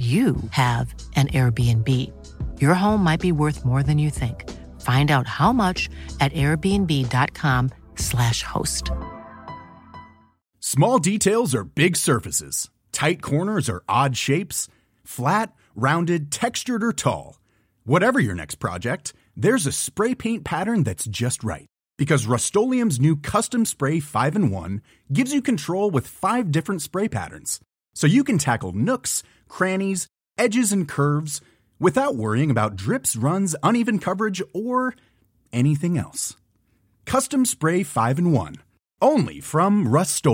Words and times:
you 0.00 0.36
have 0.52 0.94
an 1.16 1.28
Airbnb. 1.28 1.86
Your 2.58 2.72
home 2.72 3.04
might 3.04 3.20
be 3.20 3.32
worth 3.32 3.66
more 3.66 3.82
than 3.82 3.98
you 3.98 4.08
think. 4.08 4.48
Find 4.80 5.10
out 5.10 5.26
how 5.26 5.52
much 5.52 5.90
at 6.20 6.32
airbnb.com/slash 6.32 8.42
host. 8.42 8.90
Small 10.60 10.98
details 10.98 11.54
are 11.54 11.64
big 11.64 11.96
surfaces. 11.96 12.70
Tight 12.92 13.20
corners 13.20 13.68
are 13.68 13.82
odd 13.88 14.16
shapes. 14.16 14.68
Flat, 15.04 15.52
rounded, 15.74 16.30
textured, 16.30 16.82
or 16.82 16.94
tall. 16.94 17.38
Whatever 17.84 18.20
your 18.20 18.34
next 18.34 18.54
project, 18.54 19.12
there's 19.36 19.66
a 19.66 19.72
spray 19.72 20.14
paint 20.14 20.44
pattern 20.44 20.82
that's 20.82 21.04
just 21.04 21.44
right. 21.44 21.66
Because 21.98 22.26
Rust-Oleum 22.26 22.90
Custom 23.16 23.66
Spray 23.66 24.00
5 24.00 24.36
in 24.36 24.50
1 24.50 24.80
gives 25.12 25.34
you 25.34 25.42
control 25.42 25.90
with 25.90 26.06
five 26.06 26.50
different 26.50 26.80
spray 26.82 27.08
patterns. 27.08 27.60
So 27.94 28.06
you 28.06 28.24
can 28.24 28.38
tackle 28.38 28.72
nooks, 28.72 29.22
crannies, 29.48 30.06
edges, 30.38 30.72
and 30.72 30.88
curves 30.88 31.40
without 31.78 32.16
worrying 32.16 32.50
about 32.50 32.76
drips, 32.76 33.16
runs, 33.16 33.56
uneven 33.62 33.98
coverage, 33.98 34.42
or 34.54 34.94
anything 35.52 35.98
else. 35.98 36.36
Custom 37.04 37.44
Spray 37.44 37.82
5 37.82 38.18
in 38.18 38.32
1. 38.32 38.56
Only 39.02 39.40
from 39.40 39.88
Rust 39.88 40.24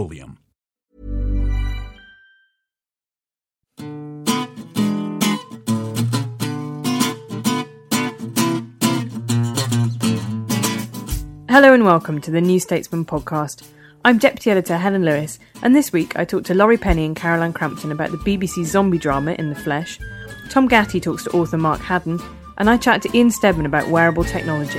Hello 11.49 11.73
and 11.73 11.87
welcome 11.87 12.21
to 12.21 12.31
the 12.31 12.43
New 12.43 12.61
Statesman 12.61 13.07
podcast. 13.07 13.67
I'm 14.07 14.19
Deputy 14.19 14.53
Editor 14.53 14.77
Helen 14.77 15.05
Lewis, 15.05 15.41
and 15.63 15.75
this 15.75 15.93
week 15.93 16.17
I 16.17 16.25
talked 16.25 16.47
to 16.47 16.55
Laurie 16.55 16.77
Penny 16.77 17.05
and 17.05 17.17
Caroline 17.17 17.53
Crampton 17.53 17.91
about 17.91 18.13
the 18.13 18.19
BBC 18.19 18.65
zombie 18.65 18.99
drama 18.99 19.33
In 19.33 19.49
the 19.49 19.57
Flesh. 19.57 19.99
Tom 20.49 20.69
Gatti 20.69 21.01
talks 21.01 21.25
to 21.25 21.31
author 21.31 21.59
Mark 21.59 21.81
Haddon, 21.81 22.21
and 22.57 22.71
I 22.71 22.77
chat 22.77 23.03
to 23.03 23.17
Ian 23.17 23.33
Steadman 23.33 23.67
about 23.67 23.89
wearable 23.89 24.23
technology. 24.23 24.79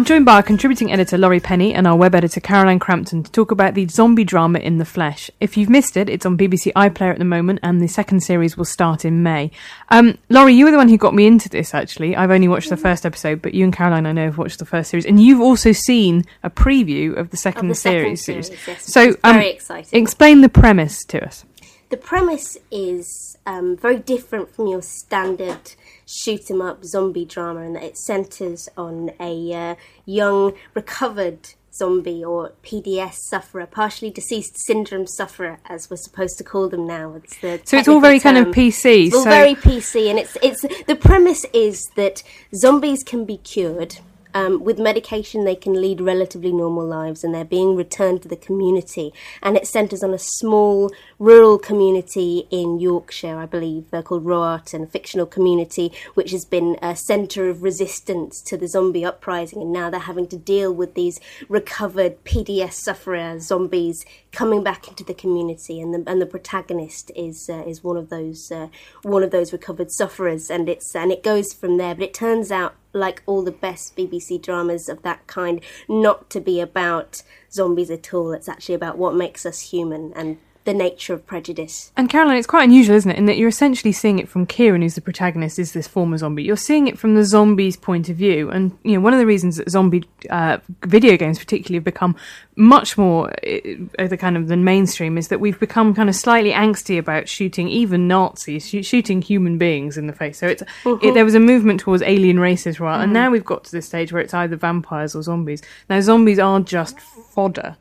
I'm 0.00 0.06
joined 0.06 0.24
by 0.24 0.36
our 0.36 0.42
contributing 0.42 0.90
editor 0.90 1.18
Laurie 1.18 1.40
Penny 1.40 1.74
and 1.74 1.86
our 1.86 1.94
web 1.94 2.14
editor 2.14 2.40
Caroline 2.40 2.78
Crampton 2.78 3.22
to 3.22 3.30
talk 3.30 3.50
about 3.50 3.74
the 3.74 3.86
zombie 3.86 4.24
drama 4.24 4.58
In 4.58 4.78
the 4.78 4.86
Flesh. 4.86 5.30
If 5.40 5.58
you've 5.58 5.68
missed 5.68 5.94
it, 5.94 6.08
it's 6.08 6.24
on 6.24 6.38
BBC 6.38 6.72
iPlayer 6.72 7.12
at 7.12 7.18
the 7.18 7.26
moment, 7.26 7.58
and 7.62 7.82
the 7.82 7.86
second 7.86 8.20
series 8.20 8.56
will 8.56 8.64
start 8.64 9.04
in 9.04 9.22
May. 9.22 9.50
Um, 9.90 10.16
Laurie, 10.30 10.54
you 10.54 10.64
were 10.64 10.70
the 10.70 10.78
one 10.78 10.88
who 10.88 10.96
got 10.96 11.14
me 11.14 11.26
into 11.26 11.50
this. 11.50 11.74
Actually, 11.74 12.16
I've 12.16 12.30
only 12.30 12.48
watched 12.48 12.70
the 12.70 12.78
first 12.78 13.04
episode, 13.04 13.42
but 13.42 13.52
you 13.52 13.62
and 13.62 13.74
Caroline, 13.74 14.06
I 14.06 14.12
know, 14.12 14.24
have 14.24 14.38
watched 14.38 14.58
the 14.58 14.64
first 14.64 14.88
series, 14.88 15.04
and 15.04 15.22
you've 15.22 15.42
also 15.42 15.70
seen 15.72 16.24
a 16.42 16.48
preview 16.48 17.14
of 17.14 17.28
the 17.28 17.36
second, 17.36 17.66
of 17.66 17.68
the 17.68 17.74
series. 17.74 18.24
second 18.24 18.44
series. 18.46 18.66
Yes, 18.66 18.90
so, 18.90 19.10
um, 19.22 19.34
very 19.34 19.50
exciting. 19.50 20.02
Explain 20.02 20.40
the 20.40 20.48
premise 20.48 21.04
to 21.08 21.22
us. 21.22 21.44
The 21.90 21.98
premise 21.98 22.56
is 22.70 23.36
um, 23.44 23.76
very 23.76 23.98
different 23.98 24.54
from 24.54 24.66
your 24.66 24.80
standard 24.80 25.74
shoot 26.10 26.50
'em 26.50 26.60
up 26.60 26.84
zombie 26.84 27.24
drama, 27.24 27.60
and 27.60 27.76
that 27.76 27.84
it 27.84 27.96
centres 27.96 28.68
on 28.76 29.12
a 29.20 29.54
uh, 29.54 29.74
young 30.04 30.54
recovered 30.74 31.50
zombie 31.72 32.24
or 32.24 32.52
PDS 32.62 33.14
sufferer, 33.28 33.66
partially 33.66 34.10
deceased 34.10 34.58
syndrome 34.58 35.06
sufferer, 35.06 35.58
as 35.66 35.88
we're 35.88 35.96
supposed 35.96 36.36
to 36.38 36.44
call 36.44 36.68
them 36.68 36.86
now. 36.86 37.14
It's 37.14 37.38
the 37.38 37.60
So 37.64 37.78
it's 37.78 37.88
all 37.88 38.00
very 38.00 38.20
kind 38.20 38.38
of. 38.38 38.48
PC. 38.48 39.06
It's 39.06 39.14
all 39.14 39.24
so 39.24 39.30
very 39.30 39.54
PC, 39.54 40.10
and 40.10 40.18
it's 40.18 40.36
it's 40.42 40.62
the 40.84 40.96
premise 40.96 41.46
is 41.52 41.80
that 41.96 42.22
zombies 42.54 43.02
can 43.02 43.24
be 43.24 43.38
cured. 43.38 43.98
Um, 44.34 44.62
with 44.64 44.78
medication, 44.78 45.44
they 45.44 45.56
can 45.56 45.80
lead 45.80 46.00
relatively 46.00 46.52
normal 46.52 46.86
lives, 46.86 47.24
and 47.24 47.34
they're 47.34 47.44
being 47.44 47.76
returned 47.76 48.22
to 48.22 48.28
the 48.28 48.36
community. 48.36 49.12
And 49.42 49.56
it 49.56 49.66
centres 49.66 50.02
on 50.02 50.14
a 50.14 50.18
small 50.18 50.90
rural 51.18 51.58
community 51.58 52.46
in 52.50 52.80
Yorkshire, 52.80 53.36
I 53.36 53.46
believe, 53.46 53.90
they're 53.90 54.02
called 54.02 54.24
Roarton, 54.24 54.82
a 54.82 54.86
fictional 54.86 55.26
community 55.26 55.92
which 56.14 56.30
has 56.30 56.44
been 56.44 56.76
a 56.82 56.96
centre 56.96 57.48
of 57.48 57.62
resistance 57.62 58.40
to 58.42 58.56
the 58.56 58.68
zombie 58.68 59.04
uprising, 59.04 59.62
and 59.62 59.72
now 59.72 59.90
they're 59.90 60.00
having 60.00 60.26
to 60.28 60.36
deal 60.36 60.72
with 60.72 60.94
these 60.94 61.20
recovered 61.48 62.24
PDS 62.24 62.72
sufferer 62.74 63.38
zombies 63.38 64.04
coming 64.32 64.62
back 64.62 64.88
into 64.88 65.04
the 65.04 65.14
community, 65.14 65.80
and 65.80 65.94
the 65.94 66.10
and 66.10 66.20
the 66.20 66.26
protagonist 66.26 67.10
is 67.16 67.48
uh, 67.48 67.62
is 67.66 67.82
one 67.82 67.96
of 67.96 68.10
those 68.10 68.50
uh, 68.50 68.68
one 69.02 69.22
of 69.22 69.30
those 69.30 69.52
recovered 69.52 69.90
sufferers, 69.90 70.50
and 70.50 70.68
it's 70.68 70.94
and 70.94 71.12
it 71.12 71.22
goes 71.22 71.52
from 71.52 71.76
there. 71.76 71.94
But 71.94 72.04
it 72.04 72.14
turns 72.14 72.50
out, 72.50 72.74
like 72.92 73.22
all 73.26 73.42
the 73.42 73.52
best 73.52 73.96
BBC 73.96 74.40
dramas 74.40 74.88
of 74.88 75.02
that 75.02 75.26
kind, 75.26 75.60
not 75.88 76.30
to 76.30 76.40
be 76.40 76.60
about 76.60 77.22
zombies 77.52 77.90
at 77.90 78.12
all. 78.12 78.32
It's 78.32 78.48
actually 78.48 78.74
about 78.74 78.98
what 78.98 79.14
makes 79.14 79.46
us 79.46 79.70
human 79.70 80.12
and 80.14 80.38
the 80.64 80.74
nature 80.74 81.14
of 81.14 81.26
prejudice. 81.26 81.90
And 81.96 82.10
Caroline, 82.10 82.36
it's 82.36 82.46
quite 82.46 82.64
unusual, 82.64 82.94
isn't 82.96 83.10
it, 83.10 83.16
in 83.16 83.24
that 83.26 83.38
you're 83.38 83.48
essentially 83.48 83.92
seeing 83.92 84.18
it 84.18 84.28
from 84.28 84.44
Kieran, 84.44 84.82
who's 84.82 84.94
the 84.94 85.00
protagonist, 85.00 85.58
is 85.58 85.72
this 85.72 85.88
former 85.88 86.18
zombie. 86.18 86.42
You're 86.42 86.56
seeing 86.56 86.86
it 86.86 86.98
from 86.98 87.14
the 87.14 87.24
zombie's 87.24 87.76
point 87.76 88.10
of 88.10 88.16
view, 88.16 88.50
and 88.50 88.76
you 88.82 88.92
know 88.92 89.00
one 89.00 89.14
of 89.14 89.18
the 89.18 89.26
reasons 89.26 89.56
that 89.56 89.70
zombie 89.70 90.04
uh, 90.28 90.58
video 90.84 91.16
games, 91.16 91.38
particularly, 91.38 91.78
have 91.78 91.84
become 91.84 92.14
much 92.56 92.98
more 92.98 93.30
uh, 93.30 94.06
the 94.06 94.18
kind 94.18 94.36
of 94.36 94.48
the 94.48 94.56
mainstream 94.56 95.16
is 95.16 95.28
that 95.28 95.40
we've 95.40 95.58
become 95.58 95.94
kind 95.94 96.10
of 96.10 96.14
slightly 96.14 96.52
angsty 96.52 96.98
about 96.98 97.26
shooting 97.26 97.68
even 97.68 98.06
Nazis, 98.06 98.68
sh- 98.68 98.84
shooting 98.84 99.22
human 99.22 99.56
beings 99.56 99.96
in 99.96 100.08
the 100.08 100.12
face. 100.12 100.38
So 100.38 100.46
it's 100.46 100.62
it, 100.84 101.14
there 101.14 101.24
was 101.24 101.34
a 101.34 101.40
movement 101.40 101.80
towards 101.80 102.02
alien 102.02 102.38
races 102.38 102.78
a 102.78 102.82
while, 102.82 103.00
and 103.00 103.12
now 103.14 103.30
we've 103.30 103.44
got 103.44 103.64
to 103.64 103.72
this 103.72 103.86
stage 103.86 104.12
where 104.12 104.20
it's 104.20 104.34
either 104.34 104.56
vampires 104.56 105.14
or 105.14 105.22
zombies. 105.22 105.62
Now 105.88 106.00
zombies 106.02 106.38
are 106.38 106.60
just 106.60 107.00
fodder. 107.00 107.76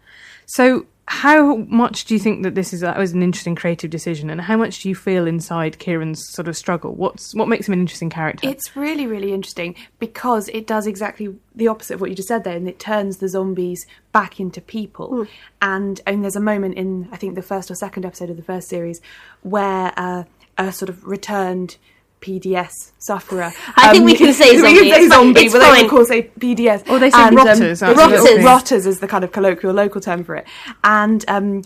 So 0.45 0.85
how 1.09 1.55
much 1.67 2.05
do 2.05 2.13
you 2.13 2.19
think 2.19 2.43
that 2.43 2.53
this 2.53 2.71
is 2.71 2.81
that 2.81 2.95
was 2.95 3.13
an 3.13 3.23
interesting 3.23 3.55
creative 3.55 3.89
decision, 3.89 4.29
and 4.29 4.39
how 4.39 4.55
much 4.55 4.83
do 4.83 4.89
you 4.89 4.93
feel 4.93 5.25
inside 5.25 5.79
Kieran's 5.79 6.29
sort 6.29 6.47
of 6.47 6.55
struggle? 6.55 6.93
What's 6.93 7.33
what 7.33 7.47
makes 7.47 7.67
him 7.67 7.73
an 7.73 7.79
interesting 7.79 8.11
character? 8.11 8.47
It's 8.47 8.75
really, 8.75 9.07
really 9.07 9.33
interesting 9.33 9.73
because 9.97 10.49
it 10.49 10.67
does 10.67 10.85
exactly 10.85 11.35
the 11.55 11.67
opposite 11.67 11.95
of 11.95 12.01
what 12.01 12.11
you 12.11 12.15
just 12.15 12.27
said 12.27 12.43
there, 12.43 12.55
and 12.55 12.69
it 12.69 12.77
turns 12.77 13.17
the 13.17 13.27
zombies 13.27 13.87
back 14.11 14.39
into 14.39 14.61
people. 14.61 15.25
And, 15.63 15.99
and 16.05 16.23
there's 16.23 16.35
a 16.35 16.39
moment 16.39 16.75
in, 16.75 17.09
I 17.11 17.17
think, 17.17 17.33
the 17.33 17.41
first 17.41 17.71
or 17.71 17.75
second 17.75 18.05
episode 18.05 18.29
of 18.29 18.37
the 18.37 18.43
first 18.43 18.69
series 18.69 19.01
where 19.41 19.91
uh, 19.97 20.25
a 20.59 20.71
sort 20.71 20.89
of 20.89 21.07
returned 21.07 21.77
PDS 22.21 22.91
sufferer. 22.97 23.51
I 23.75 23.91
think 23.91 24.05
we 24.05 24.15
can 24.15 24.33
say 24.33 24.51
we 24.55 24.57
zombie, 24.61 24.79
can 24.79 24.89
say 24.93 25.01
it's 25.05 25.13
zombie, 25.13 25.39
it's 25.45 25.53
but 25.53 25.59
they 25.59 25.65
fine. 25.65 25.85
of 25.85 25.89
course 25.91 26.07
say 26.09 26.23
PDS. 26.39 26.89
Or 26.89 26.99
they 26.99 27.09
say 27.09 27.17
And, 27.21 27.35
rotters, 27.35 27.81
Um, 27.83 27.95
Rotters. 27.95 28.43
rotters 28.43 28.85
is 28.85 28.99
the 28.99 29.07
kind 29.07 29.23
of 29.23 29.31
colloquial 29.31 29.73
local 29.73 30.01
term 30.01 30.23
for 30.23 30.35
it. 30.35 30.45
And 30.83 31.23
um, 31.27 31.63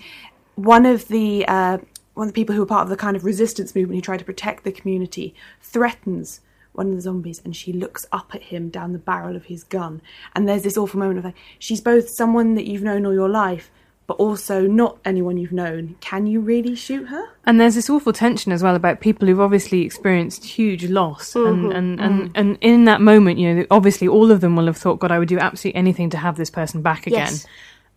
one 0.56 0.86
of 0.86 1.08
the 1.08 1.46
uh, 1.48 1.78
one 2.14 2.28
of 2.28 2.34
the 2.34 2.40
people 2.40 2.54
who 2.54 2.62
were 2.62 2.68
part 2.68 2.84
of 2.84 2.90
the 2.90 2.98
kind 2.98 3.16
of 3.18 3.26
resistance 3.26 3.74
movement 3.76 3.96
who 3.98 4.02
tried 4.02 4.20
to 4.20 4.26
protect 4.26 4.64
the 4.64 4.72
community 4.72 5.34
threatens 5.62 6.42
one 6.74 6.88
of 6.90 6.96
the 6.96 7.02
zombies 7.02 7.42
and 7.44 7.56
she 7.56 7.72
looks 7.74 8.06
up 8.12 8.32
at 8.34 8.44
him 8.44 8.70
down 8.70 8.94
the 8.94 9.00
barrel 9.00 9.36
of 9.36 9.46
his 9.46 9.64
gun 9.64 10.02
and 10.36 10.48
there's 10.50 10.64
this 10.64 10.76
awful 10.78 11.00
moment 11.00 11.20
of 11.20 11.26
like 11.26 11.36
she's 11.60 11.82
both 11.82 12.08
someone 12.10 12.56
that 12.56 12.66
you've 12.66 12.82
known 12.84 13.06
all 13.06 13.14
your 13.14 13.30
life 13.30 13.70
but 14.08 14.16
also 14.16 14.68
not 14.68 14.98
anyone 15.06 15.38
you've 15.38 15.52
known 15.52 15.96
can 16.02 16.28
you 16.28 16.40
really 16.42 16.76
shoot 16.76 17.06
her 17.08 17.24
And 17.46 17.60
there's 17.60 17.76
this 17.76 17.90
awful 17.90 18.14
tension 18.14 18.52
as 18.52 18.62
well 18.64 18.76
about 18.76 19.00
people 19.02 19.28
who've 19.28 19.40
obviously 19.40 19.82
experienced 19.82 20.44
huge 20.46 20.86
loss, 20.86 21.36
and, 21.36 21.66
mm-hmm. 21.66 21.72
and, 21.72 22.00
mm. 22.00 22.06
and, 22.06 22.32
and 22.36 22.58
in 22.62 22.86
that 22.86 23.02
moment, 23.02 23.38
you 23.40 23.54
know, 23.54 23.66
obviously 23.72 24.08
all 24.08 24.32
of 24.32 24.40
them 24.42 24.56
will 24.56 24.66
have 24.68 24.78
thought, 24.78 25.00
God, 25.00 25.12
I 25.12 25.20
would 25.20 25.28
do 25.28 25.40
absolutely 25.40 25.78
anything 25.78 26.10
to 26.12 26.18
have 26.18 26.36
this 26.38 26.50
person 26.50 26.82
back 26.82 27.08
again. 27.08 27.20
Yes. 27.20 27.46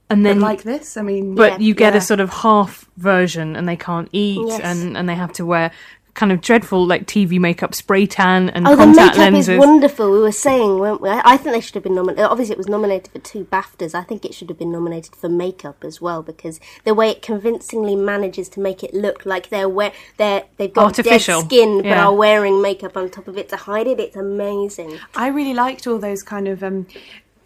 And 0.08 0.25
then, 0.25 0.38
but 0.38 0.43
like 0.43 0.62
this 0.62 0.97
i 0.97 1.03
mean 1.03 1.35
but 1.35 1.53
Yeah. 1.55 1.67
you 1.67 1.75
get 1.75 1.93
Yeah. 1.94 1.99
a 1.99 2.00
sort 2.00 2.20
of 2.20 2.31
half 2.31 2.88
version, 2.97 3.56
and 3.56 3.69
they 3.69 3.76
can't 3.76 4.08
eat, 4.12 4.41
Yes. 4.47 4.61
and, 4.62 4.97
and 4.97 5.08
they 5.08 5.17
have 5.17 5.32
to 5.35 5.44
wear 5.44 5.73
kind 6.16 6.32
of 6.32 6.40
dreadful 6.40 6.84
like 6.86 7.06
TV 7.06 7.38
makeup, 7.38 7.74
spray 7.74 8.06
tan, 8.06 8.48
and 8.50 8.66
Oh, 8.66 8.70
the 8.70 8.76
contact 8.84 9.16
makeup 9.16 9.32
lenses. 9.32 9.48
is 9.50 9.58
wonderful. 9.58 10.10
We 10.10 10.18
were 10.18 10.32
saying, 10.32 10.78
weren't 10.80 11.00
we? 11.00 11.08
I 11.10 11.22
I 11.24 11.36
think 11.36 11.54
they 11.54 11.60
should 11.60 11.74
have 11.76 11.84
been 11.84 11.94
nominated. 11.94 12.24
Obviously, 12.24 12.54
it 12.54 12.58
was 12.58 12.66
nominated 12.68 13.12
for 13.12 13.18
two 13.20 13.44
BAFTAs. 13.44 13.94
I 13.94 14.02
think 14.02 14.24
it 14.24 14.34
should 14.34 14.48
have 14.48 14.58
been 14.58 14.72
nominated 14.72 15.14
for 15.14 15.28
makeup 15.28 15.84
as 15.84 16.00
well 16.00 16.22
because 16.22 16.58
the 16.84 16.94
way 16.94 17.10
it 17.10 17.22
convincingly 17.22 17.94
manages 17.94 18.48
to 18.50 18.60
make 18.60 18.82
it 18.82 18.92
look 18.92 19.24
like 19.24 19.50
they're 19.50 19.68
wear 19.68 19.92
they're 20.16 20.44
they've 20.56 20.72
got 20.72 20.86
Artificial. 20.86 21.42
dead 21.42 21.46
skin 21.50 21.76
but 21.78 21.86
Yeah. 21.86 22.06
are 22.06 22.14
wearing 22.14 22.60
makeup 22.62 22.96
on 22.96 23.10
top 23.10 23.28
of 23.28 23.36
it 23.38 23.48
to 23.50 23.56
hide 23.56 23.86
it. 23.86 24.00
It's 24.00 24.16
amazing. 24.16 24.98
I 25.14 25.28
really 25.28 25.54
liked 25.54 25.86
all 25.86 25.98
those 25.98 26.22
kind 26.22 26.48
of 26.48 26.62
um, 26.64 26.86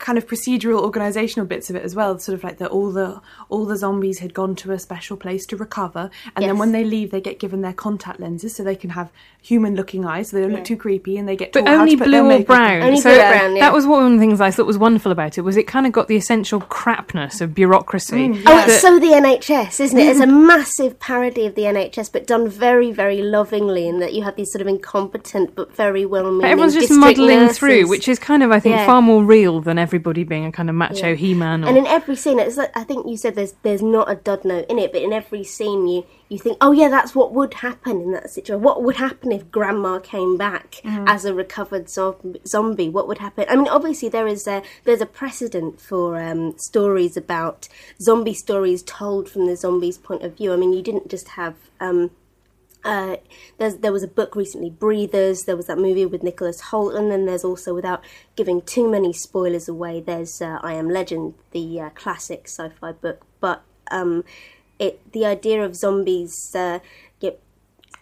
kind 0.01 0.19
of 0.19 0.27
procedural 0.27 0.81
organizational 0.83 1.47
bits 1.47 1.71
of 1.71 1.77
it 1.77 1.85
as 1.85 1.95
well 1.95 2.19
sort 2.19 2.35
of 2.37 2.43
like 2.43 2.59
that 2.59 2.71
all 2.71 2.91
the 2.91 3.21
all 3.49 3.65
the 3.65 3.77
zombies 3.77 4.19
had 4.19 4.35
gone 4.35 4.55
to 4.57 4.73
a 4.73 4.79
special 4.79 5.17
place 5.17 5.47
to 5.47 5.57
recover 5.57 6.11
and 6.35 6.45
then 6.45 6.59
when 6.59 6.73
they 6.73 6.83
leave 6.83 7.11
they 7.11 7.21
get 7.21 7.39
given 7.39 7.61
their 7.61 7.73
contact 7.73 8.19
lenses 8.19 8.57
so 8.57 8.65
they 8.65 8.75
can 8.75 8.91
have 8.91 9.13
human 9.43 9.75
looking 9.77 10.05
eyes 10.05 10.31
so 10.31 10.37
they 10.37 10.43
don't 10.43 10.53
look 10.53 10.65
too 10.65 10.77
creepy 10.77 11.17
and 11.17 11.29
they 11.29 11.37
get 11.37 11.53
But 11.53 11.67
only 11.69 11.97
to 11.97 12.05
blue 12.05 12.31
or 12.31 12.41
brown. 12.41 12.83
Only 12.83 13.01
so 13.01 13.11
blue 13.11 13.21
or 13.21 13.29
brown, 13.31 13.57
yeah. 13.57 13.61
that 13.61 13.73
was 13.73 13.87
one 13.87 14.05
of 14.05 14.13
the 14.13 14.19
things 14.19 14.41
I 14.41 14.51
thought 14.51 14.67
was 14.67 14.77
wonderful 14.79 15.13
about 15.13 15.39
it 15.39 15.43
was 15.43 15.57
it 15.57 15.67
kind 15.67 15.87
of 15.87 15.93
got 15.93 16.09
the 16.09 16.17
essential 16.17 16.61
crapness 16.61 17.41
of 17.41 17.55
bureaucracy. 17.55 18.29
Mm, 18.29 18.43
Oh, 18.47 18.65
it's 18.67 18.81
so 18.81 18.99
the 18.99 19.07
NHS, 19.09 19.81
isn't 19.81 19.99
it? 19.99 20.09
It's 20.09 20.21
a 20.21 20.27
massive 20.27 20.99
parody 20.99 21.47
of 21.47 21.55
the 21.55 21.63
NHS, 21.63 22.11
but 22.13 22.27
done 22.27 22.49
very, 22.49 22.91
very 22.93 23.23
lovingly, 23.23 23.87
in 23.89 24.01
that 24.01 24.13
you 24.13 24.23
have 24.25 24.37
these 24.37 24.51
sort 24.53 24.61
of 24.63 24.67
incompetent 24.67 25.55
but 25.55 25.75
very 25.75 26.05
well-meaning. 26.05 26.41
But 26.43 26.51
everyone's 26.51 26.75
just 26.75 26.91
muddling 26.93 27.41
nurses. 27.41 27.59
through, 27.59 27.89
which 27.89 28.09
is 28.09 28.19
kind 28.19 28.43
of, 28.43 28.51
I 28.51 28.61
think, 28.61 28.77
Yeah. 28.77 28.87
far 28.87 29.01
more 29.03 29.25
real 29.25 29.61
than 29.61 29.79
everybody 29.91 30.25
being 30.25 30.47
a 30.47 30.53
kind 30.53 30.69
of 30.71 30.77
macho 30.77 31.15
he-man. 31.15 31.65
Or, 31.65 31.69
And 31.69 31.77
in 31.77 31.87
every 31.87 32.17
scene, 32.17 32.39
it's 32.39 32.57
like, 32.57 32.75
I 32.77 32.85
think 32.85 33.07
you 33.07 33.17
said 33.17 33.35
there's 33.35 33.55
there's 33.63 33.83
not 33.83 34.11
a 34.11 34.15
dud 34.15 34.45
note 34.45 34.67
in 34.69 34.79
it, 34.79 34.93
but 34.93 35.03
in 35.03 35.13
every 35.13 35.45
scene 35.45 35.87
you 35.87 36.07
you 36.29 36.39
think, 36.39 36.57
oh 36.61 36.71
yeah, 36.71 36.89
that's 36.89 37.13
what 37.13 37.33
would 37.35 37.55
happen 37.55 38.01
in 38.01 38.13
that 38.13 38.31
situation. 38.31 38.63
What 38.63 38.85
would 38.85 38.97
happen 38.97 39.33
if 39.33 39.51
Grandma 39.51 39.99
came 39.99 40.37
back 40.37 40.81
as 40.85 41.25
a 41.25 41.35
recovered 41.35 41.91
zom- 41.91 42.37
zombie? 42.47 42.89
What 42.89 43.09
would 43.09 43.19
happen? 43.19 43.47
I 43.49 43.57
mean, 43.57 43.69
obviously 43.69 44.09
there 44.09 44.29
is 44.29 44.47
a 44.47 44.63
there's 44.85 45.01
a 45.01 45.07
precedent 45.07 45.81
for 45.81 46.23
um, 46.23 46.57
stories 46.57 47.17
about 47.17 47.69
zombie 48.01 48.35
stories 48.35 48.83
told 48.85 49.29
from 49.29 49.47
the 49.47 49.57
zombie's 49.57 49.99
point 49.99 50.23
of 50.23 50.37
view. 50.37 50.53
I 50.53 50.57
mean, 50.57 50.73
you 50.73 50.83
didn't 50.83 51.09
just 51.09 51.29
have. 51.31 51.57
Um, 51.81 52.11
uh, 52.85 53.17
there 53.59 53.93
was 53.93 54.03
a 54.03 54.09
book 54.09 54.35
recently, 54.35 54.71
Breathers. 54.71 55.45
There 55.45 55.57
was 55.57 55.67
that 55.67 55.79
movie 55.79 56.07
with 56.07 56.23
Nicholas 56.23 56.61
Hoult, 56.71 56.95
and 56.95 57.11
then 57.11 57.27
there's 57.27 57.45
also, 57.45 57.75
without 57.75 58.03
giving 58.37 58.63
too 58.63 58.89
many 58.91 59.13
spoilers 59.13 59.69
away, 59.69 60.01
there's 60.01 60.41
uh, 60.41 60.59
I 60.63 60.75
Am 60.75 60.89
Legend, 60.89 61.35
the 61.53 61.81
uh, 61.81 61.91
classic 61.91 62.43
sci-fi 62.47 62.93
book. 62.93 63.25
But 63.41 63.63
um, 63.91 64.25
it 64.79 65.01
the 65.13 65.27
idea 65.27 65.63
of 65.63 65.77
zombies, 65.77 66.55
uh, 66.55 66.79
yeah, 67.21 67.31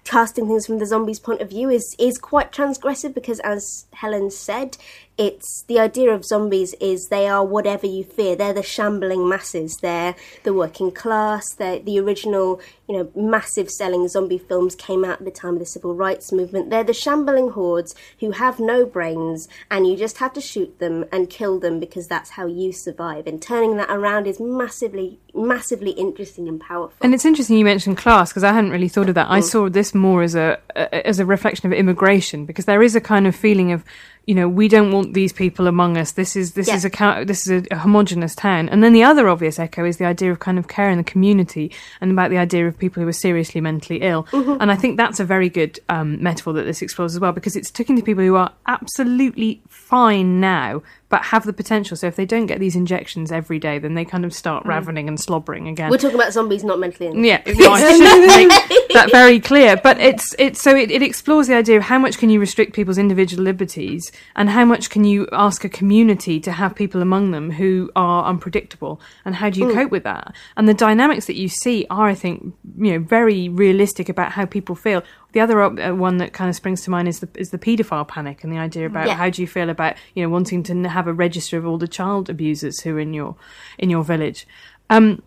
casting 0.05 0.47
things 0.47 0.67
from 0.67 0.79
the 0.79 0.87
zombies' 0.87 1.21
point 1.21 1.41
of 1.41 1.51
view 1.51 1.69
is 1.69 1.97
is 1.99 2.19
quite 2.19 2.53
transgressive 2.53 3.15
because, 3.15 3.41
as 3.41 3.87
Helen 3.93 4.31
said, 4.31 4.77
it's 5.19 5.65
the 5.67 5.81
idea 5.81 6.13
of 6.15 6.25
zombies 6.25 6.75
is 6.75 7.09
they 7.09 7.27
are 7.27 7.45
whatever 7.45 7.87
you 7.87 8.05
fear. 8.05 8.37
They're 8.37 8.53
the 8.53 8.63
shambling 8.63 9.29
masses. 9.29 9.77
They're 9.83 10.15
the 10.45 10.55
working 10.55 10.93
class. 10.93 11.53
They're 11.55 11.81
the 11.81 11.99
original, 11.99 12.61
you 12.89 12.97
know, 12.97 13.11
massive 13.17 13.69
selling 13.69 14.07
zombie 14.07 14.39
films 14.39 14.77
came 14.77 15.05
out 15.05 15.19
at 15.19 15.25
the 15.25 15.33
time 15.33 15.55
of 15.55 15.59
the 15.59 15.67
civil 15.67 15.93
rights 15.93 16.31
movement. 16.31 16.71
They're 16.71 16.85
the 16.85 16.95
shambling 16.95 17.51
hordes 17.51 17.97
who 18.21 18.31
have 18.31 18.61
no 18.61 18.87
brains, 18.87 19.49
and 19.73 19.89
you 19.89 19.97
just 19.97 20.19
have 20.19 20.33
to 20.35 20.41
shoot 20.41 20.79
them 20.79 21.05
and 21.11 21.29
kill 21.29 21.59
them 21.59 21.81
because 21.81 22.07
that's 22.07 22.31
how 22.31 22.47
you 22.47 22.73
survive. 22.73 23.27
And 23.27 23.43
turning 23.43 23.77
that 23.79 23.91
around 23.91 24.29
is 24.29 24.39
massively, 24.39 25.19
massively 25.35 25.91
interesting 25.91 26.47
and 26.47 26.61
powerful. 26.61 26.97
And 27.01 27.13
it's 27.13 27.25
interesting 27.25 27.59
you 27.59 27.65
mentioned 27.65 27.97
class 27.97 28.31
because 28.31 28.45
I 28.45 28.53
hadn't 28.53 28.71
really 28.71 28.89
thought 28.89 29.09
of 29.09 29.17
that. 29.17 29.27
Mm. 29.27 29.33
I 29.33 29.41
saw 29.41 29.69
this 29.69 29.97
more 29.97 30.23
as 30.23 30.37
a, 30.37 30.61
a 30.77 31.05
as 31.05 31.19
a 31.19 31.27
reflection 31.27 31.67
of 31.67 31.77
immigration 31.77 32.47
because 32.47 32.67
there 32.67 32.85
is 32.85 32.95
a 32.95 33.01
kind 33.01 33.27
of 33.27 33.35
feeling 33.35 33.73
of 33.73 33.85
you 34.29 34.35
know 34.35 34.47
we 34.47 34.69
don't 34.69 34.93
want 34.93 35.15
these 35.15 35.33
people 35.33 35.67
among 35.67 35.97
us. 35.97 36.13
This 36.13 36.37
is 36.37 36.53
this 36.53 36.69
Yeah. 36.69 36.77
is 36.77 36.85
a 36.85 37.25
this 37.25 37.47
is 37.47 37.63
a, 37.63 37.75
a 37.75 37.79
homogenous 37.79 38.35
town. 38.35 38.69
And 38.69 38.85
then 38.85 38.93
the 38.93 39.03
other 39.03 39.27
obvious 39.27 39.59
echo 39.59 39.87
is 39.87 39.97
the 39.97 40.05
idea 40.05 40.31
of 40.31 40.39
kind 40.39 40.59
of 40.59 40.69
care 40.69 40.91
in 40.91 40.99
the 40.99 41.11
community 41.13 41.73
and 42.03 42.11
about 42.13 42.29
the 42.29 42.37
idea 42.37 42.69
of 42.69 42.77
people 42.79 43.03
who 43.03 43.09
are 43.09 43.13
seriously 43.27 43.63
mentally 43.63 44.03
ill. 44.03 44.25
Mm-hmm. 44.25 44.61
And 44.61 44.71
I 44.71 44.77
think 44.77 44.99
that's 44.99 45.19
a 45.19 45.25
very 45.25 45.49
good 45.49 45.81
um, 45.89 46.23
metaphor 46.23 46.53
that 46.53 46.65
this 46.65 46.83
explores 46.83 47.15
as 47.15 47.21
well 47.21 47.33
because 47.33 47.57
it's 47.57 47.71
talking 47.71 47.97
to 47.97 48.03
people 48.03 48.23
who 48.23 48.37
are 48.37 48.53
absolutely 48.67 49.63
fine 49.67 50.41
now 50.41 50.83
but 51.09 51.25
have 51.25 51.45
the 51.47 51.53
potential. 51.53 51.97
So 51.97 52.07
if 52.07 52.17
they 52.17 52.27
don't 52.27 52.47
get 52.47 52.61
these 52.61 52.77
injections 52.77 53.33
every 53.33 53.59
day, 53.59 53.79
then 53.79 53.95
they 53.95 54.05
kind 54.05 54.25
of 54.25 54.35
start 54.35 54.65
mm. 54.65 54.69
ravening 54.69 55.09
and 55.09 55.19
slobbering 55.19 55.69
again. 55.69 55.91
We're 55.91 55.99
talking 55.99 56.17
about 56.17 56.33
zombies, 56.33 56.65
not 56.65 56.79
mentally 56.79 57.09
ill. 57.09 57.17
Yeah, 57.17 57.43
no, 57.47 57.73
I 57.73 57.81
should 57.81 58.27
make 58.27 58.89
that 58.95 59.11
very 59.11 59.41
clear. 59.41 59.77
But 59.77 59.99
it's 60.01 60.35
it's 60.39 60.61
so 60.61 60.77
it, 60.77 60.91
it 60.91 61.03
explores 61.03 61.47
the 61.47 61.55
idea 61.55 61.77
of 61.79 61.85
how 61.85 61.99
much 61.99 62.19
can 62.19 62.31
you 62.31 62.41
restrict 62.41 62.75
people's 62.75 62.99
individual 62.99 63.43
liberties, 63.43 64.13
and 64.37 64.51
how 64.51 64.65
much 64.65 64.91
can 64.91 65.05
you 65.05 65.27
ask 65.33 65.65
a 65.65 65.69
community 65.69 66.41
to 66.41 66.53
have 66.53 66.75
people 66.75 67.01
among 67.03 67.31
them 67.31 67.53
who 67.53 67.91
are 67.97 68.25
unpredictable, 68.25 69.01
and 69.25 69.37
how 69.37 69.51
do 69.51 69.61
you 69.61 69.67
mm. 69.67 69.75
cope 69.75 69.91
with 69.91 70.05
that? 70.05 70.35
And 70.57 70.69
the 70.69 70.75
dynamics 70.75 71.27
that 71.27 71.37
you 71.37 71.49
see 71.49 71.87
are, 71.91 72.09
I 72.09 72.15
think, 72.15 72.55
you 72.77 72.93
know, 72.93 72.99
very 72.99 73.49
realistic 73.49 74.09
about 74.09 74.33
how 74.33 74.45
people 74.45 74.75
feel. 74.75 75.03
The 75.33 75.41
other 75.41 75.63
op- 75.63 75.79
uh, 75.79 75.95
one 75.95 76.17
that 76.19 76.33
kind 76.33 76.49
of 76.49 76.57
springs 76.57 76.81
to 76.83 76.91
mind 76.91 77.07
is 77.07 77.21
the 77.21 77.29
is 77.35 77.51
the 77.51 77.59
paedophile 77.59 78.09
panic 78.09 78.43
and 78.45 78.53
the 78.53 78.59
idea 78.59 78.87
about 78.87 79.07
Yeah. 79.07 79.15
how 79.15 79.29
do 79.29 79.43
you 79.43 79.47
feel 79.49 79.69
about 79.71 79.95
you 80.15 80.23
know 80.23 80.29
wanting 80.31 80.63
to 80.65 80.89
have 80.89 81.07
a 81.07 81.13
register 81.13 81.59
of 81.59 81.67
all 81.67 81.77
the 81.79 81.87
child 81.89 82.31
abusers 82.31 82.81
who 82.81 82.97
are 82.97 83.01
in 83.01 83.13
your 83.13 83.37
in 83.79 83.91
your 83.91 84.03
village. 84.05 84.47
Um, 84.91 85.23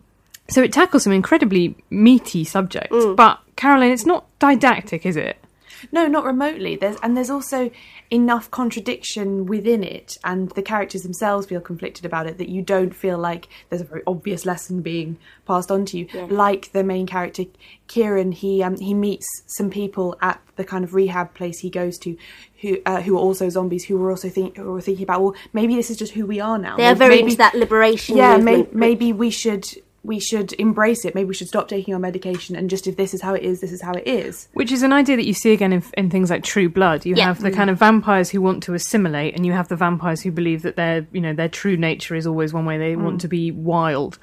so 0.48 0.60
it 0.60 0.72
tackles 0.72 1.04
some 1.04 1.12
incredibly 1.12 1.76
meaty 1.88 2.44
subjects, 2.44 2.94
Mm. 2.96 3.14
but 3.16 3.38
Caroline, 3.56 3.92
it's 3.92 4.04
not 4.04 4.26
didactic, 4.40 5.06
is 5.06 5.16
it? 5.16 5.36
No, 5.90 6.06
not 6.06 6.24
remotely. 6.24 6.76
There's 6.76 6.96
and 7.02 7.16
there's 7.16 7.30
also 7.30 7.70
enough 8.10 8.50
contradiction 8.50 9.46
within 9.46 9.82
it, 9.82 10.18
and 10.24 10.50
the 10.50 10.62
characters 10.62 11.02
themselves 11.02 11.46
feel 11.46 11.60
conflicted 11.60 12.04
about 12.04 12.26
it 12.26 12.38
that 12.38 12.48
you 12.48 12.62
don't 12.62 12.94
feel 12.94 13.18
like 13.18 13.48
there's 13.68 13.82
a 13.82 13.86
very 13.86 14.02
obvious 14.06 14.46
lesson 14.46 14.82
being 14.82 15.18
passed 15.46 15.70
on 15.70 15.84
to 15.86 15.98
you. 15.98 16.06
Like 16.28 16.72
the 16.72 16.84
main 16.84 17.06
character, 17.06 17.44
Kieran, 17.88 18.32
he 18.32 18.62
um, 18.62 18.76
he 18.78 18.94
meets 18.94 19.26
some 19.46 19.70
people 19.70 20.16
at 20.20 20.40
the 20.56 20.64
kind 20.64 20.84
of 20.84 20.94
rehab 20.94 21.34
place 21.34 21.60
he 21.60 21.70
goes 21.70 21.98
to, 21.98 22.16
who 22.60 22.78
uh, 22.86 23.00
who 23.00 23.16
are 23.16 23.20
also 23.20 23.48
zombies, 23.48 23.84
who 23.84 23.96
were 23.96 24.10
also 24.10 24.28
think 24.28 24.56
who 24.56 24.72
were 24.72 24.80
thinking 24.80 25.04
about 25.04 25.22
well 25.22 25.34
maybe 25.52 25.74
this 25.74 25.90
is 25.90 25.96
just 25.96 26.12
who 26.12 26.26
we 26.26 26.40
are 26.40 26.58
now. 26.58 26.76
They 26.76 26.86
are 26.86 26.94
very 26.94 27.16
maybe- 27.16 27.24
into 27.24 27.36
that 27.38 27.54
liberation 27.54 28.16
yeah, 28.16 28.36
may, 28.36 28.66
maybe 28.72 29.12
we 29.12 29.30
should 29.30 29.66
we 30.04 30.18
should 30.18 30.52
embrace 30.54 31.04
it. 31.04 31.14
Maybe 31.14 31.28
we 31.28 31.34
should 31.34 31.46
stop 31.46 31.68
taking 31.68 31.94
our 31.94 32.00
medication 32.00 32.56
and 32.56 32.68
just 32.68 32.86
if 32.88 32.96
this 32.96 33.14
is 33.14 33.22
how 33.22 33.34
it 33.34 33.42
is, 33.44 33.60
this 33.60 33.70
is 33.70 33.80
how 33.80 33.92
it 33.92 34.06
is. 34.06 34.48
Which 34.54 34.72
is 34.72 34.82
an 34.82 34.92
idea 34.92 35.16
that 35.16 35.24
you 35.26 35.32
see 35.34 35.52
again 35.52 35.72
in, 35.72 35.82
in 35.96 36.10
things 36.10 36.28
like 36.28 36.42
True 36.42 36.68
Blood. 36.68 37.06
You 37.06 37.14
Yeah. 37.14 37.26
have 37.26 37.40
the 37.40 37.52
kind 37.52 37.70
of 37.70 37.78
vampires 37.78 38.28
who 38.30 38.40
want 38.40 38.64
to 38.64 38.74
assimilate, 38.74 39.34
and 39.36 39.46
you 39.46 39.52
have 39.52 39.68
the 39.68 39.76
vampires 39.76 40.20
who 40.22 40.32
believe 40.32 40.62
that 40.62 40.74
their 40.76 41.06
you 41.12 41.20
know 41.20 41.32
their 41.34 41.48
true 41.48 41.76
nature 41.76 42.14
is 42.16 42.26
always 42.26 42.52
one 42.52 42.66
way. 42.66 42.78
They 42.78 42.96
want 42.96 43.20
to 43.20 43.28
be 43.28 43.50
wild. 43.52 44.18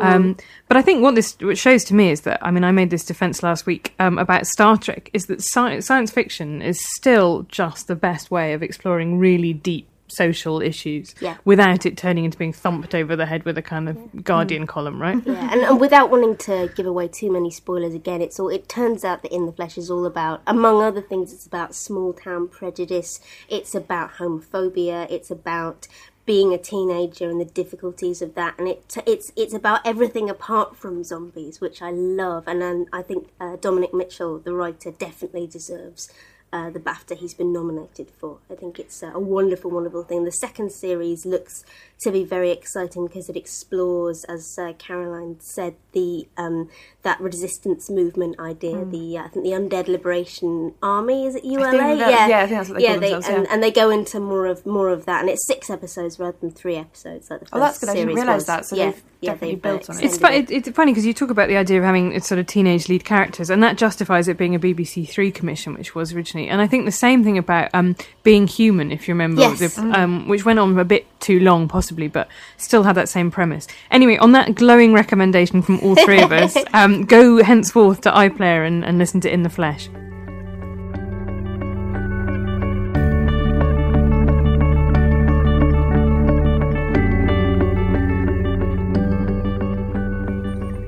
Um, 0.00 0.36
but 0.68 0.76
I 0.76 0.82
think 0.82 1.02
what 1.02 1.14
this 1.14 1.36
what 1.40 1.56
shows 1.58 1.84
to 1.84 1.94
me 1.94 2.10
is 2.10 2.22
that 2.22 2.38
I 2.42 2.50
mean 2.50 2.64
I 2.64 2.70
made 2.72 2.90
this 2.90 3.04
defense 3.04 3.42
last 3.42 3.64
week 3.66 3.94
um, 3.98 4.18
about 4.18 4.46
Star 4.46 4.76
Trek 4.76 5.10
is 5.12 5.26
that 5.26 5.40
sci- 5.40 5.80
science 5.80 6.10
fiction 6.10 6.62
is 6.62 6.80
still 6.96 7.44
just 7.48 7.86
the 7.88 7.94
best 7.96 8.30
way 8.30 8.52
of 8.54 8.62
exploring 8.62 9.18
really 9.18 9.52
deep 9.52 9.88
social 10.14 10.60
issues 10.62 11.14
Yeah. 11.20 11.36
without 11.44 11.84
it 11.86 11.96
turning 11.96 12.24
into 12.24 12.38
being 12.38 12.52
thumped 12.52 12.94
over 12.94 13.16
the 13.16 13.26
head 13.26 13.44
with 13.44 13.58
a 13.58 13.62
kind 13.62 13.88
of 13.88 14.24
Guardian 14.24 14.66
column, 14.66 15.00
right? 15.00 15.20
Yeah, 15.26 15.52
and, 15.52 15.62
and 15.62 15.80
without 15.80 16.10
wanting 16.10 16.36
to 16.48 16.70
give 16.74 16.86
away 16.86 17.08
too 17.08 17.30
many 17.32 17.50
spoilers 17.50 17.94
again, 17.94 18.20
it's 18.22 18.38
all. 18.40 18.48
It 18.48 18.68
turns 18.68 19.04
out 19.04 19.22
that 19.22 19.32
In 19.32 19.46
the 19.46 19.52
Flesh 19.52 19.76
is 19.76 19.90
all 19.90 20.06
about, 20.06 20.42
among 20.46 20.82
other 20.82 21.02
things, 21.02 21.32
it's 21.32 21.46
about 21.46 21.74
small 21.74 22.12
town 22.12 22.48
prejudice. 22.48 23.20
It's 23.48 23.74
about 23.74 24.12
homophobia. 24.14 25.10
It's 25.10 25.30
about 25.30 25.88
being 26.26 26.54
a 26.54 26.58
teenager 26.58 27.28
and 27.28 27.38
the 27.38 27.44
difficulties 27.44 28.22
of 28.22 28.34
that, 28.34 28.58
and 28.58 28.66
it 28.66 28.96
it's 29.06 29.30
it's 29.36 29.52
about 29.52 29.80
everything 29.86 30.30
apart 30.30 30.74
from 30.76 31.04
zombies, 31.04 31.60
which 31.60 31.82
I 31.82 31.90
love. 31.90 32.48
And 32.48 32.86
I 32.92 33.02
think 33.02 33.28
uh, 33.40 33.56
Dominic 33.56 33.92
Mitchell, 33.92 34.38
the 34.38 34.54
writer, 34.54 34.90
definitely 34.90 35.46
deserves. 35.46 36.10
Uh, 36.54 36.70
the 36.70 36.78
BAFTA 36.78 37.16
he's 37.16 37.34
been 37.34 37.52
nominated 37.52 38.08
for. 38.12 38.38
I 38.48 38.54
think 38.54 38.78
it's 38.78 39.02
uh, 39.02 39.10
a 39.12 39.18
wonderful, 39.18 39.72
wonderful 39.72 40.04
thing. 40.04 40.22
The 40.22 40.30
second 40.30 40.70
series 40.70 41.26
looks 41.26 41.64
to 42.04 42.12
be 42.12 42.24
very 42.24 42.50
exciting 42.50 43.06
because 43.06 43.28
it 43.28 43.36
explores, 43.36 44.24
as 44.24 44.58
uh, 44.58 44.72
Caroline 44.78 45.36
said, 45.40 45.74
the 45.92 46.26
um, 46.36 46.70
that 47.02 47.20
resistance 47.20 47.90
movement 47.90 48.38
idea. 48.38 48.84
The 48.84 49.18
uh, 49.18 49.24
I 49.24 49.28
think 49.28 49.44
the 49.44 49.52
Undead 49.52 49.88
Liberation 49.88 50.74
Army 50.82 51.26
is 51.26 51.34
it 51.34 51.44
ULA? 51.44 51.72
that- 51.72 52.28
yeah, 52.28 52.38
I 52.40 52.46
think 52.46 52.58
that's 52.58 52.68
what 52.70 52.78
they 52.80 52.86
call 52.86 53.00
they, 53.00 53.10
themselves, 53.10 53.28
and, 53.28 53.44
yeah. 53.44 53.52
and 53.52 53.62
they 53.62 53.70
go 53.70 53.90
into 53.90 54.20
more 54.20 54.46
of 54.46 54.64
more 54.66 54.88
of 54.90 55.06
that, 55.06 55.20
and 55.20 55.30
it's 55.30 55.46
six 55.46 55.70
episodes 55.70 56.18
rather 56.18 56.36
than 56.40 56.50
three 56.50 56.76
episodes 56.76 57.30
like 57.30 57.40
the 57.40 57.46
first 57.46 57.54
Oh, 57.54 57.58
that's 57.60 57.78
good. 57.78 57.88
I 57.88 57.94
didn't 57.94 58.14
realise 58.14 58.44
that, 58.46 58.66
so 58.66 58.76
yeah, 58.76 58.90
they've 58.92 59.02
yeah, 59.20 59.30
definitely 59.32 59.56
built 59.56 59.88
uh, 59.88 59.92
on 59.94 59.98
it. 59.98 60.04
It's, 60.04 60.18
fu- 60.18 60.26
it, 60.26 60.50
it's 60.50 60.68
funny 60.70 60.92
because 60.92 61.06
you 61.06 61.14
talk 61.14 61.30
about 61.30 61.48
the 61.48 61.56
idea 61.56 61.78
of 61.78 61.84
having 61.84 62.18
sort 62.20 62.38
of 62.38 62.46
teenage 62.46 62.88
lead 62.88 63.04
characters, 63.04 63.50
and 63.50 63.62
that 63.62 63.76
justifies 63.76 64.28
it 64.28 64.36
being 64.36 64.54
a 64.54 64.60
BBC 64.60 65.08
Three 65.08 65.30
commission, 65.32 65.74
which 65.74 65.94
was 65.94 66.12
originally. 66.12 66.48
And 66.48 66.60
I 66.60 66.66
think 66.66 66.84
the 66.84 66.92
same 66.92 67.24
thing 67.24 67.38
about 67.38 67.70
um, 67.74 67.96
being 68.22 68.46
human, 68.46 68.92
if 68.92 69.08
you 69.08 69.14
remember, 69.14 69.40
Yes. 69.40 69.76
the- 69.76 69.82
um, 69.98 70.28
which 70.28 70.44
went 70.44 70.58
on 70.58 70.78
a 70.78 70.84
bit 70.84 71.06
too 71.24 71.40
long, 71.40 71.68
possibly, 71.68 72.06
but 72.06 72.28
still 72.58 72.82
had 72.82 72.94
that 72.96 73.08
same 73.08 73.30
premise. 73.30 73.66
Anyway, 73.90 74.18
on 74.18 74.32
that 74.32 74.54
glowing 74.54 74.92
recommendation 74.92 75.62
from 75.62 75.80
all 75.80 75.96
three 75.96 76.20
of 76.20 76.30
us, 76.30 76.54
um, 76.74 77.06
go 77.06 77.42
henceforth 77.42 78.02
to 78.02 78.10
iPlayer 78.10 78.66
and, 78.66 78.84
and 78.84 78.98
listen 78.98 79.20
to 79.22 79.32
In 79.32 79.42
the 79.42 79.48
Flesh. 79.48 79.88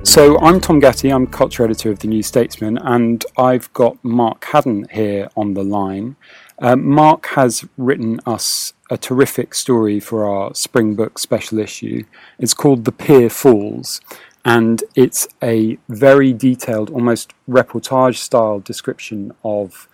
So 0.03 0.39
I'm 0.39 0.59
Tom 0.61 0.79
Gatti, 0.79 1.11
I'm 1.11 1.27
culture 1.27 1.63
editor 1.63 1.91
of 1.91 1.99
the 1.99 2.07
New 2.07 2.23
Statesman, 2.23 2.77
and 2.77 3.25
I've 3.37 3.71
got 3.73 4.03
Mark 4.03 4.45
Haddon 4.45 4.87
here 4.91 5.29
on 5.35 5.53
the 5.53 5.63
line. 5.63 6.15
Um, 6.59 6.87
Mark 6.87 7.27
has 7.27 7.65
written 7.77 8.19
us 8.25 8.73
a 8.89 8.97
terrific 8.97 9.53
story 9.53 9.99
for 9.99 10.25
our 10.25 10.53
Spring 10.55 10.95
Book 10.95 11.19
special 11.19 11.59
issue. 11.59 12.03
It's 12.39 12.53
called 12.53 12.85
The 12.85 12.91
Pier 12.91 13.29
Falls, 13.29 14.01
and 14.45 14.83
it's 14.95 15.27
a 15.43 15.77
very 15.89 16.33
detailed, 16.33 16.89
almost 16.89 17.33
reportage 17.49 18.17
style 18.17 18.59
description 18.59 19.33
of 19.43 19.87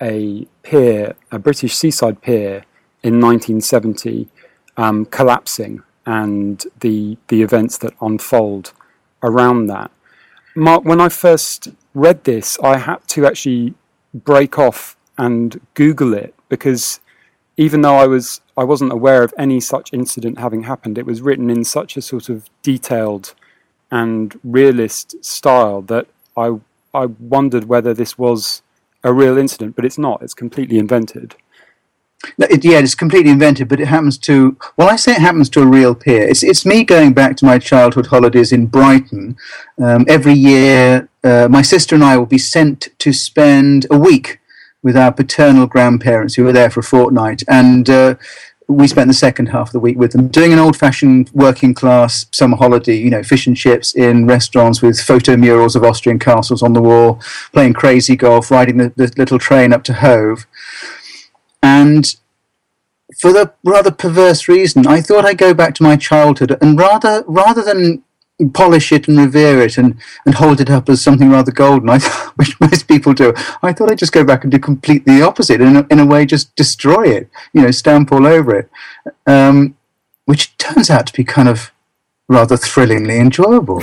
a 0.00 0.46
pier, 0.62 1.14
a 1.30 1.38
British 1.38 1.74
seaside 1.74 2.22
pier 2.22 2.64
in 3.02 3.20
1970, 3.20 4.28
um, 4.76 5.04
collapsing 5.06 5.82
and 6.06 6.64
the 6.80 7.18
the 7.28 7.42
events 7.42 7.76
that 7.78 7.92
unfold 8.00 8.72
around 9.22 9.66
that. 9.66 9.90
Mark, 10.56 10.84
when 10.84 11.00
I 11.00 11.10
first 11.10 11.68
read 11.92 12.24
this, 12.24 12.58
I 12.62 12.78
had 12.78 13.06
to 13.08 13.26
actually 13.26 13.74
break 14.14 14.58
off 14.58 14.96
and 15.18 15.60
Google 15.74 16.14
it 16.14 16.34
because 16.48 17.00
even 17.58 17.82
though 17.82 17.96
I 17.96 18.06
was 18.06 18.40
I 18.56 18.64
wasn't 18.64 18.92
aware 18.92 19.22
of 19.22 19.34
any 19.36 19.60
such 19.60 19.92
incident 19.92 20.38
having 20.38 20.62
happened, 20.62 20.96
it 20.96 21.04
was 21.04 21.20
written 21.20 21.50
in 21.50 21.64
such 21.64 21.96
a 21.96 22.02
sort 22.02 22.30
of 22.30 22.48
detailed 22.62 23.34
and 23.90 24.38
realist 24.42 25.22
style 25.22 25.82
that 25.82 26.06
I 26.36 26.60
I 26.94 27.06
wondered 27.06 27.64
whether 27.64 27.92
this 27.92 28.16
was 28.16 28.62
a 29.04 29.12
real 29.12 29.36
incident, 29.36 29.76
but 29.76 29.84
it's 29.84 29.98
not. 29.98 30.22
It's 30.22 30.34
completely 30.34 30.78
invented. 30.78 31.34
It, 32.38 32.64
yeah, 32.64 32.78
it's 32.78 32.96
completely 32.96 33.30
invented, 33.30 33.68
but 33.68 33.80
it 33.80 33.88
happens 33.88 34.18
to. 34.18 34.56
Well, 34.76 34.88
I 34.88 34.96
say 34.96 35.12
it 35.12 35.20
happens 35.20 35.48
to 35.50 35.62
a 35.62 35.66
real 35.66 35.94
pier. 35.94 36.26
It's 36.26 36.42
it's 36.44 36.64
me 36.64 36.84
going 36.84 37.12
back 37.12 37.36
to 37.38 37.44
my 37.44 37.58
childhood 37.58 38.06
holidays 38.06 38.52
in 38.52 38.66
Brighton. 38.66 39.36
Um, 39.82 40.04
every 40.08 40.34
year, 40.34 41.08
uh, 41.24 41.48
my 41.50 41.62
sister 41.62 41.96
and 41.96 42.04
I 42.04 42.16
will 42.16 42.26
be 42.26 42.38
sent 42.38 42.88
to 42.98 43.12
spend 43.12 43.86
a 43.90 43.98
week 43.98 44.37
with 44.82 44.96
our 44.96 45.12
paternal 45.12 45.66
grandparents 45.66 46.34
who 46.34 46.44
were 46.44 46.52
there 46.52 46.70
for 46.70 46.80
a 46.80 46.84
fortnight, 46.84 47.42
and 47.48 47.88
uh, 47.90 48.14
we 48.68 48.86
spent 48.86 49.08
the 49.08 49.14
second 49.14 49.46
half 49.46 49.68
of 49.68 49.72
the 49.72 49.80
week 49.80 49.96
with 49.96 50.12
them 50.12 50.28
doing 50.28 50.52
an 50.52 50.58
old-fashioned 50.58 51.30
working 51.32 51.72
class 51.72 52.26
summer 52.32 52.56
holiday. 52.56 52.96
You 52.96 53.10
know, 53.10 53.22
fish 53.22 53.46
and 53.46 53.56
chips 53.56 53.94
in 53.94 54.26
restaurants 54.26 54.82
with 54.82 55.00
photo 55.00 55.36
murals 55.36 55.74
of 55.74 55.84
Austrian 55.84 56.18
castles 56.18 56.62
on 56.62 56.74
the 56.74 56.82
wall, 56.82 57.20
playing 57.52 57.72
crazy 57.72 58.14
golf, 58.14 58.50
riding 58.50 58.76
the, 58.76 58.92
the 58.94 59.12
little 59.16 59.38
train 59.38 59.72
up 59.72 59.84
to 59.84 59.94
Hove. 59.94 60.46
And 61.62 62.14
for 63.18 63.32
the 63.32 63.52
rather 63.64 63.90
perverse 63.90 64.48
reason, 64.48 64.86
I 64.86 65.00
thought 65.00 65.24
I'd 65.24 65.38
go 65.38 65.54
back 65.54 65.74
to 65.76 65.82
my 65.82 65.96
childhood 65.96 66.56
and 66.60 66.78
rather 66.78 67.24
rather 67.26 67.62
than 67.62 68.04
polish 68.54 68.92
it 68.92 69.08
and 69.08 69.18
revere 69.18 69.60
it 69.62 69.78
and, 69.78 69.96
and 70.24 70.36
hold 70.36 70.60
it 70.60 70.70
up 70.70 70.88
as 70.88 71.02
something 71.02 71.30
rather 71.30 71.50
golden, 71.50 71.90
I, 71.90 71.98
which 72.36 72.58
most 72.60 72.86
people 72.86 73.12
do. 73.12 73.34
I 73.62 73.72
thought 73.72 73.90
I'd 73.90 73.98
just 73.98 74.12
go 74.12 74.24
back 74.24 74.44
and 74.44 74.52
do 74.52 74.58
completely 74.58 75.18
the 75.18 75.26
opposite, 75.26 75.60
in 75.60 75.76
a, 75.76 75.86
in 75.90 75.98
a 75.98 76.06
way, 76.06 76.24
just 76.24 76.54
destroy 76.54 77.08
it, 77.08 77.28
you 77.52 77.62
know, 77.62 77.70
stamp 77.70 78.12
all 78.12 78.26
over 78.26 78.54
it, 78.54 78.70
um, 79.26 79.76
which 80.26 80.56
turns 80.58 80.90
out 80.90 81.06
to 81.08 81.12
be 81.12 81.24
kind 81.24 81.48
of 81.48 81.72
rather 82.28 82.56
thrillingly 82.56 83.18
enjoyable. 83.18 83.82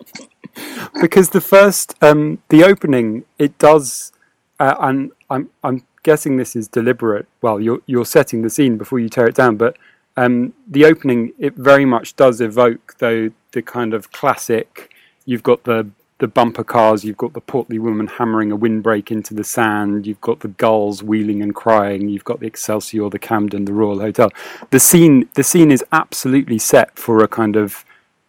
because 1.00 1.30
the 1.30 1.40
first, 1.40 1.94
um, 2.02 2.38
the 2.48 2.64
opening, 2.64 3.24
it 3.38 3.58
does, 3.58 4.12
uh, 4.58 4.74
and 4.80 5.12
I'm 5.28 5.50
I'm 5.62 5.84
guessing 6.02 6.36
this 6.36 6.56
is 6.56 6.68
deliberate. 6.68 7.26
Well, 7.42 7.60
you're 7.60 7.80
you're 7.86 8.04
setting 8.04 8.42
the 8.42 8.50
scene 8.50 8.76
before 8.78 8.98
you 8.98 9.08
tear 9.08 9.26
it 9.26 9.34
down, 9.34 9.56
but 9.56 9.76
um, 10.16 10.52
the 10.68 10.84
opening 10.84 11.32
it 11.38 11.54
very 11.54 11.84
much 11.84 12.16
does 12.16 12.40
evoke 12.40 12.96
though 12.98 13.30
the 13.52 13.62
kind 13.62 13.94
of 13.94 14.12
classic. 14.12 14.90
You've 15.24 15.42
got 15.42 15.64
the 15.64 15.90
the 16.18 16.28
bumper 16.28 16.64
cars, 16.64 17.02
you've 17.02 17.16
got 17.16 17.32
the 17.32 17.40
portly 17.40 17.78
woman 17.78 18.06
hammering 18.06 18.52
a 18.52 18.56
windbreak 18.56 19.10
into 19.10 19.32
the 19.32 19.42
sand, 19.42 20.06
you've 20.06 20.20
got 20.20 20.40
the 20.40 20.48
gulls 20.48 21.02
wheeling 21.02 21.42
and 21.42 21.54
crying, 21.54 22.10
you've 22.10 22.24
got 22.24 22.40
the 22.40 22.46
Excelsior, 22.46 23.08
the 23.08 23.18
Camden, 23.18 23.64
the 23.64 23.72
Royal 23.72 24.00
Hotel. 24.00 24.30
The 24.68 24.80
scene 24.80 25.28
the 25.34 25.42
scene 25.42 25.70
is 25.70 25.84
absolutely 25.92 26.58
set 26.58 26.98
for 26.98 27.24
a 27.24 27.28
kind 27.28 27.56
of 27.56 27.84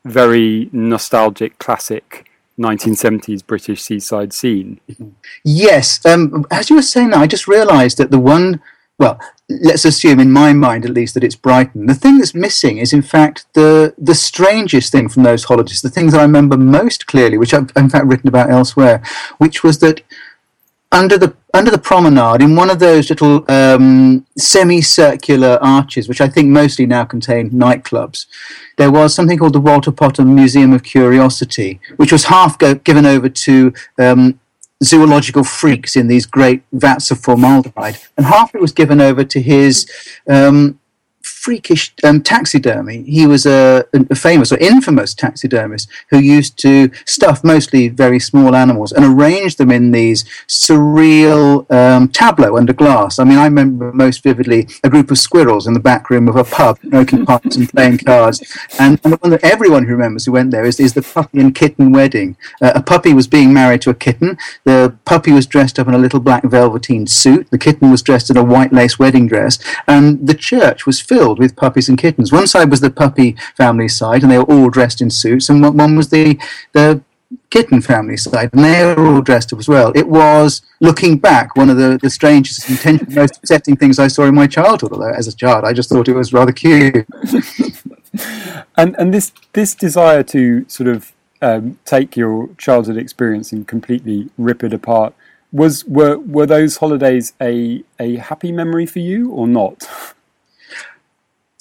very 0.05 0.69
nostalgic 0.71 1.59
classic 1.59 2.31
1970s 2.59 3.45
British 3.45 3.81
seaside 3.81 4.33
scene. 4.33 4.79
Yes, 5.43 6.05
um, 6.05 6.45
as 6.51 6.69
you 6.69 6.75
were 6.75 6.81
saying 6.81 7.09
that, 7.09 7.19
I 7.19 7.27
just 7.27 7.47
realised 7.47 7.97
that 7.97 8.11
the 8.11 8.19
one, 8.19 8.61
well, 8.99 9.19
let's 9.49 9.85
assume 9.85 10.19
in 10.19 10.31
my 10.31 10.53
mind 10.53 10.85
at 10.85 10.91
least 10.91 11.13
that 11.15 11.23
it's 11.23 11.35
Brighton. 11.35 11.87
The 11.87 11.95
thing 11.95 12.17
that's 12.17 12.35
missing 12.35 12.77
is, 12.77 12.93
in 12.93 13.01
fact, 13.01 13.45
the 13.53 13.93
the 13.97 14.15
strangest 14.15 14.91
thing 14.91 15.09
from 15.09 15.23
those 15.23 15.45
holidays, 15.45 15.81
the 15.81 15.89
things 15.89 16.11
that 16.11 16.19
I 16.19 16.23
remember 16.23 16.57
most 16.57 17.07
clearly, 17.07 17.37
which 17.37 17.53
I've 17.53 17.71
in 17.75 17.89
fact 17.89 18.05
written 18.05 18.29
about 18.29 18.51
elsewhere, 18.51 19.01
which 19.39 19.63
was 19.63 19.79
that 19.79 20.01
under 20.91 21.17
the 21.17 21.35
under 21.53 21.71
the 21.71 21.77
promenade 21.77 22.41
in 22.41 22.55
one 22.55 22.69
of 22.69 22.79
those 22.79 23.09
little 23.09 23.49
um, 23.49 24.25
semicircular 24.37 25.57
arches, 25.61 26.07
which 26.07 26.21
I 26.21 26.27
think 26.27 26.49
mostly 26.49 26.85
now 26.85 27.03
contain 27.05 27.49
nightclubs, 27.49 28.25
there 28.77 28.91
was 28.91 29.13
something 29.13 29.37
called 29.37 29.53
the 29.53 29.59
Walter 29.59 29.91
Potter 29.91 30.23
Museum 30.23 30.73
of 30.73 30.83
Curiosity, 30.83 31.79
which 31.97 32.11
was 32.11 32.25
half 32.25 32.57
go- 32.57 32.75
given 32.75 33.05
over 33.05 33.29
to 33.29 33.73
um, 33.99 34.39
zoological 34.83 35.43
freaks 35.43 35.95
in 35.95 36.07
these 36.07 36.25
great 36.25 36.63
vats 36.73 37.11
of 37.11 37.19
formaldehyde, 37.19 37.97
and 38.17 38.25
half 38.25 38.53
it 38.55 38.61
was 38.61 38.71
given 38.71 38.99
over 38.99 39.23
to 39.23 39.41
his 39.41 39.89
um, 40.29 40.79
freakish 41.41 41.91
um, 42.03 42.21
taxidermy. 42.21 43.01
He 43.01 43.25
was 43.25 43.47
a, 43.47 43.83
a, 43.93 44.15
famous 44.15 44.51
or 44.51 44.57
infamous 44.57 45.15
taxidermist 45.15 45.89
who 46.11 46.19
used 46.19 46.55
to 46.59 46.91
stuff 47.05 47.43
mostly 47.43 47.87
very 47.87 48.19
small 48.19 48.55
animals 48.55 48.91
and 48.91 49.03
arrange 49.03 49.55
them 49.55 49.71
in 49.71 49.91
these 49.91 50.23
surreal 50.47 51.69
um, 51.71 52.09
tableau 52.09 52.57
under 52.57 52.73
glass. 52.73 53.17
I 53.17 53.23
mean, 53.23 53.39
I 53.39 53.45
remember 53.45 53.91
most 53.91 54.21
vividly 54.21 54.67
a 54.83 54.89
group 54.89 55.09
of 55.09 55.17
squirrels 55.17 55.65
in 55.65 55.73
the 55.73 55.79
back 55.79 56.11
room 56.11 56.27
of 56.27 56.35
a 56.35 56.43
pub 56.43 56.77
smoking 56.81 57.25
pipes 57.25 57.55
and 57.55 57.67
playing 57.67 57.97
cards. 57.97 58.39
And, 58.77 58.99
and, 59.03 59.13
the 59.13 59.17
one 59.17 59.31
that 59.31 59.43
everyone 59.43 59.85
who 59.85 59.93
remembers 59.93 60.25
who 60.25 60.33
went 60.33 60.51
there 60.51 60.65
is, 60.65 60.79
is 60.79 60.93
the 60.93 61.01
puppy 61.01 61.39
and 61.39 61.55
kitten 61.55 61.91
wedding. 61.91 62.37
Uh, 62.61 62.73
a 62.75 62.83
puppy 62.83 63.13
was 63.13 63.25
being 63.27 63.51
married 63.51 63.81
to 63.81 63.89
a 63.89 63.95
kitten. 63.95 64.37
The 64.63 64.95
puppy 65.05 65.31
was 65.31 65.47
dressed 65.47 65.79
up 65.79 65.87
in 65.87 65.95
a 65.95 65.97
little 65.97 66.19
black 66.19 66.43
velveteen 66.43 67.07
suit. 67.07 67.49
The 67.49 67.57
kitten 67.57 67.89
was 67.89 68.03
dressed 68.03 68.29
in 68.29 68.37
a 68.37 68.43
white 68.43 68.71
lace 68.71 68.99
wedding 68.99 69.27
dress. 69.27 69.57
And 69.87 70.27
the 70.27 70.35
church 70.35 70.85
was 70.85 71.01
filled 71.01 71.30
filled 71.31 71.39
with 71.39 71.55
puppies 71.55 71.87
and 71.89 71.97
kittens. 71.97 72.31
One 72.31 72.47
side 72.47 72.69
was 72.69 72.81
the 72.81 72.89
puppy 72.89 73.35
family 73.55 73.87
side, 73.87 74.23
and 74.23 74.31
they 74.31 74.37
were 74.37 74.51
all 74.51 74.69
dressed 74.69 75.01
in 75.01 75.09
suits, 75.09 75.49
and 75.49 75.61
one 75.63 75.95
was 75.95 76.09
the 76.09 76.37
the 76.73 77.01
kitten 77.49 77.81
family 77.81 78.17
side, 78.17 78.49
and 78.53 78.63
they 78.63 78.83
were 78.85 79.07
all 79.07 79.21
dressed 79.21 79.53
up 79.53 79.59
as 79.59 79.67
well. 79.69 79.93
It 79.95 80.07
was, 80.07 80.61
looking 80.81 81.17
back, 81.17 81.55
one 81.55 81.69
of 81.69 81.77
the, 81.77 81.97
the 82.01 82.09
strangest, 82.09 82.69
intentionally 82.69 83.15
most 83.21 83.37
upsetting 83.37 83.77
things 83.77 83.99
I 83.99 84.09
saw 84.09 84.25
in 84.25 84.35
my 84.35 84.47
childhood. 84.47 84.91
Although, 84.91 85.13
as 85.13 85.27
a 85.27 85.35
child, 85.35 85.63
I 85.63 85.71
just 85.71 85.89
thought 85.89 86.09
it 86.09 86.15
was 86.15 86.33
rather 86.33 86.51
cute. 86.51 87.07
and 88.77 88.95
and 88.99 89.13
this 89.13 89.31
this 89.53 89.73
desire 89.73 90.23
to 90.23 90.65
sort 90.67 90.89
of 90.89 91.13
um, 91.41 91.79
take 91.85 92.17
your 92.17 92.49
childhood 92.57 92.97
experience 92.97 93.53
and 93.53 93.67
completely 93.67 94.29
rip 94.37 94.63
it 94.63 94.73
apart 94.73 95.13
was 95.53 95.83
were 95.85 96.17
were 96.17 96.45
those 96.45 96.77
holidays 96.77 97.33
a 97.41 97.83
a 97.99 98.15
happy 98.17 98.51
memory 98.51 98.85
for 98.85 98.99
you 98.99 99.31
or 99.31 99.47
not? 99.47 99.87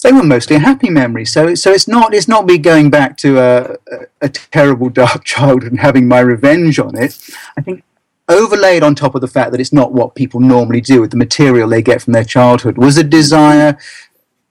they 0.01 0.11
were 0.11 0.23
mostly 0.23 0.55
a 0.55 0.59
happy 0.59 0.89
memory. 0.89 1.25
So, 1.25 1.55
so 1.55 1.71
it's 1.71 1.87
not 1.87 2.13
it's 2.13 2.27
not 2.27 2.45
me 2.45 2.57
going 2.57 2.89
back 2.89 3.17
to 3.17 3.39
a, 3.39 3.77
a, 4.21 4.29
terrible 4.29 4.89
dark 4.89 5.23
childhood 5.25 5.71
and 5.71 5.79
having 5.79 6.07
my 6.07 6.19
revenge 6.19 6.79
on 6.79 6.97
it. 6.97 7.17
I 7.57 7.61
think 7.61 7.83
overlaid 8.27 8.83
on 8.83 8.95
top 8.95 9.15
of 9.15 9.21
the 9.21 9.27
fact 9.27 9.51
that 9.51 9.59
it's 9.59 9.73
not 9.73 9.91
what 9.91 10.15
people 10.15 10.39
normally 10.39 10.81
do 10.81 11.01
with 11.01 11.11
the 11.11 11.17
material 11.17 11.67
they 11.67 11.81
get 11.81 12.01
from 12.01 12.13
their 12.13 12.23
childhood 12.23 12.77
was 12.77 12.97
a 12.97 13.03
desire 13.03 13.77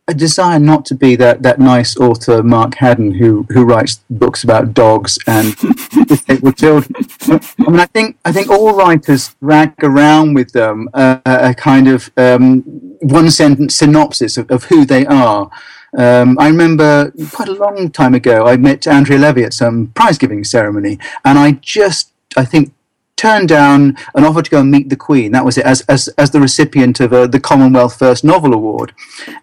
a 0.06 0.14
desire 0.14 0.58
not 0.58 0.84
to 0.84 0.94
be 0.94 1.14
that, 1.14 1.42
that 1.42 1.60
nice 1.60 1.96
author 1.96 2.42
Mark 2.42 2.74
Haddon 2.74 3.12
who 3.12 3.46
who 3.50 3.64
writes 3.64 4.02
books 4.10 4.42
about 4.42 4.74
dogs 4.74 5.18
and 5.26 5.56
disabled 6.06 6.56
children. 6.56 6.92
I 7.28 7.70
mean, 7.70 7.80
I 7.80 7.86
think 7.86 8.18
I 8.24 8.32
think 8.32 8.50
all 8.50 8.74
writers 8.76 9.36
drag 9.40 9.74
around 9.82 10.34
with 10.34 10.52
them 10.52 10.88
a, 10.94 11.20
a 11.24 11.54
kind 11.54 11.86
of 11.86 12.10
um, 12.16 12.89
one 13.00 13.30
sentence 13.30 13.76
synopsis 13.76 14.36
of, 14.36 14.50
of 14.50 14.64
who 14.64 14.84
they 14.84 15.06
are. 15.06 15.50
Um, 15.96 16.38
I 16.38 16.48
remember 16.48 17.12
quite 17.32 17.48
a 17.48 17.52
long 17.52 17.90
time 17.90 18.14
ago, 18.14 18.46
I 18.46 18.56
met 18.56 18.86
Andrea 18.86 19.18
Levy 19.18 19.44
at 19.44 19.54
some 19.54 19.88
prize 19.88 20.18
giving 20.18 20.44
ceremony, 20.44 20.98
and 21.24 21.38
I 21.38 21.52
just 21.52 22.12
I 22.36 22.44
think 22.44 22.72
turned 23.16 23.48
down 23.48 23.96
an 24.14 24.24
offer 24.24 24.42
to 24.42 24.50
go 24.50 24.60
and 24.60 24.70
meet 24.70 24.88
the 24.88 24.96
Queen. 24.96 25.32
That 25.32 25.44
was 25.44 25.58
it, 25.58 25.64
as 25.64 25.80
as 25.82 26.08
as 26.16 26.30
the 26.30 26.40
recipient 26.40 27.00
of 27.00 27.10
the 27.10 27.40
Commonwealth 27.40 27.98
First 27.98 28.24
Novel 28.24 28.54
Award, 28.54 28.94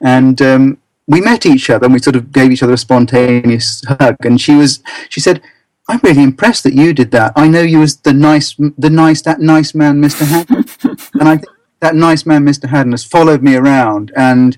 and. 0.01 0.41
Um, 0.41 0.77
we 1.07 1.21
met 1.21 1.45
each 1.45 1.69
other 1.69 1.85
and 1.85 1.93
we 1.93 1.99
sort 1.99 2.17
of 2.17 2.31
gave 2.31 2.51
each 2.51 2.61
other 2.61 2.73
a 2.73 2.77
spontaneous 2.77 3.81
hug. 3.87 4.17
And 4.25 4.39
she 4.39 4.55
was, 4.55 4.83
she 5.09 5.21
said, 5.21 5.41
"I'm 5.87 6.01
really 6.03 6.21
impressed 6.21 6.63
that 6.63 6.73
you 6.73 6.93
did 6.93 7.11
that. 7.11 7.31
I 7.35 7.47
know 7.47 7.61
you 7.61 7.81
as 7.81 7.95
the 7.97 8.13
nice, 8.13 8.55
the 8.55 8.89
nice, 8.89 9.21
that 9.21 9.39
nice 9.39 9.73
man, 9.73 10.01
Mr. 10.01 10.25
Haddon." 10.27 10.65
and 11.13 11.29
I 11.29 11.37
think 11.37 11.56
that 11.79 11.95
nice 11.95 12.25
man, 12.25 12.45
Mr. 12.45 12.69
Haddon, 12.69 12.91
has 12.91 13.03
followed 13.03 13.43
me 13.43 13.55
around, 13.55 14.11
and 14.15 14.57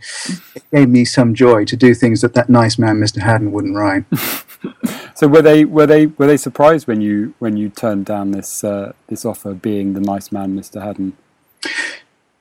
it 0.56 0.64
gave 0.72 0.90
me 0.90 1.06
some 1.06 1.34
joy 1.34 1.66
to 1.66 1.76
do 1.76 1.94
things 1.94 2.22
that 2.22 2.34
that 2.34 2.50
nice 2.50 2.78
man, 2.78 2.98
Mr. 2.98 3.22
Haddon, 3.22 3.52
wouldn't 3.52 3.76
write. 3.76 4.06
so 5.16 5.28
were 5.28 5.42
they 5.42 5.66
were 5.66 5.86
they 5.86 6.08
were 6.08 6.28
they 6.28 6.38
surprised 6.38 6.88
when 6.88 7.02
you 7.02 7.34
when 7.40 7.58
you 7.58 7.70
turned 7.70 8.06
down 8.06 8.32
this 8.32 8.64
uh, 8.64 8.94
this 9.08 9.26
offer, 9.26 9.54
being 9.54 9.94
the 9.94 10.02
nice 10.02 10.32
man, 10.32 10.58
Mr. 10.58 10.82
Haddon? 10.82 11.18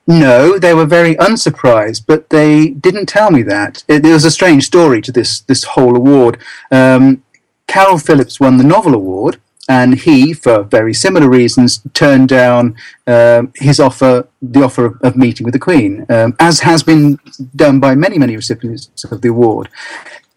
No, 0.07 0.57
they 0.57 0.73
were 0.73 0.87
very 0.87 1.15
unsurprised, 1.17 2.07
but 2.07 2.29
they 2.29 2.69
didn't 2.69 3.05
tell 3.05 3.29
me 3.29 3.43
that. 3.43 3.83
It, 3.87 4.01
there 4.01 4.13
was 4.13 4.25
a 4.25 4.31
strange 4.31 4.65
story 4.65 5.01
to 5.01 5.11
this 5.11 5.41
this 5.41 5.63
whole 5.65 5.95
award. 5.95 6.39
Um, 6.71 7.23
Caryl 7.67 8.03
Phillips 8.03 8.39
won 8.39 8.57
the 8.57 8.63
novel 8.63 8.95
award, 8.95 9.39
and 9.69 9.99
he, 9.99 10.33
for 10.33 10.63
very 10.63 10.93
similar 10.93 11.29
reasons, 11.29 11.81
turned 11.93 12.27
down 12.27 12.75
um, 13.05 13.53
his 13.55 13.79
offer, 13.79 14.27
the 14.41 14.63
offer 14.63 14.85
of, 14.85 14.95
of 15.03 15.15
meeting 15.15 15.45
with 15.45 15.53
the 15.53 15.59
Queen, 15.59 16.05
um, 16.09 16.35
as 16.39 16.59
has 16.61 16.81
been 16.83 17.19
done 17.55 17.79
by 17.79 17.93
many, 17.95 18.17
many 18.17 18.35
recipients 18.35 19.03
of 19.11 19.21
the 19.21 19.29
award. 19.29 19.69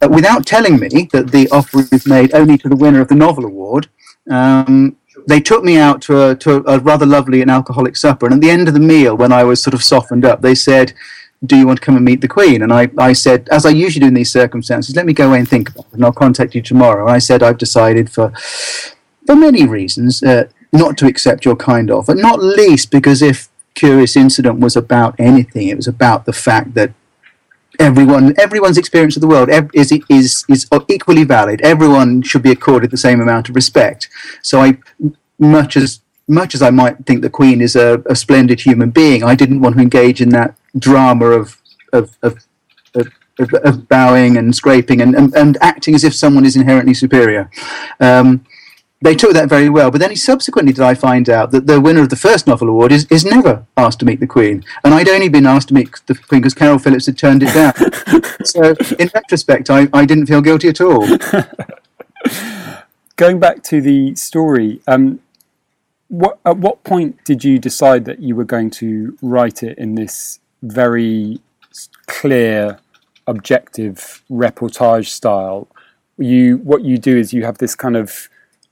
Uh, 0.03 0.09
without 0.09 0.45
telling 0.45 0.79
me 0.79 1.09
that 1.13 1.31
the 1.33 1.49
offer 1.51 1.81
is 1.91 2.07
made 2.07 2.35
only 2.35 2.59
to 2.59 2.69
the 2.69 2.77
winner 2.77 3.01
of 3.01 3.09
the 3.09 3.15
novel 3.15 3.47
award, 3.47 3.89
um, 4.31 4.97
they 5.27 5.41
took 5.41 5.65
me 5.65 5.79
out 5.79 6.03
to 6.03 6.31
a, 6.31 6.35
to 6.35 6.63
a 6.67 6.79
rather 6.81 7.07
lovely 7.07 7.41
and 7.41 7.51
alcoholic 7.51 7.97
supper. 7.97 8.27
And 8.27 8.35
at 8.35 8.41
the 8.41 8.51
end 8.51 8.69
of 8.69 8.75
the 8.75 8.81
meal, 8.81 9.17
when 9.17 9.33
I 9.33 9.45
was 9.45 9.63
sort 9.63 9.75
of 9.75 9.83
softened 9.83 10.25
up, 10.25 10.43
they 10.43 10.55
said, 10.55 10.93
do 11.47 11.57
you 11.57 11.67
want 11.67 11.79
to 11.81 11.85
come 11.85 11.97
and 11.97 12.05
meet 12.05 12.21
the 12.21 12.29
Queen? 12.29 12.63
And 12.63 12.73
I, 12.73 12.91
I 12.99 13.13
said, 13.15 13.49
as 13.51 13.65
I 13.65 13.71
usually 13.71 14.01
do 14.01 14.09
in 14.09 14.15
these 14.15 14.31
circumstances, 14.31 14.95
let 14.95 15.07
me 15.07 15.13
go 15.13 15.29
away 15.29 15.39
and 15.39 15.49
think 15.49 15.71
about 15.71 15.87
it, 15.87 15.95
and 15.95 16.05
I'll 16.05 16.13
contact 16.13 16.55
you 16.55 16.63
tomorrow. 16.63 17.07
And 17.07 17.15
I 17.15 17.19
said, 17.19 17.43
I've 17.43 17.59
decided 17.59 18.11
for, 18.11 18.33
for 19.27 19.37
many 19.37 19.67
reasons 19.67 20.23
uh, 20.23 20.49
not 20.73 20.97
to 20.99 21.07
accept 21.07 21.45
your 21.45 21.57
kind 21.57 21.91
offer, 21.91 22.15
not 22.15 22.43
least 22.43 22.91
because 22.91 23.23
if 23.23 23.49
Curious 23.75 24.17
Incident 24.17 24.61
was 24.61 24.77
about 24.77 25.15
anything, 25.19 25.69
it 25.69 25.77
was 25.77 25.89
about 25.89 26.25
the 26.25 26.33
fact 26.33 26.75
that 26.75 26.93
everyone 27.79 28.35
everyone's 28.39 28.77
experience 28.77 29.17
of 29.17 29.23
the 29.23 29.29
world 29.29 29.49
is 29.73 29.93
is 30.09 30.45
is 30.49 30.67
equally 30.89 31.25
valid. 31.25 31.61
Everyone 31.63 32.23
should 32.23 32.43
be 32.43 32.51
accorded 32.51 32.91
the 32.91 32.97
same 32.97 33.21
amount 33.21 33.49
of 33.49 33.55
respect. 33.55 34.09
So 34.43 34.61
I, 34.61 34.79
much 35.39 35.77
as 35.77 36.01
much 36.29 36.55
as 36.55 36.63
I 36.63 36.71
might 36.71 37.05
think 37.07 37.23
the 37.23 37.31
Queen 37.31 37.61
is 37.61 37.75
a, 37.77 38.03
a 38.07 38.15
splendid 38.15 38.61
human 38.61 38.91
being, 38.91 39.25
I 39.25 39.35
didn't 39.35 39.61
want 39.61 39.77
to 39.77 39.83
engage 39.83 40.21
in 40.21 40.31
that 40.31 40.57
drama 40.79 41.27
of 41.27 41.61
of, 41.93 42.17
of, 42.23 42.39
of, 42.95 43.53
of 43.65 43.89
bowing 43.89 44.39
and 44.39 44.55
scraping 44.55 45.03
and, 45.03 45.15
and, 45.15 45.35
and, 45.35 45.59
acting 45.61 45.95
as 45.95 46.05
if 46.05 46.15
someone 46.15 46.47
is 46.47 46.57
inherently 46.57 46.95
superior. 46.95 47.51
Um, 48.01 48.47
they 49.03 49.15
took 49.15 49.33
that 49.33 49.49
very 49.49 49.69
well. 49.69 49.91
But 49.91 50.01
then 50.01 50.15
subsequently 50.17 50.73
did 50.73 50.83
I 50.83 50.95
find 50.95 51.29
out 51.29 51.51
that 51.51 51.67
the 51.67 51.81
winner 51.81 52.01
of 52.01 52.09
the 52.09 52.17
first 52.17 52.47
novel 52.47 52.69
award 52.69 52.93
is, 52.93 53.05
is 53.07 53.25
never 53.25 53.67
asked 53.77 53.99
to 54.01 54.07
meet 54.07 54.21
the 54.21 54.27
Queen. 54.27 54.65
And 54.85 54.95
I'd 54.95 55.09
only 55.09 55.29
been 55.29 55.47
asked 55.47 55.69
to 55.69 55.75
meet 55.75 55.91
the 56.07 56.15
Queen 56.15 56.41
because 56.41 56.55
Caryl 56.55 56.79
Phillips 56.79 57.07
had 57.07 57.19
turned 57.19 57.43
it 57.45 57.53
down. 57.53 57.75
so 58.45 58.75
in 58.99 59.11
retrospect, 59.15 59.71
I, 59.71 59.89
I 59.93 60.05
didn't 60.05 60.27
feel 60.27 60.41
guilty 60.41 60.69
at 60.69 60.81
all. 60.81 61.07
Going 63.17 63.41
back 63.41 63.63
to 63.65 63.81
the 63.81 64.15
story, 64.15 64.81
um, 64.87 65.21
what, 66.09 66.39
at 66.45 66.57
what 66.57 66.85
point 66.85 67.25
did 67.25 67.45
you 67.45 67.59
decide 67.59 68.05
that 68.05 68.21
you 68.21 68.37
were 68.37 68.45
going 68.45 68.71
to 68.71 69.17
write 69.23 69.63
it 69.63 69.79
in 69.79 69.95
this 69.97 70.41
very 70.63 71.41
clear, 72.07 72.79
objective 73.27 74.23
reportage 74.31 75.09
style? 75.09 75.69
You, 76.19 76.59
what 76.59 76.85
you 76.85 76.99
do 76.99 77.17
is 77.17 77.33
you 77.33 77.45
have 77.45 77.59
this 77.59 77.75
kind 77.75 77.97
of 77.97 78.29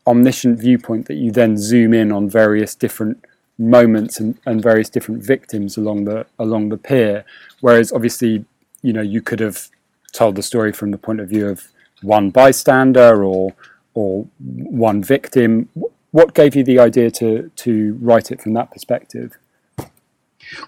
omniscient 0.07 0.59
viewpoint 0.59 1.07
that 1.07 1.14
you 1.14 1.30
then 1.30 1.57
zoom 1.57 1.95
in 1.95 2.11
on 2.12 2.28
various 2.28 2.75
different 2.75 3.25
moments 3.59 4.19
and, 4.19 4.38
and 4.47 4.62
various 4.62 4.88
different 4.88 5.23
victims 5.23 5.76
along 5.76 6.04
the 6.04 6.26
along 6.38 6.71
the 6.71 6.76
pier. 6.76 7.25
Whereas 7.61 7.92
obviously, 7.92 8.45
you 8.83 8.92
know, 8.92 9.02
you 9.02 9.21
could 9.21 9.40
have 9.40 9.69
told 10.12 10.37
the 10.37 10.42
story 10.42 10.73
from 10.73 10.90
the 10.90 10.99
point 10.99 11.21
of 11.21 11.28
view 11.28 11.49
of 11.49 11.69
one 12.02 12.30
bystander 12.30 13.25
or 13.25 13.54
or 13.95 14.26
one 14.38 15.02
victim. 15.02 15.69
What 16.11 16.35
gave 16.35 16.57
you 16.57 16.64
the 16.64 16.78
idea 16.78 17.11
to 17.12 17.50
to 17.54 17.99
write 18.00 18.30
it 18.33 18.40
from 18.40 18.54
that 18.54 18.71
perspective? 18.71 19.37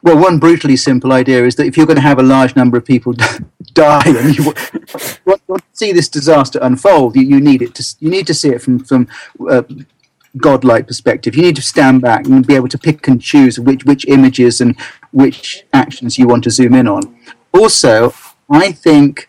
Well, 0.02 0.18
one 0.18 0.38
brutally 0.38 0.76
simple 0.76 1.12
idea 1.12 1.44
is 1.44 1.56
that 1.56 1.66
if 1.66 1.76
you're 1.76 1.86
going 1.86 1.96
to 1.96 2.02
have 2.02 2.18
a 2.18 2.22
large 2.22 2.56
number 2.56 2.76
of 2.76 2.84
people 2.84 3.12
die 3.74 4.02
and 4.06 4.36
you 4.36 4.44
want, 5.24 5.42
to 5.48 5.62
see 5.72 5.92
this 5.92 6.08
disaster 6.08 6.58
unfold, 6.62 7.16
you, 7.16 7.22
you, 7.22 7.40
need 7.40 7.62
it 7.62 7.74
to 7.74 7.96
you 8.00 8.10
need 8.10 8.26
to 8.26 8.34
see 8.34 8.50
it 8.50 8.62
from 8.62 8.78
from 8.78 9.08
uh, 9.50 9.62
godlike 10.36 10.86
perspective. 10.86 11.34
You 11.34 11.42
need 11.42 11.56
to 11.56 11.62
stand 11.62 12.00
back 12.02 12.26
and 12.26 12.46
be 12.46 12.54
able 12.54 12.68
to 12.68 12.78
pick 12.78 13.06
and 13.08 13.20
choose 13.20 13.58
which 13.58 13.84
which 13.84 14.06
images 14.06 14.60
and 14.60 14.78
which 15.10 15.64
actions 15.72 16.18
you 16.18 16.26
want 16.26 16.44
to 16.44 16.50
zoom 16.50 16.74
in 16.74 16.88
on. 16.88 17.16
Also, 17.52 18.14
I 18.50 18.72
think. 18.72 19.28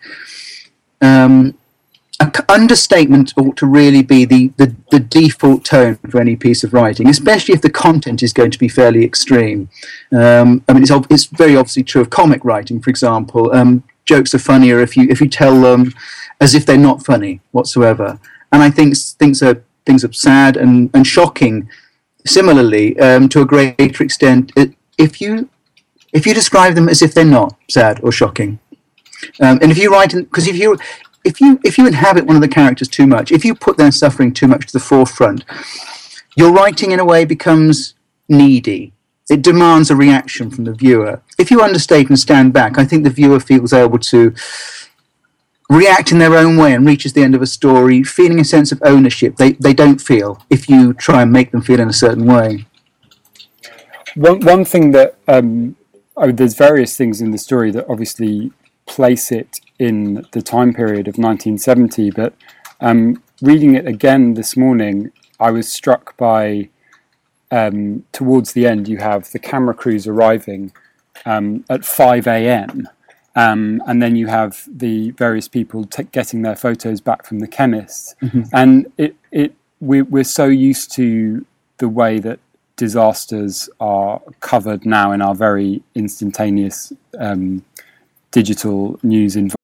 Um, 1.00 1.58
understatement 2.48 3.32
ought 3.36 3.56
to 3.56 3.66
really 3.66 4.02
be 4.02 4.24
the, 4.24 4.48
the, 4.56 4.74
the, 4.90 5.00
default 5.00 5.64
tone 5.64 5.96
for 5.96 6.20
any 6.20 6.36
piece 6.36 6.62
of 6.62 6.72
writing, 6.72 7.08
especially 7.08 7.54
if 7.54 7.60
the 7.60 7.70
content 7.70 8.22
is 8.22 8.32
going 8.32 8.50
to 8.52 8.58
be 8.58 8.68
fairly 8.68 9.04
extreme. 9.04 9.68
Um, 10.12 10.62
I 10.68 10.74
mean, 10.74 10.84
it's, 10.84 10.92
it's 11.10 11.24
very 11.24 11.56
obviously 11.56 11.82
true 11.82 12.02
of 12.02 12.10
comic 12.10 12.44
writing, 12.44 12.80
for 12.80 12.90
example. 12.90 13.52
Um, 13.52 13.82
jokes 14.04 14.34
are 14.34 14.38
funnier 14.38 14.80
if 14.80 14.96
you 14.96 15.06
if 15.08 15.20
you 15.20 15.28
tell 15.28 15.60
them 15.60 15.92
as 16.40 16.54
if 16.54 16.66
they're 16.66 16.76
not 16.76 17.04
funny 17.04 17.40
whatsoever. 17.52 18.18
And 18.52 18.62
I 18.62 18.70
think 18.70 18.96
things 18.96 19.42
are 19.42 19.62
things 19.84 20.04
are 20.04 20.12
sad 20.12 20.56
and, 20.56 20.90
and 20.94 21.06
shocking. 21.06 21.68
Similarly, 22.26 22.98
um, 23.00 23.28
to 23.30 23.42
a 23.42 23.44
greater 23.44 24.02
extent, 24.02 24.52
if 24.98 25.20
you 25.20 25.48
if 26.12 26.26
you 26.26 26.34
describe 26.34 26.74
them 26.74 26.88
as 26.88 27.02
if 27.02 27.12
they're 27.12 27.24
not 27.24 27.56
sad 27.68 28.00
or 28.02 28.12
shocking, 28.12 28.60
um, 29.40 29.58
and 29.60 29.70
if 29.70 29.78
you 29.78 29.90
write, 29.90 30.12
because 30.14 30.46
if 30.46 30.56
you 30.56 30.78
if 31.24 31.40
you 31.40 31.58
if 31.64 31.78
you 31.78 31.86
inhabit 31.86 32.26
one 32.26 32.36
of 32.36 32.42
the 32.42 32.48
characters 32.48 32.88
too 32.88 33.06
much, 33.06 33.32
if 33.32 33.44
you 33.44 33.54
put 33.54 33.76
their 33.76 33.90
suffering 33.90 34.32
too 34.32 34.46
much 34.46 34.66
to 34.66 34.72
the 34.72 34.80
forefront, 34.80 35.44
your 36.36 36.52
writing 36.52 36.92
in 36.92 37.00
a 37.00 37.04
way 37.04 37.24
becomes 37.24 37.94
needy. 38.28 38.92
It 39.30 39.40
demands 39.40 39.90
a 39.90 39.96
reaction 39.96 40.50
from 40.50 40.64
the 40.64 40.74
viewer. 40.74 41.22
If 41.38 41.50
you 41.50 41.62
understate 41.62 42.10
and 42.10 42.18
stand 42.18 42.52
back, 42.52 42.76
I 42.76 42.84
think 42.84 43.04
the 43.04 43.10
viewer 43.10 43.40
feels 43.40 43.72
able 43.72 43.98
to 44.00 44.34
react 45.70 46.12
in 46.12 46.18
their 46.18 46.36
own 46.36 46.58
way 46.58 46.74
and 46.74 46.86
reaches 46.86 47.14
the 47.14 47.22
end 47.22 47.34
of 47.34 47.40
a 47.40 47.46
story 47.46 48.02
feeling 48.02 48.38
a 48.38 48.44
sense 48.44 48.70
of 48.70 48.82
ownership 48.84 49.36
they, 49.36 49.52
they 49.52 49.72
don't 49.72 49.98
feel 49.98 50.44
if 50.50 50.68
you 50.68 50.92
try 50.92 51.22
and 51.22 51.32
make 51.32 51.52
them 51.52 51.62
feel 51.62 51.80
in 51.80 51.88
a 51.88 51.92
certain 51.92 52.26
way. 52.26 52.66
One, 54.14 54.40
one 54.40 54.64
thing 54.66 54.90
that 54.90 55.16
um, 55.26 55.74
there's 56.16 56.54
various 56.54 56.96
things 56.96 57.22
in 57.22 57.30
the 57.30 57.38
story 57.38 57.70
that 57.72 57.86
obviously 57.88 58.52
place 58.86 59.32
it 59.32 59.60
in 59.84 60.26
the 60.32 60.42
time 60.42 60.72
period 60.72 61.06
of 61.06 61.18
1970, 61.18 62.10
but 62.10 62.34
um, 62.80 63.22
reading 63.42 63.74
it 63.74 63.86
again 63.86 64.34
this 64.34 64.56
morning, 64.56 65.12
I 65.38 65.50
was 65.50 65.70
struck 65.70 66.16
by 66.16 66.68
um, 67.50 68.04
towards 68.12 68.52
the 68.52 68.66
end, 68.66 68.88
you 68.88 68.98
have 68.98 69.30
the 69.30 69.38
camera 69.38 69.74
crews 69.74 70.06
arriving 70.06 70.72
um, 71.24 71.64
at 71.70 71.84
5 71.84 72.26
a.m. 72.26 72.88
Um, 73.36 73.82
and 73.86 74.02
then 74.02 74.16
you 74.16 74.26
have 74.26 74.64
the 74.66 75.10
various 75.12 75.48
people 75.48 75.84
t- 75.84 76.04
getting 76.04 76.42
their 76.42 76.56
photos 76.56 77.00
back 77.00 77.24
from 77.24 77.38
the 77.40 77.46
chemists. 77.46 78.14
Mm-hmm. 78.22 78.42
And 78.52 78.92
it, 78.98 79.16
it, 79.30 79.54
we're, 79.80 80.04
we're 80.04 80.24
so 80.24 80.46
used 80.46 80.92
to 80.92 81.46
the 81.78 81.88
way 81.88 82.18
that 82.20 82.40
disasters 82.76 83.68
are 83.78 84.20
covered 84.40 84.84
now 84.84 85.12
in 85.12 85.22
our 85.22 85.34
very 85.34 85.82
instantaneous 85.94 86.92
um, 87.18 87.64
digital 88.32 88.98
news 89.02 89.36
environment. 89.36 89.63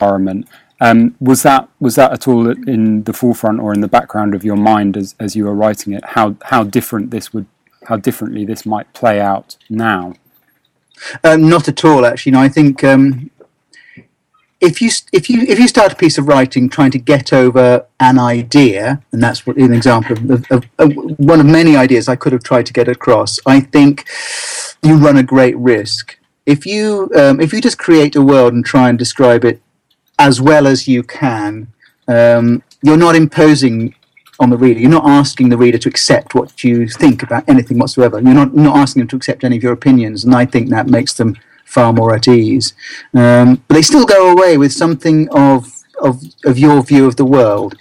Environment. 0.00 0.48
Um, 0.80 1.16
was 1.18 1.42
that 1.42 1.68
was 1.80 1.96
that 1.96 2.12
at 2.12 2.28
all 2.28 2.48
in 2.48 3.02
the 3.02 3.12
forefront 3.12 3.58
or 3.58 3.74
in 3.74 3.80
the 3.80 3.88
background 3.88 4.32
of 4.34 4.44
your 4.44 4.56
mind 4.56 4.96
as, 4.96 5.16
as 5.18 5.34
you 5.34 5.44
were 5.44 5.54
writing 5.54 5.92
it? 5.92 6.04
How 6.04 6.36
how 6.44 6.62
different 6.62 7.10
this 7.10 7.32
would 7.32 7.46
how 7.86 7.96
differently 7.96 8.44
this 8.44 8.64
might 8.64 8.92
play 8.92 9.20
out 9.20 9.56
now? 9.68 10.14
Um, 11.24 11.48
not 11.48 11.68
at 11.68 11.84
all, 11.84 12.06
actually. 12.06 12.32
No, 12.32 12.40
I 12.40 12.48
think 12.48 12.84
um, 12.84 13.30
if 14.60 14.80
you 14.80 14.90
if 15.12 15.28
you 15.28 15.42
if 15.42 15.58
you 15.58 15.66
start 15.66 15.92
a 15.92 15.96
piece 15.96 16.16
of 16.16 16.28
writing 16.28 16.68
trying 16.68 16.92
to 16.92 16.98
get 16.98 17.32
over 17.32 17.86
an 17.98 18.18
idea, 18.20 19.02
and 19.10 19.20
that's 19.20 19.46
what, 19.46 19.56
an 19.56 19.72
example 19.72 20.16
of, 20.32 20.44
of, 20.50 20.64
of, 20.78 20.92
one 21.18 21.40
of 21.40 21.46
many 21.46 21.76
ideas 21.76 22.08
I 22.08 22.14
could 22.14 22.32
have 22.32 22.44
tried 22.44 22.66
to 22.66 22.72
get 22.72 22.86
across, 22.86 23.40
I 23.46 23.60
think 23.60 24.06
you 24.82 24.96
run 24.96 25.16
a 25.16 25.22
great 25.24 25.56
risk. 25.56 26.18
If 26.46 26.66
you 26.66 27.10
um, 27.16 27.40
if 27.40 27.52
you 27.52 27.60
just 27.60 27.78
create 27.78 28.14
a 28.14 28.22
world 28.22 28.52
and 28.52 28.64
try 28.64 28.88
and 28.88 28.98
describe 28.98 29.44
it 29.44 29.60
as 30.18 30.40
well 30.40 30.66
as 30.66 30.88
you 30.88 31.02
can, 31.02 31.68
um, 32.08 32.62
you're 32.82 32.96
not 32.96 33.14
imposing 33.14 33.94
on 34.40 34.50
the 34.50 34.56
reader. 34.56 34.80
You're 34.80 34.90
not 34.90 35.06
asking 35.06 35.48
the 35.48 35.56
reader 35.56 35.78
to 35.78 35.88
accept 35.88 36.34
what 36.34 36.62
you 36.62 36.86
think 36.88 37.22
about 37.22 37.48
anything 37.48 37.78
whatsoever. 37.78 38.20
You're 38.20 38.34
not 38.34 38.54
not 38.54 38.76
asking 38.76 39.00
them 39.00 39.08
to 39.08 39.16
accept 39.16 39.44
any 39.44 39.56
of 39.56 39.62
your 39.62 39.72
opinions, 39.72 40.24
and 40.24 40.34
I 40.34 40.44
think 40.46 40.70
that 40.70 40.86
makes 40.86 41.14
them 41.14 41.36
far 41.64 41.92
more 41.92 42.14
at 42.14 42.28
ease. 42.28 42.74
Um, 43.14 43.62
but 43.68 43.74
they 43.74 43.82
still 43.82 44.06
go 44.06 44.32
away 44.32 44.56
with 44.56 44.72
something 44.72 45.28
of 45.30 45.72
of 46.00 46.22
of 46.44 46.58
your 46.58 46.82
view 46.82 47.06
of 47.06 47.16
the 47.16 47.24
world. 47.24 47.76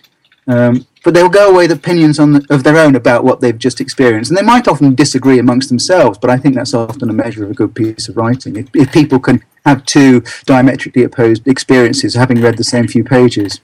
Um, 0.47 0.87
but 1.03 1.13
they'll 1.13 1.29
go 1.29 1.49
away 1.49 1.67
with 1.67 1.71
opinions 1.71 2.19
on 2.19 2.33
the, 2.33 2.45
of 2.49 2.63
their 2.63 2.77
own 2.77 2.95
about 2.95 3.23
what 3.23 3.39
they've 3.39 3.57
just 3.57 3.79
experienced, 3.79 4.29
and 4.31 4.37
they 4.37 4.41
might 4.41 4.67
often 4.67 4.95
disagree 4.95 5.39
amongst 5.39 5.69
themselves. 5.69 6.17
But 6.17 6.29
I 6.29 6.37
think 6.37 6.55
that's 6.55 6.73
often 6.73 7.09
a 7.09 7.13
measure 7.13 7.45
of 7.45 7.51
a 7.51 7.53
good 7.53 7.75
piece 7.75 8.09
of 8.09 8.17
writing. 8.17 8.55
If, 8.57 8.67
if 8.73 8.91
people 8.91 9.19
can 9.19 9.43
have 9.67 9.85
two 9.85 10.23
diametrically 10.45 11.03
opposed 11.03 11.47
experiences 11.47 12.15
having 12.15 12.41
read 12.41 12.57
the 12.57 12.63
same 12.63 12.87
few 12.87 13.03
pages. 13.03 13.59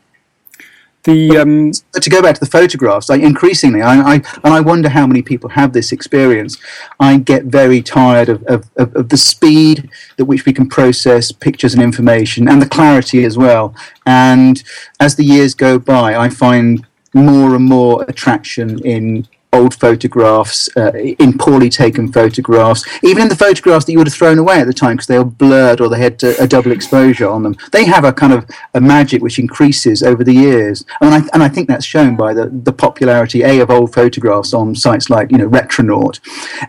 The 1.03 1.37
um, 1.37 1.71
to 1.99 2.09
go 2.09 2.21
back 2.21 2.35
to 2.35 2.39
the 2.39 2.45
photographs, 2.45 3.09
I, 3.09 3.15
increasingly, 3.15 3.81
I, 3.81 3.95
I 3.99 4.13
and 4.43 4.53
I 4.53 4.61
wonder 4.61 4.87
how 4.87 5.05
many 5.05 5.21
people 5.21 5.49
have 5.49 5.73
this 5.73 5.91
experience. 5.91 6.57
I 6.97 7.17
get 7.17 7.43
very 7.45 7.81
tired 7.81 8.29
of, 8.29 8.41
of, 8.43 8.69
of, 8.77 8.95
of 8.95 9.09
the 9.09 9.17
speed 9.17 9.89
at 10.17 10.27
which 10.27 10.45
we 10.45 10.53
can 10.53 10.69
process 10.69 11.33
pictures 11.33 11.73
and 11.73 11.83
information, 11.83 12.47
and 12.47 12.61
the 12.61 12.69
clarity 12.69 13.25
as 13.25 13.37
well. 13.37 13.75
And 14.05 14.63
as 14.99 15.17
the 15.17 15.25
years 15.25 15.53
go 15.53 15.77
by, 15.77 16.15
I 16.15 16.29
find 16.29 16.85
more 17.13 17.53
and 17.53 17.65
more 17.65 18.03
attraction 18.07 18.79
in 18.85 19.27
old 19.53 19.75
photographs, 19.75 20.69
uh, 20.77 20.91
in 20.95 21.37
poorly 21.37 21.69
taken 21.69 22.11
photographs, 22.11 22.83
even 23.03 23.23
in 23.23 23.29
the 23.29 23.35
photographs 23.35 23.85
that 23.85 23.91
you 23.93 23.99
would 23.99 24.07
have 24.07 24.13
thrown 24.15 24.39
away 24.39 24.59
at 24.59 24.67
the 24.67 24.73
time 24.73 24.95
because 24.97 25.07
they 25.07 25.17
were 25.19 25.25
blurred 25.25 25.81
or 25.81 25.89
they 25.89 25.99
had 25.99 26.21
a, 26.23 26.43
a 26.43 26.47
double 26.47 26.71
exposure 26.71 27.29
on 27.29 27.43
them. 27.43 27.55
They 27.71 27.85
have 27.85 28.03
a 28.05 28.13
kind 28.13 28.33
of 28.33 28.45
a 28.73 28.81
magic 28.81 29.21
which 29.21 29.39
increases 29.39 30.03
over 30.03 30.23
the 30.23 30.33
years, 30.33 30.85
and 31.01 31.13
I 31.15 31.21
and 31.33 31.43
I 31.43 31.49
think 31.49 31.67
that's 31.69 31.85
shown 31.85 32.15
by 32.15 32.33
the, 32.33 32.49
the 32.49 32.73
popularity 32.73 33.43
a 33.43 33.59
of 33.61 33.69
old 33.71 33.93
photographs 33.93 34.53
on 34.53 34.75
sites 34.75 35.09
like 35.09 35.31
you 35.31 35.37
know 35.37 35.47
Retronaut, 35.47 36.19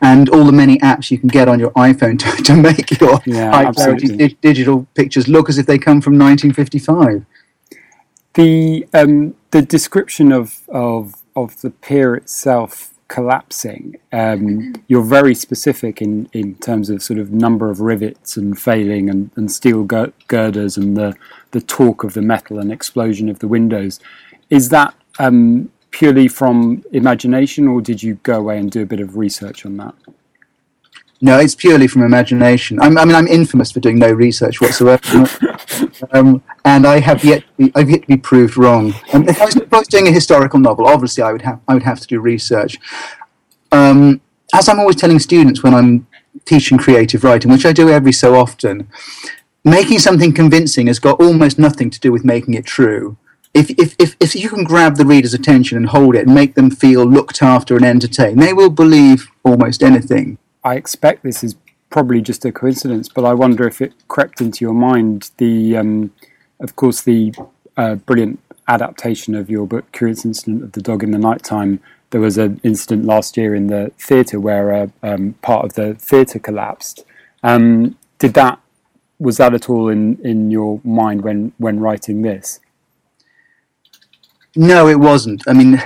and 0.03 0.29
all 0.31 0.44
the 0.44 0.53
many 0.53 0.79
apps 0.79 1.11
you 1.11 1.18
can 1.18 1.29
get 1.29 1.49
on 1.49 1.61
your 1.61 1.73
iPhone 1.73 2.18
to, 2.37 2.42
to 2.44 2.55
make 2.57 3.01
your 3.01 3.20
Yeah, 3.27 3.51
high 3.51 3.64
absolutely. 3.64 4.16
di- 4.18 4.38
digital 4.42 4.87
pictures 4.94 5.29
look 5.29 5.49
as 5.49 5.59
if 5.59 5.66
they 5.66 5.79
come 5.79 6.01
from 6.01 6.18
1955. 6.18 7.25
the 8.35 8.87
um, 8.94 9.35
the 9.53 9.62
description 9.62 10.33
of 10.33 10.62
of 10.68 11.14
of 11.37 11.61
the 11.61 11.70
pier 11.70 12.14
itself 12.14 12.94
collapsing. 13.09 13.97
Um, 14.12 14.75
you're 14.88 15.03
very 15.03 15.35
specific 15.35 16.01
in, 16.01 16.29
in 16.33 16.55
terms 16.57 16.90
of 16.90 17.03
sort 17.03 17.18
of 17.18 17.31
number 17.31 17.70
of 17.70 17.81
rivets 17.81 18.37
and 18.37 18.59
failing 18.59 19.11
and, 19.11 19.31
and 19.37 19.51
steel 19.53 19.85
gir- 19.85 20.12
girders 20.29 20.77
and 20.77 20.97
the 20.97 21.14
the 21.53 21.61
torque 21.61 22.03
of 22.03 22.14
the 22.14 22.23
metal 22.23 22.59
and 22.59 22.73
explosion 22.73 23.29
of 23.29 23.38
the 23.38 23.47
windows. 23.47 24.01
Is 24.51 24.70
that 24.70 24.94
um, 25.20 25.70
purely 25.92 26.27
from 26.27 26.83
imagination, 26.92 27.68
or 27.68 27.81
did 27.81 28.03
you 28.03 28.14
go 28.25 28.38
away 28.40 28.59
and 28.59 28.70
do 28.70 28.83
a 28.83 28.87
bit 28.87 29.01
of 29.01 29.16
research 29.16 29.64
on 29.64 29.77
that? 29.77 29.94
No, 31.20 31.38
it's 31.38 31.55
purely 31.55 31.87
from 31.87 32.03
imagination. 32.03 32.81
I'm, 32.81 32.98
I 32.98 33.05
mean, 33.05 33.14
I'm 33.14 33.29
infamous 33.29 33.72
for 33.72 33.81
doing 33.81 33.98
no 33.98 34.12
research 34.12 34.61
whatsoever, 34.61 35.27
um, 36.12 36.42
and 36.64 36.87
I 36.87 37.00
have 37.00 37.24
yet 37.24 37.40
to 37.40 37.46
be, 37.57 37.72
I've 37.74 37.88
yet 37.88 38.03
to 38.03 38.09
be 38.09 38.16
proved 38.16 38.57
wrong. 38.57 38.92
Um, 39.12 39.29
if, 39.29 39.40
I 39.40 39.46
was, 39.46 39.57
if 39.57 39.72
I 39.72 39.79
was 39.79 39.88
doing 39.88 40.09
a 40.09 40.12
historical 40.12 40.59
novel, 40.59 40.87
obviously 40.87 41.22
I 41.22 41.33
would 41.33 41.42
have 41.42 41.61
I 41.66 41.74
would 41.74 41.85
have 41.85 42.00
to 42.00 42.07
do 42.07 42.20
research. 42.20 42.79
Um, 43.72 44.20
as 44.53 44.68
I'm 44.68 44.79
always 44.79 44.96
telling 44.96 45.18
students 45.18 45.62
when 45.62 45.74
I'm 45.74 46.07
teaching 46.44 46.79
creative 46.79 47.24
writing, 47.24 47.50
which 47.50 47.66
I 47.66 47.72
do 47.72 47.88
every 47.90 48.12
so 48.12 48.35
often, 48.35 48.88
making 49.64 49.98
something 50.00 50.33
convincing 50.33 50.87
has 50.88 50.98
got 50.98 51.20
almost 51.20 51.59
nothing 51.59 51.90
to 51.90 52.00
do 52.00 52.12
with 52.12 52.24
making 52.24 52.55
it 52.55 52.66
true. 52.66 53.16
If, 53.55 53.70
if, 53.70 53.94
if, 53.98 54.16
if 54.18 54.35
you 54.35 54.48
can 54.48 54.64
grab 54.64 54.96
the 54.96 55.07
reader's 55.07 55.33
attention 55.33 55.77
and 55.77 55.87
hold 55.87 56.16
it 56.16 56.27
and 56.27 56.35
make 56.35 56.55
them 56.55 56.70
feel 56.70 57.05
looked 57.05 57.40
after 57.40 57.77
and 57.77 57.85
entertained, 57.85 58.42
they 58.42 58.53
will 58.53 58.70
believe 58.70 59.29
almost 59.44 59.83
anything. 59.83 60.38
I 60.64 60.77
expect 60.77 61.22
this 61.22 61.44
is 61.44 61.57
probably 61.90 62.20
just 62.20 62.44
a 62.44 62.53
coincidence, 62.53 63.09
but 63.09 63.24
I 63.24 63.35
wonder 63.35 63.66
if 63.66 63.81
it 63.81 63.92
crept 64.09 64.40
into 64.40 64.64
your 64.64 64.74
mind 64.74 65.31
the, 65.37 65.77
um, 65.77 66.12
of 66.61 66.74
course, 66.74 67.03
the 67.03 67.35
uh, 67.77 67.96
brilliant 67.96 68.40
adaptation 68.66 69.35
of 69.35 69.50
your 69.50 69.66
book, 69.66 69.92
Curious 69.92 70.24
Incident 70.24 70.62
of 70.62 70.72
the 70.72 70.81
Dog 70.81 71.03
in 71.03 71.11
the 71.11 71.18
Nighttime. 71.18 71.81
There 72.11 72.20
was 72.20 72.38
an 72.38 72.61
incident 72.64 73.05
last 73.05 73.37
year 73.37 73.55
in 73.55 73.66
the 73.66 73.92
theatre 73.98 74.40
where 74.40 74.72
uh, 74.72 74.87
um, 75.03 75.35
part 75.42 75.64
of 75.64 75.74
the 75.74 75.94
theatre 75.94 76.38
collapsed. 76.38 77.05
Um, 77.42 77.98
did 78.18 78.35
that 78.35 78.59
was 79.18 79.37
that 79.38 79.55
at 79.55 79.70
all 79.70 79.88
in, 79.88 80.18
in 80.22 80.50
your 80.50 80.81
mind 80.85 81.22
when, 81.22 81.53
when 81.59 81.81
writing 81.81 82.22
this? 82.22 82.61
No, 84.57 84.88
it 84.88 85.00
wasn't. 85.00 85.42
I 85.46 85.53
mean, 85.53 85.83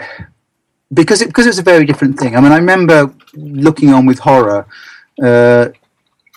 because 0.93 1.23
it 1.23 1.29
because 1.29 1.47
it's 1.47 1.59
a 1.59 1.63
very 1.63 1.85
different 1.85 2.19
thing. 2.19 2.37
I 2.37 2.41
mean, 2.41 2.53
I 2.53 2.57
remember 2.57 3.13
looking 3.35 3.91
on 3.91 4.07
with 4.07 4.21
horror. 4.21 4.67
Uh, 5.23 5.69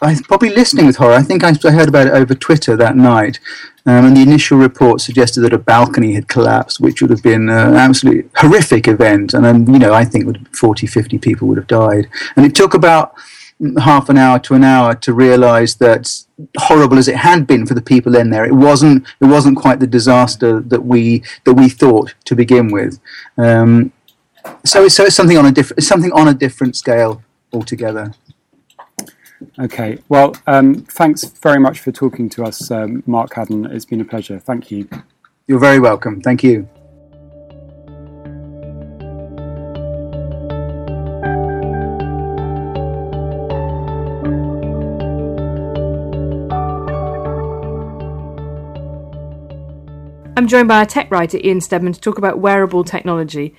I 0.04 0.18
probably 0.24 0.50
listening 0.50 0.88
with 0.88 0.96
horror. 0.96 1.14
I 1.14 1.22
think 1.22 1.44
I, 1.44 1.50
I 1.64 1.72
heard 1.72 1.88
about 1.88 2.08
it 2.08 2.14
over 2.14 2.34
Twitter 2.34 2.76
that 2.76 2.98
night, 2.98 3.40
um, 3.86 4.06
and 4.06 4.18
the 4.18 4.22
initial 4.22 4.58
report 4.58 5.02
suggested 5.02 5.42
that 5.42 5.54
a 5.54 5.58
balcony 5.58 6.14
had 6.14 6.28
collapsed, 6.28 6.80
which 6.80 7.02
would 7.02 7.10
have 7.10 7.24
been 7.24 7.50
an 7.50 7.76
absolutely 7.76 8.30
horrific 8.36 8.88
event. 8.88 9.34
And 9.34 9.44
then, 9.44 9.72
you 9.72 9.80
know, 9.80 9.94
I 9.94 10.06
think 10.06 10.26
would 10.26 10.48
40, 10.56 10.86
50 10.86 11.18
people 11.18 11.48
would 11.48 11.58
have 11.58 11.68
died. 11.68 12.08
And 12.36 12.46
it 12.46 12.54
took 12.54 12.74
about 12.76 13.16
half 13.80 14.10
an 14.10 14.18
hour 14.18 14.40
to 14.40 14.54
an 14.54 14.64
hour 14.64 14.96
to 14.96 15.14
realise 15.14 15.76
that 15.76 16.24
horrible 16.58 16.98
as 16.98 17.08
it 17.08 17.16
had 17.16 17.46
been 17.48 17.66
for 17.66 17.74
the 17.74 17.82
people 17.82 18.16
in 18.16 18.30
there, 18.30 18.46
it 18.46 18.54
wasn't 18.54 19.06
it 19.20 19.26
wasn't 19.26 19.58
quite 19.58 19.80
the 19.80 19.88
disaster 19.88 20.60
that 20.60 20.82
we 20.82 21.24
that 21.46 21.54
we 21.54 21.70
thought 21.70 22.14
to 22.26 22.36
begin 22.36 22.72
with. 22.72 23.00
Um, 23.38 23.92
so 24.66 24.86
it's 24.86 24.96
so 24.96 25.06
it's 25.06 25.16
something 25.16 25.38
on 25.38 25.46
a 25.46 25.52
different 25.52 25.84
something 25.84 26.12
on 26.14 26.28
a 26.28 26.34
different 26.34 26.76
scale 26.76 27.24
altogether. 27.54 28.14
Okay, 29.60 29.98
well, 30.08 30.36
um, 30.46 30.76
thanks 30.76 31.24
very 31.26 31.60
much 31.60 31.80
for 31.80 31.92
talking 31.92 32.30
to 32.30 32.44
us, 32.44 32.70
um, 32.70 33.02
Mark 33.08 33.34
Haddon. 33.34 33.66
It's 33.66 33.86
been 33.86 34.02
a 34.02 34.06
pleasure. 34.06 34.40
Thank 34.40 34.70
you. 34.70 34.88
You're 35.48 35.60
very 35.60 35.80
welcome. 35.80 36.22
Thank 36.22 36.44
you. 36.44 36.70
I'm 50.38 50.48
joined 50.48 50.68
by 50.68 50.82
a 50.82 50.86
tech 50.86 51.12
writer, 51.12 51.38
Ian 51.44 51.62
Steadman, 51.62 51.94
to 51.94 52.00
talk 52.00 52.18
about 52.18 52.40
wearable 52.40 52.84
technology. 52.84 53.56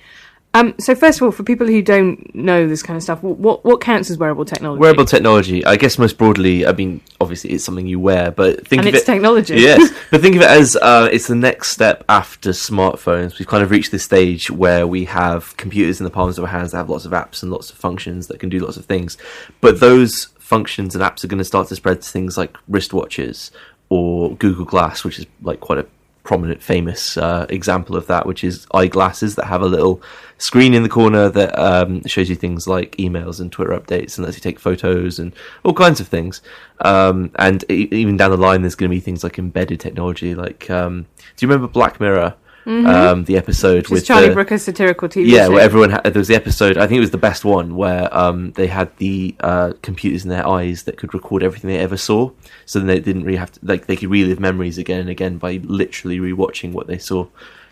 Um, 0.55 0.75
so, 0.79 0.93
first 0.93 1.19
of 1.19 1.23
all, 1.23 1.31
for 1.31 1.41
people 1.41 1.65
who 1.65 1.81
don't 1.81 2.33
know 2.35 2.67
this 2.67 2.83
kind 2.83 2.95
of 2.95 3.01
stuff, 3.01 3.23
what 3.23 3.65
what 3.65 3.81
counts 3.81 4.11
as 4.11 4.19
wearable 4.19 4.45
technology? 4.45 4.79
Wearable 4.79 5.05
technology, 5.05 5.65
I 5.65 5.77
guess 5.77 5.97
most 5.97 6.17
broadly, 6.19 6.67
I 6.67 6.73
mean, 6.73 7.01
obviously 7.19 7.49
it's 7.51 7.63
something 7.63 7.87
you 7.87 7.99
wear, 7.99 8.29
but 8.29 8.67
think 8.67 8.81
And 8.81 8.89
of 8.89 8.93
it's 8.93 9.03
it. 9.03 9.11
technology. 9.11 9.55
Yes, 9.55 9.91
but 10.11 10.21
think 10.21 10.35
of 10.35 10.43
it 10.43 10.49
as 10.49 10.75
uh, 10.75 11.09
it's 11.11 11.25
the 11.27 11.35
next 11.35 11.69
step 11.69 12.03
after 12.07 12.51
smartphones. 12.51 13.39
We've 13.39 13.47
kind 13.47 13.63
of 13.63 13.71
reached 13.71 13.91
this 13.91 14.03
stage 14.03 14.51
where 14.51 14.85
we 14.85 15.05
have 15.05 15.57
computers 15.57 15.99
in 15.99 16.03
the 16.03 16.11
palms 16.11 16.37
of 16.37 16.43
our 16.43 16.51
hands 16.51 16.71
that 16.71 16.77
have 16.77 16.89
lots 16.89 17.05
of 17.05 17.13
apps 17.13 17.41
and 17.41 17.51
lots 17.51 17.71
of 17.71 17.77
functions 17.77 18.27
that 18.27 18.39
can 18.39 18.49
do 18.49 18.59
lots 18.59 18.77
of 18.77 18.85
things. 18.85 19.17
But 19.59 19.79
those 19.79 20.27
functions 20.37 20.93
and 20.93 21.03
apps 21.03 21.23
are 21.23 21.27
going 21.27 21.39
to 21.39 21.43
start 21.45 21.67
to 21.69 21.75
spread 21.75 22.03
to 22.03 22.07
things 22.07 22.37
like 22.37 22.55
wristwatches 22.69 23.49
or 23.89 24.35
Google 24.35 24.65
Glass, 24.65 25.03
which 25.03 25.17
is 25.17 25.25
like 25.41 25.61
quite 25.61 25.79
a 25.79 25.87
prominent, 26.23 26.63
famous 26.63 27.17
uh, 27.17 27.45
example 27.49 27.95
of 27.95 28.07
that, 28.07 28.25
which 28.25 28.43
is 28.43 28.65
eyeglasses 28.73 29.35
that 29.35 29.45
have 29.45 29.61
a 29.61 29.67
little 29.67 30.01
screen 30.37 30.73
in 30.73 30.83
the 30.83 30.89
corner 30.89 31.29
that 31.29 31.57
um, 31.59 32.01
shows 32.05 32.29
you 32.29 32.35
things 32.35 32.67
like 32.67 32.95
emails 32.97 33.39
and 33.39 33.51
Twitter 33.51 33.71
updates 33.71 34.17
and 34.17 34.25
lets 34.25 34.37
you 34.37 34.41
take 34.41 34.59
photos 34.59 35.19
and 35.19 35.33
all 35.63 35.73
kinds 35.73 35.99
of 35.99 36.07
things. 36.07 36.41
Um, 36.81 37.31
and 37.35 37.63
e- 37.69 37.89
even 37.91 38.17
down 38.17 38.31
the 38.31 38.37
line, 38.37 38.61
there's 38.61 38.75
going 38.75 38.89
to 38.89 38.95
be 38.95 39.01
things 39.01 39.23
like 39.23 39.37
embedded 39.37 39.79
technology. 39.79 40.33
Like, 40.33 40.69
um, 40.69 41.05
do 41.35 41.45
you 41.45 41.49
remember 41.49 41.67
Black 41.67 41.99
Mirror? 41.99 42.35
Um, 42.65 43.25
the 43.25 43.37
episode 43.37 43.83
Which 43.83 43.89
with 43.89 44.05
Charlie 44.05 44.29
the, 44.29 44.33
Brooker's 44.33 44.63
satirical 44.63 45.09
TV 45.09 45.27
yeah, 45.27 45.45
show. 45.45 45.51
where 45.51 45.61
everyone 45.61 45.89
had, 45.89 46.03
there 46.03 46.19
was 46.19 46.29
the 46.29 46.35
episode. 46.35 46.77
I 46.77 46.87
think 46.87 46.97
it 46.97 47.01
was 47.01 47.11
the 47.11 47.17
best 47.17 47.43
one 47.43 47.75
where 47.75 48.15
um, 48.15 48.51
they 48.53 48.67
had 48.67 48.95
the 48.97 49.35
uh, 49.41 49.73
computers 49.81 50.23
in 50.23 50.29
their 50.29 50.47
eyes 50.47 50.83
that 50.83 50.97
could 50.97 51.13
record 51.13 51.43
everything 51.43 51.69
they 51.69 51.79
ever 51.79 51.97
saw, 51.97 52.31
so 52.65 52.79
then 52.79 52.87
they 52.87 52.99
didn't 52.99 53.23
really 53.23 53.37
have 53.37 53.51
to 53.51 53.59
like 53.63 53.87
they 53.87 53.95
could 53.95 54.09
relive 54.09 54.39
memories 54.39 54.77
again 54.77 55.01
and 55.01 55.09
again 55.09 55.37
by 55.37 55.59
literally 55.63 56.19
rewatching 56.19 56.71
what 56.71 56.87
they 56.87 56.97
saw. 56.97 57.27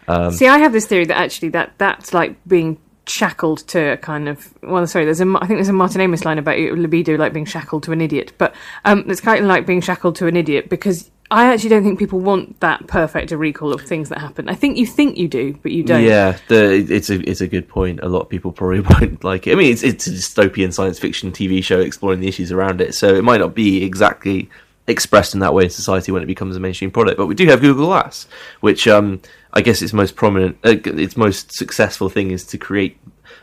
Um, 0.07 0.31
See, 0.31 0.47
I 0.47 0.57
have 0.57 0.73
this 0.73 0.87
theory 0.87 1.05
that 1.05 1.17
actually 1.17 1.49
that 1.49 1.73
that's 1.77 2.13
like 2.13 2.35
being 2.47 2.77
shackled 3.07 3.59
to 3.67 3.93
a 3.93 3.97
kind 3.97 4.27
of 4.27 4.53
well, 4.61 4.85
sorry, 4.87 5.05
there's 5.05 5.21
a 5.21 5.37
I 5.39 5.47
think 5.47 5.57
there's 5.57 5.69
a 5.69 5.73
Martin 5.73 6.01
Amis 6.01 6.25
line 6.25 6.37
about 6.37 6.57
libido 6.57 7.15
like 7.15 7.33
being 7.33 7.45
shackled 7.45 7.83
to 7.83 7.91
an 7.91 8.01
idiot, 8.01 8.33
but 8.37 8.53
um, 8.85 9.05
it's 9.09 9.21
kind 9.21 9.39
of 9.39 9.45
like 9.45 9.65
being 9.65 9.81
shackled 9.81 10.15
to 10.17 10.27
an 10.27 10.35
idiot 10.35 10.69
because. 10.69 11.09
I 11.31 11.53
actually 11.53 11.69
don't 11.69 11.83
think 11.83 11.97
people 11.97 12.19
want 12.19 12.59
that 12.59 12.87
perfect 12.87 13.31
a 13.31 13.37
recall 13.37 13.71
of 13.73 13.81
things 13.81 14.09
that 14.09 14.19
happen. 14.19 14.49
I 14.49 14.53
think 14.53 14.77
you 14.77 14.85
think 14.85 15.15
you 15.17 15.29
do, 15.29 15.57
but 15.63 15.71
you 15.71 15.81
don't. 15.81 16.03
Yeah, 16.03 16.37
the, 16.49 16.85
it's 16.89 17.09
a 17.09 17.21
it's 17.27 17.39
a 17.39 17.47
good 17.47 17.69
point. 17.69 18.01
A 18.03 18.09
lot 18.09 18.23
of 18.23 18.29
people 18.29 18.51
probably 18.51 18.81
won't 18.99 19.23
like 19.23 19.47
it. 19.47 19.53
I 19.53 19.55
mean, 19.55 19.71
it's 19.71 19.81
it's 19.81 20.07
a 20.07 20.11
dystopian 20.11 20.73
science 20.73 20.99
fiction 20.99 21.31
TV 21.31 21.63
show 21.63 21.79
exploring 21.79 22.19
the 22.19 22.27
issues 22.27 22.51
around 22.51 22.81
it, 22.81 22.93
so 22.93 23.15
it 23.15 23.23
might 23.23 23.39
not 23.39 23.55
be 23.55 23.81
exactly 23.81 24.49
expressed 24.87 25.33
in 25.33 25.39
that 25.39 25.53
way 25.53 25.63
in 25.63 25.69
society 25.69 26.11
when 26.11 26.21
it 26.21 26.25
becomes 26.25 26.57
a 26.57 26.59
mainstream 26.59 26.91
product. 26.91 27.17
But 27.17 27.27
we 27.27 27.35
do 27.35 27.45
have 27.47 27.61
Google 27.61 27.85
Glass, 27.85 28.27
which 28.59 28.85
um, 28.89 29.21
I 29.53 29.61
guess 29.61 29.81
its 29.81 29.93
most 29.93 30.17
prominent, 30.17 30.57
uh, 30.65 30.75
its 30.83 31.15
most 31.15 31.53
successful 31.53 32.09
thing 32.09 32.31
is 32.31 32.43
to 32.47 32.57
create, 32.57 32.97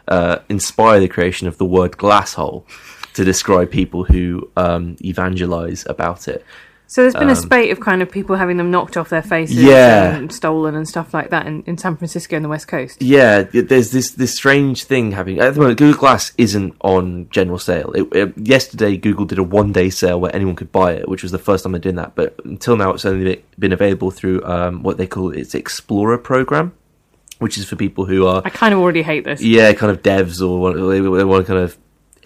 uh, 0.09 0.41
inspire 0.51 1.01
the 1.01 1.09
creation 1.09 1.49
of 1.49 1.57
the 1.57 1.65
word 1.65 1.97
glass 1.97 2.35
hole 2.35 2.67
to 3.15 3.25
describe 3.25 3.71
people 3.71 4.05
who 4.05 4.51
um, 4.59 4.97
evangelize 5.03 5.87
about 5.87 6.29
it. 6.29 6.45
So 6.91 7.03
there's 7.03 7.13
been 7.15 7.29
a 7.29 7.37
spate 7.37 7.71
of 7.71 7.81
kind 7.81 8.01
of 8.01 8.11
people 8.11 8.35
having 8.37 8.57
them 8.57 8.71
knocked 8.71 8.97
off 8.97 9.11
their 9.11 9.21
faces 9.23 9.59
Um, 9.59 9.65
Yeah. 9.67 10.17
and 10.17 10.33
stolen 10.33 10.75
and 10.75 10.89
stuff 10.89 11.13
like 11.13 11.29
that 11.29 11.47
in, 11.47 11.63
in 11.67 11.77
San 11.77 11.97
Francisco 11.97 12.35
and 12.35 12.43
the 12.45 12.49
West 12.49 12.67
Coast. 12.67 13.03
Yeah, 13.03 13.43
there's 13.43 13.91
this 13.91 14.13
this 14.13 14.35
strange 14.35 14.85
thing 14.85 15.13
happening 15.13 15.39
at 15.39 15.53
the 15.53 15.61
moment. 15.61 15.79
Google 15.79 16.01
Glass 16.01 16.33
isn't 16.39 16.75
on 16.81 17.29
general 17.31 17.59
sale. 17.59 17.93
It, 17.93 18.09
it- 18.17 18.39
yesterday, 18.39 18.97
Google 18.97 19.27
did 19.27 19.39
a 19.39 19.43
one 19.43 19.71
day 19.71 19.91
sale 19.91 20.19
where 20.19 20.35
anyone 20.35 20.57
could 20.57 20.73
buy 20.73 20.93
it, 20.95 21.09
which 21.09 21.23
was 21.23 21.31
the 21.31 21.39
first 21.39 21.63
time 21.65 21.73
they're 21.73 21.81
doing 21.81 21.97
that. 21.97 22.15
But 22.15 22.41
until 22.45 22.77
now, 22.77 22.91
it's 22.95 23.05
only 23.05 23.45
been 23.59 23.73
available 23.73 24.11
through 24.11 24.43
um, 24.45 24.83
what 24.83 24.97
they 24.97 25.07
call 25.07 25.31
its 25.31 25.55
Explorer 25.55 26.17
program, 26.17 26.73
which 27.39 27.59
is 27.59 27.67
for 27.69 27.77
people 27.77 28.07
who 28.07 28.27
are 28.27 28.41
I 28.47 28.51
kind 28.51 28.73
of 28.73 28.81
already 28.81 29.03
hate 29.03 29.25
this. 29.25 29.43
yeah, 29.43 29.75
kind 29.75 29.93
of 29.93 30.03
devs 30.03 30.41
or 30.41 30.73
they, 30.73 31.01
they 31.01 31.25
want 31.25 31.47
to 31.47 31.53
kind 31.53 31.63
of 31.63 31.77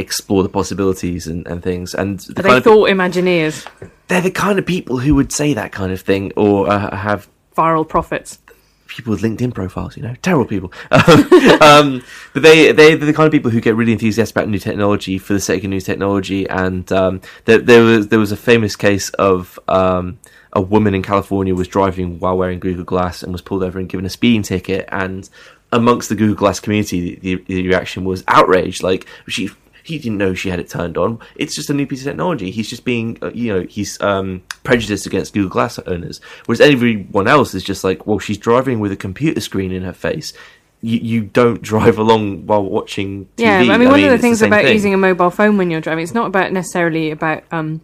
explore 0.03 0.43
the 0.43 0.49
possibilities 0.49 1.27
and, 1.27 1.47
and 1.47 1.63
things. 1.63 1.95
And 1.95 2.21
the 2.21 2.43
they 2.43 2.57
of, 2.59 2.65
thought 2.65 2.91
Imagineers, 2.91 3.67
they're 4.09 4.21
the 4.21 4.31
kind 4.31 4.59
of 4.59 4.67
people 4.67 4.99
who 4.99 5.15
would 5.15 5.33
say 5.33 5.55
that 5.55 5.73
kind 5.73 5.93
of 5.93 6.01
thing 6.01 6.33
or 6.37 6.69
uh, 6.69 6.95
have 6.95 7.29
viral 7.57 7.89
profits. 7.89 8.39
people 8.87 9.13
with 9.13 9.23
LinkedIn 9.23 9.55
profiles, 9.55 9.97
you 9.97 10.03
know, 10.03 10.15
terrible 10.23 10.45
people. 10.45 10.73
um, 10.91 12.03
but 12.35 12.43
they 12.43 12.73
they 12.73 12.95
they're 12.95 13.07
the 13.07 13.15
kind 13.15 13.27
of 13.27 13.33
people 13.33 13.51
who 13.51 13.61
get 13.61 13.75
really 13.75 13.93
enthusiastic 13.93 14.37
about 14.37 14.49
new 14.49 14.59
technology 14.59 15.19
for 15.19 15.33
the 15.33 15.41
sake 15.41 15.65
of 15.65 15.71
new 15.71 15.81
technology. 15.81 16.49
And 16.49 16.91
um, 16.93 17.21
there, 17.47 17.59
there 17.59 17.83
was 17.83 18.09
there 18.09 18.19
was 18.19 18.33
a 18.33 18.37
famous 18.37 18.77
case 18.77 19.11
of 19.11 19.59
um, 19.69 20.19
a 20.53 20.61
woman 20.61 20.95
in 20.95 21.03
California 21.03 21.55
was 21.55 21.69
driving 21.69 22.19
while 22.19 22.37
wearing 22.37 22.61
Google 22.61 22.85
Glass 22.85 23.23
and 23.23 23.33
was 23.33 23.43
pulled 23.43 23.63
over 23.63 23.79
and 23.79 23.89
given 23.89 24.05
a 24.05 24.11
speeding 24.11 24.43
ticket. 24.43 24.89
And 24.93 25.29
amongst 25.73 26.09
the 26.11 26.15
Google 26.15 26.37
Glass 26.37 26.61
community, 26.61 27.17
the, 27.17 27.37
the 27.47 27.67
reaction 27.67 28.05
was 28.05 28.25
outrage. 28.29 28.83
Like 28.83 29.07
she. 29.29 29.51
He 29.83 29.99
didn't 29.99 30.19
know 30.19 30.35
she 30.35 30.51
had 30.51 30.61
it 30.61 30.69
turned 30.69 30.97
on. 30.97 31.19
It's 31.37 31.55
just 31.55 31.71
a 31.71 31.75
new 31.75 31.87
piece 31.87 32.01
of 32.01 32.07
technology. 32.07 32.51
He's 32.51 32.69
just 32.69 32.85
being, 32.85 33.19
uh, 33.23 33.31
you 33.35 33.53
know, 33.53 33.67
he's 33.69 34.01
um, 34.01 34.43
prejudiced 34.65 35.07
against 35.07 35.35
Google 35.35 35.51
Glass 35.51 35.79
owners. 35.81 36.21
Whereas 36.47 36.61
everyone 36.61 37.27
else 37.29 37.55
is 37.55 37.65
just 37.65 37.85
like, 37.85 38.07
well, 38.07 38.19
she's 38.19 38.39
driving 38.39 38.81
with 38.81 38.93
a 38.93 38.97
computer 38.97 39.41
screen 39.41 39.73
in 39.73 39.83
her 39.83 39.93
face. 39.93 40.33
You, 40.81 40.99
you 40.99 41.21
don't 41.23 41.63
drive 41.63 41.99
along 41.99 42.47
while 42.47 42.65
watching 42.65 43.27
TV. 43.37 43.67
Yeah, 43.67 43.73
I 43.73 43.79
mean, 43.79 43.89
one 43.89 44.03
of 44.03 44.11
the 44.11 44.19
things 44.19 44.41
same 44.41 44.53
about 44.53 44.65
thing. 44.65 44.73
using 44.75 44.95
a 44.95 44.99
mobile 44.99 45.31
phone 45.31 45.57
when 45.57 45.71
you're 45.71 45.81
driving, 45.81 46.03
it's 46.03 46.15
not 46.15 46.27
about 46.27 46.53
necessarily 46.53 47.11
about 47.11 47.45
um, 47.53 47.81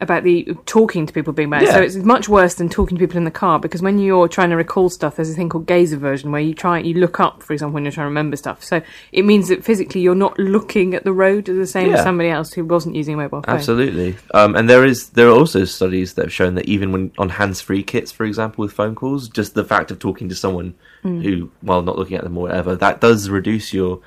about 0.00 0.24
the 0.24 0.56
talking 0.66 1.06
to 1.06 1.12
people 1.12 1.32
being 1.32 1.50
bad. 1.50 1.66
So 1.68 1.80
it's 1.80 1.96
much 1.96 2.28
worse 2.28 2.54
than 2.54 2.68
talking 2.68 2.96
to 2.96 3.02
people 3.02 3.16
in 3.16 3.24
the 3.24 3.30
car 3.30 3.58
because 3.58 3.82
when 3.82 3.98
you're 3.98 4.28
trying 4.28 4.50
to 4.50 4.56
recall 4.56 4.88
stuff, 4.88 5.16
there's 5.16 5.30
a 5.30 5.34
thing 5.34 5.48
called 5.48 5.66
gaze 5.66 5.92
aversion 5.92 6.32
where 6.32 6.40
you 6.40 6.54
try 6.54 6.78
you 6.78 6.94
look 6.94 7.20
up, 7.20 7.42
for 7.42 7.52
example, 7.52 7.74
when 7.74 7.84
you're 7.84 7.92
trying 7.92 8.04
to 8.04 8.08
remember 8.08 8.36
stuff. 8.36 8.62
So 8.62 8.82
it 9.12 9.24
means 9.24 9.48
that 9.48 9.64
physically 9.64 10.00
you're 10.00 10.14
not 10.14 10.38
looking 10.38 10.94
at 10.94 11.04
the 11.04 11.12
road 11.12 11.46
the 11.46 11.66
same 11.66 11.94
as 11.94 12.02
somebody 12.02 12.28
else 12.28 12.52
who 12.52 12.64
wasn't 12.64 12.96
using 12.96 13.14
a 13.14 13.16
mobile 13.16 13.42
phone. 13.42 13.54
Absolutely, 13.54 14.16
um, 14.32 14.56
and 14.56 14.68
there 14.68 14.84
is 14.84 15.10
there 15.10 15.28
are 15.28 15.36
also 15.36 15.64
studies 15.64 16.14
that 16.14 16.26
have 16.26 16.32
shown 16.32 16.54
that 16.56 16.66
even 16.66 16.92
when 16.92 17.12
on 17.18 17.28
hands-free 17.28 17.82
kits, 17.84 18.10
for 18.12 18.24
example, 18.24 18.62
with 18.62 18.72
phone 18.72 18.94
calls, 18.94 19.28
just 19.28 19.54
the 19.54 19.64
fact 19.64 19.90
of 19.90 19.98
talking 19.98 20.28
to 20.28 20.34
someone 20.34 20.74
Hmm. 21.02 21.20
who, 21.20 21.50
while 21.60 21.82
not 21.82 21.98
looking 21.98 22.16
at 22.16 22.24
them 22.24 22.38
or 22.38 22.44
whatever, 22.44 22.74
that 22.76 23.00
does 23.02 23.28
reduce 23.28 23.74
your 23.74 24.00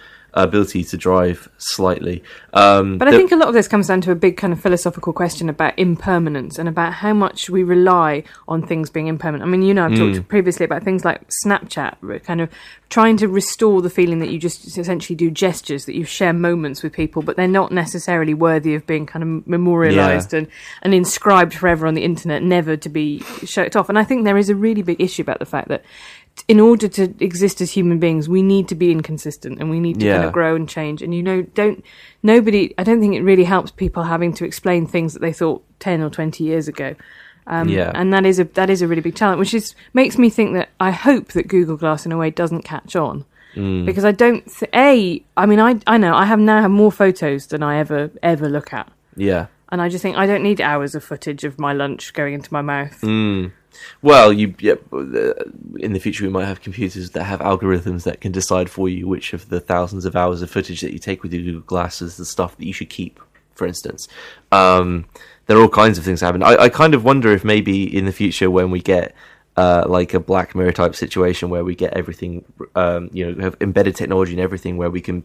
ability 0.43 0.83
to 0.83 0.97
drive 0.97 1.49
slightly. 1.57 2.23
Um, 2.53 2.97
But 2.97 3.07
I 3.07 3.11
the- 3.11 3.17
think 3.17 3.31
a 3.31 3.35
lot 3.35 3.47
of 3.47 3.53
this 3.53 3.67
comes 3.67 3.87
down 3.87 4.01
to 4.01 4.11
a 4.11 4.15
big 4.15 4.37
kind 4.37 4.53
of 4.53 4.59
philosophical 4.59 5.13
question 5.13 5.49
about 5.49 5.73
impermanence 5.77 6.57
and 6.59 6.69
about 6.69 6.93
how 6.93 7.13
much 7.13 7.49
we 7.49 7.63
rely 7.63 8.23
on 8.47 8.61
things 8.61 8.89
being 8.89 9.07
impermanent. 9.07 9.47
I 9.47 9.51
mean, 9.51 9.61
you 9.61 9.73
know, 9.73 9.85
I've 9.85 9.91
Mm. 9.93 10.15
talked 10.15 10.27
previously 10.27 10.65
about 10.65 10.83
things 10.83 11.03
like 11.05 11.21
Snapchat, 11.45 12.23
kind 12.23 12.41
of 12.41 12.49
trying 12.89 13.17
to 13.17 13.27
restore 13.27 13.81
the 13.81 13.89
feeling 13.89 14.19
that 14.19 14.29
you 14.29 14.39
just 14.39 14.77
essentially 14.77 15.15
do 15.15 15.29
gestures, 15.29 15.85
that 15.85 15.95
you 15.95 16.05
share 16.05 16.33
moments 16.33 16.83
with 16.83 16.93
people, 16.93 17.21
but 17.21 17.35
they're 17.35 17.47
not 17.47 17.71
necessarily 17.71 18.33
worthy 18.33 18.75
of 18.75 18.85
being 18.87 19.05
kind 19.05 19.23
of 19.23 19.47
memorialized 19.47 20.33
and, 20.33 20.47
and 20.83 20.93
inscribed 20.93 21.53
forever 21.53 21.85
on 21.85 21.95
the 21.95 22.03
internet, 22.03 22.41
never 22.43 22.77
to 22.77 22.89
be 22.89 23.19
shirked 23.43 23.75
off. 23.75 23.89
And 23.89 23.99
I 23.99 24.03
think 24.03 24.23
there 24.23 24.37
is 24.37 24.49
a 24.49 24.55
really 24.55 24.83
big 24.83 25.01
issue 25.01 25.21
about 25.21 25.39
the 25.39 25.45
fact 25.45 25.67
that 25.67 25.83
in 26.47 26.59
order 26.59 26.87
to 26.87 27.13
exist 27.19 27.61
as 27.61 27.71
human 27.71 27.99
beings, 27.99 28.29
we 28.29 28.41
need 28.41 28.67
to 28.69 28.75
be 28.75 28.91
inconsistent 28.91 29.59
and 29.59 29.69
we 29.69 29.79
need 29.79 29.99
to 29.99 30.05
kind 30.11 30.23
of 30.23 30.33
grow 30.33 30.55
and 30.55 30.67
change. 30.69 31.01
And 31.01 31.13
you 31.13 31.23
know, 31.23 31.41
don't 31.41 31.83
nobody. 32.23 32.73
I 32.77 32.83
don't 32.83 32.99
think 32.99 33.15
it 33.15 33.21
really 33.23 33.43
helps 33.43 33.71
people 33.71 34.03
having 34.03 34.33
to 34.33 34.45
explain 34.45 34.87
things 34.87 35.13
that 35.13 35.19
they 35.21 35.33
thought 35.33 35.63
ten 35.79 36.01
or 36.01 36.09
twenty 36.09 36.43
years 36.43 36.67
ago. 36.67 36.95
Um, 37.47 37.69
Yeah. 37.69 37.91
and 37.95 38.11
that 38.13 38.25
is 38.25 38.39
a 38.39 38.43
that 38.43 38.69
is 38.69 38.81
a 38.81 38.87
really 38.87 39.01
big 39.01 39.15
challenge, 39.15 39.39
which 39.39 39.53
is 39.53 39.73
makes 39.93 40.17
me 40.17 40.29
think 40.29 40.53
that 40.53 40.69
I 40.79 40.91
hope 40.91 41.29
that 41.29 41.47
Google 41.47 41.77
Glass 41.77 42.05
in 42.05 42.11
a 42.11 42.17
way 42.17 42.29
doesn't 42.29 42.63
catch 42.63 42.95
on 42.95 43.25
Mm. 43.55 43.85
because 43.85 44.05
I 44.05 44.11
don't. 44.11 44.45
Th- 44.45 44.69
a, 44.75 45.23
I 45.35 45.45
mean, 45.45 45.59
I 45.59 45.79
I 45.87 45.97
know 45.97 46.13
I 46.13 46.25
have 46.25 46.39
now 46.39 46.61
have 46.61 46.69
more 46.71 46.91
photos 46.91 47.47
than 47.47 47.63
I 47.63 47.79
ever 47.79 48.11
ever 48.21 48.47
look 48.49 48.71
at, 48.73 48.91
yeah. 49.15 49.47
and 49.71 49.81
I 49.81 49.89
just 49.89 50.01
think 50.03 50.15
I 50.17 50.27
don't 50.27 50.43
need 50.43 50.61
hours 50.61 50.93
of 50.93 51.03
footage 51.03 51.43
of 51.45 51.57
my 51.57 51.73
lunch 51.73 52.13
going 52.13 52.33
into 52.35 52.53
my 52.53 52.61
mouth. 52.61 52.99
Mm. 53.01 53.51
Well, 54.01 54.31
you 54.31 54.53
yeah, 54.59 54.75
uh, 54.91 55.33
in 55.79 55.93
the 55.93 55.99
future 55.99 56.23
we 56.23 56.29
might 56.29 56.45
have 56.45 56.61
computers 56.61 57.11
that 57.11 57.23
have 57.23 57.39
algorithms 57.39 58.03
that 58.03 58.21
can 58.21 58.31
decide 58.31 58.69
for 58.69 58.89
you 58.89 59.07
which 59.07 59.33
of 59.33 59.49
the 59.49 59.59
thousands 59.59 60.05
of 60.05 60.15
hours 60.15 60.41
of 60.41 60.49
footage 60.49 60.81
that 60.81 60.93
you 60.93 60.99
take 60.99 61.23
with 61.23 61.33
your 61.33 61.43
Google 61.43 61.61
Glass 61.61 61.99
the 61.99 62.09
stuff 62.09 62.57
that 62.57 62.65
you 62.65 62.73
should 62.73 62.89
keep. 62.89 63.19
For 63.55 63.65
instance, 63.65 64.07
um, 64.51 65.05
there 65.47 65.57
are 65.57 65.61
all 65.61 65.69
kinds 65.69 65.97
of 65.97 66.03
things 66.03 66.21
happen. 66.21 66.43
I, 66.43 66.55
I 66.63 66.69
kind 66.69 66.93
of 66.93 67.03
wonder 67.03 67.31
if 67.31 67.43
maybe 67.43 67.83
in 67.83 68.05
the 68.05 68.11
future 68.11 68.51
when 68.51 68.69
we 68.69 68.81
get 68.81 69.15
uh, 69.55 69.85
like 69.87 70.13
a 70.13 70.19
Black 70.19 70.53
Mirror 70.53 70.73
type 70.73 70.95
situation 70.95 71.49
where 71.49 71.63
we 71.63 71.73
get 71.73 71.93
everything, 71.93 72.45
um, 72.75 73.09
you 73.11 73.31
know, 73.31 73.41
have 73.41 73.57
embedded 73.59 73.95
technology 73.95 74.33
and 74.33 74.41
everything 74.41 74.77
where 74.77 74.91
we 74.91 75.01
can 75.01 75.23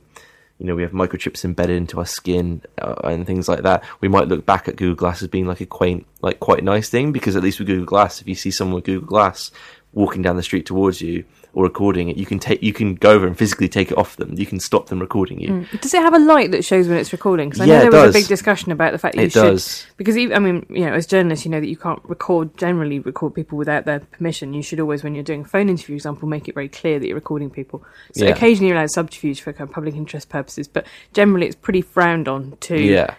you 0.63 0.69
know, 0.69 0.77
we 0.77 0.83
have 0.83 0.93
microchips 0.93 1.45
embedded 1.45 1.77
into 1.77 1.99
our 1.99 2.07
skin 2.07 2.63
uh, 2.81 2.95
and 3.03 3.27
things 3.27 3.49
like 3.49 3.63
that. 3.63 3.83
We 4.01 4.07
might 4.07 4.29
look 4.29 4.47
back 4.47 4.69
at 4.69 4.77
Google 4.77 4.95
Glass 4.95 5.21
as 5.21 5.27
being 5.27 5.49
like 5.49 5.61
a 5.61 5.67
quaint, 5.67 6.07
like 6.21 6.39
quite 6.39 6.63
nice 6.63 6.89
thing 6.89 7.11
because 7.11 7.35
at 7.35 7.43
least 7.43 7.59
with 7.59 7.67
Google 7.67 7.85
Glass, 7.85 8.21
if 8.21 8.29
you 8.29 8.37
see 8.37 8.53
someone 8.53 8.77
with 8.77 8.85
Google 8.85 9.09
Glass 9.09 9.51
walking 9.95 10.23
down 10.23 10.37
the 10.37 10.43
street 10.43 10.65
towards 10.67 11.01
you 11.03 11.25
or 11.55 11.65
recording 11.65 12.09
it, 12.09 12.17
you 12.17 12.25
can 12.25 12.39
take, 12.39 12.63
you 12.63 12.73
can 12.73 12.95
go 12.95 13.11
over 13.11 13.27
and 13.27 13.37
physically 13.37 13.69
take 13.69 13.91
it 13.91 13.99
off 13.99 14.17
them. 14.17 14.33
You 14.39 14.47
can 14.47 14.59
stop 14.59 14.87
them 14.87 14.99
recording 15.01 15.39
you. 15.39 15.49
Mm. 15.51 15.81
Does 15.83 15.93
it 15.93 16.01
have 16.01 16.15
a 16.15 16.19
light 16.19 16.51
that 16.53 16.65
shows 16.65 16.89
when 16.89 16.97
it's 16.97 17.13
recording? 17.13 17.51
Because 17.51 17.61
I 17.61 17.67
Yeah, 17.67 17.75
know 17.85 17.91
there 17.91 18.01
was 18.01 18.15
does. 18.15 18.15
a 18.17 18.19
big 18.21 18.27
discussion 18.29 18.73
about 18.73 18.93
the 18.93 18.99
fact 18.99 19.17
that 19.17 19.21
you 19.21 19.27
It 19.27 19.33
should. 19.33 19.43
does. 19.43 19.87
Because 19.99 20.17
even, 20.17 20.35
I 20.35 20.39
mean, 20.39 20.65
you 20.71 20.87
know, 20.87 20.95
as 20.95 21.07
journalists, 21.07 21.45
you 21.45 21.51
know 21.51 21.61
that 21.61 21.69
you 21.69 21.77
can't 21.77 22.01
record 22.05 22.57
generally 22.57 23.01
record 23.01 23.35
people 23.35 23.59
without 23.59 23.85
their 23.85 24.01
permission. 24.01 24.55
You 24.55 24.63
should 24.63 24.81
always, 24.81 25.05
when 25.05 25.15
you're 25.15 25.25
doing 25.25 25.43
a 25.43 25.45
phone 25.45 25.69
interview, 25.69 25.95
for 25.95 25.99
example, 25.99 26.27
make 26.27 26.49
it 26.49 26.55
very 26.55 26.71
clear 26.71 26.99
that 26.99 27.07
you're 27.07 27.15
recording 27.15 27.51
people. 27.51 27.85
So 28.15 28.25
Yeah. 28.25 28.31
occasionally 28.31 28.69
you're 28.69 28.79
allowed 28.79 28.91
subterfuge 28.93 29.43
for 29.43 29.53
kind 29.53 29.69
of 29.69 29.75
public 29.75 29.95
interest 29.95 30.31
purposes, 30.31 30.69
but 30.69 30.87
generally 31.13 31.47
it's 31.47 31.57
pretty 31.57 31.83
frowned 31.83 32.29
on 32.29 32.57
to 32.61 32.81
Yeah. 32.81 33.15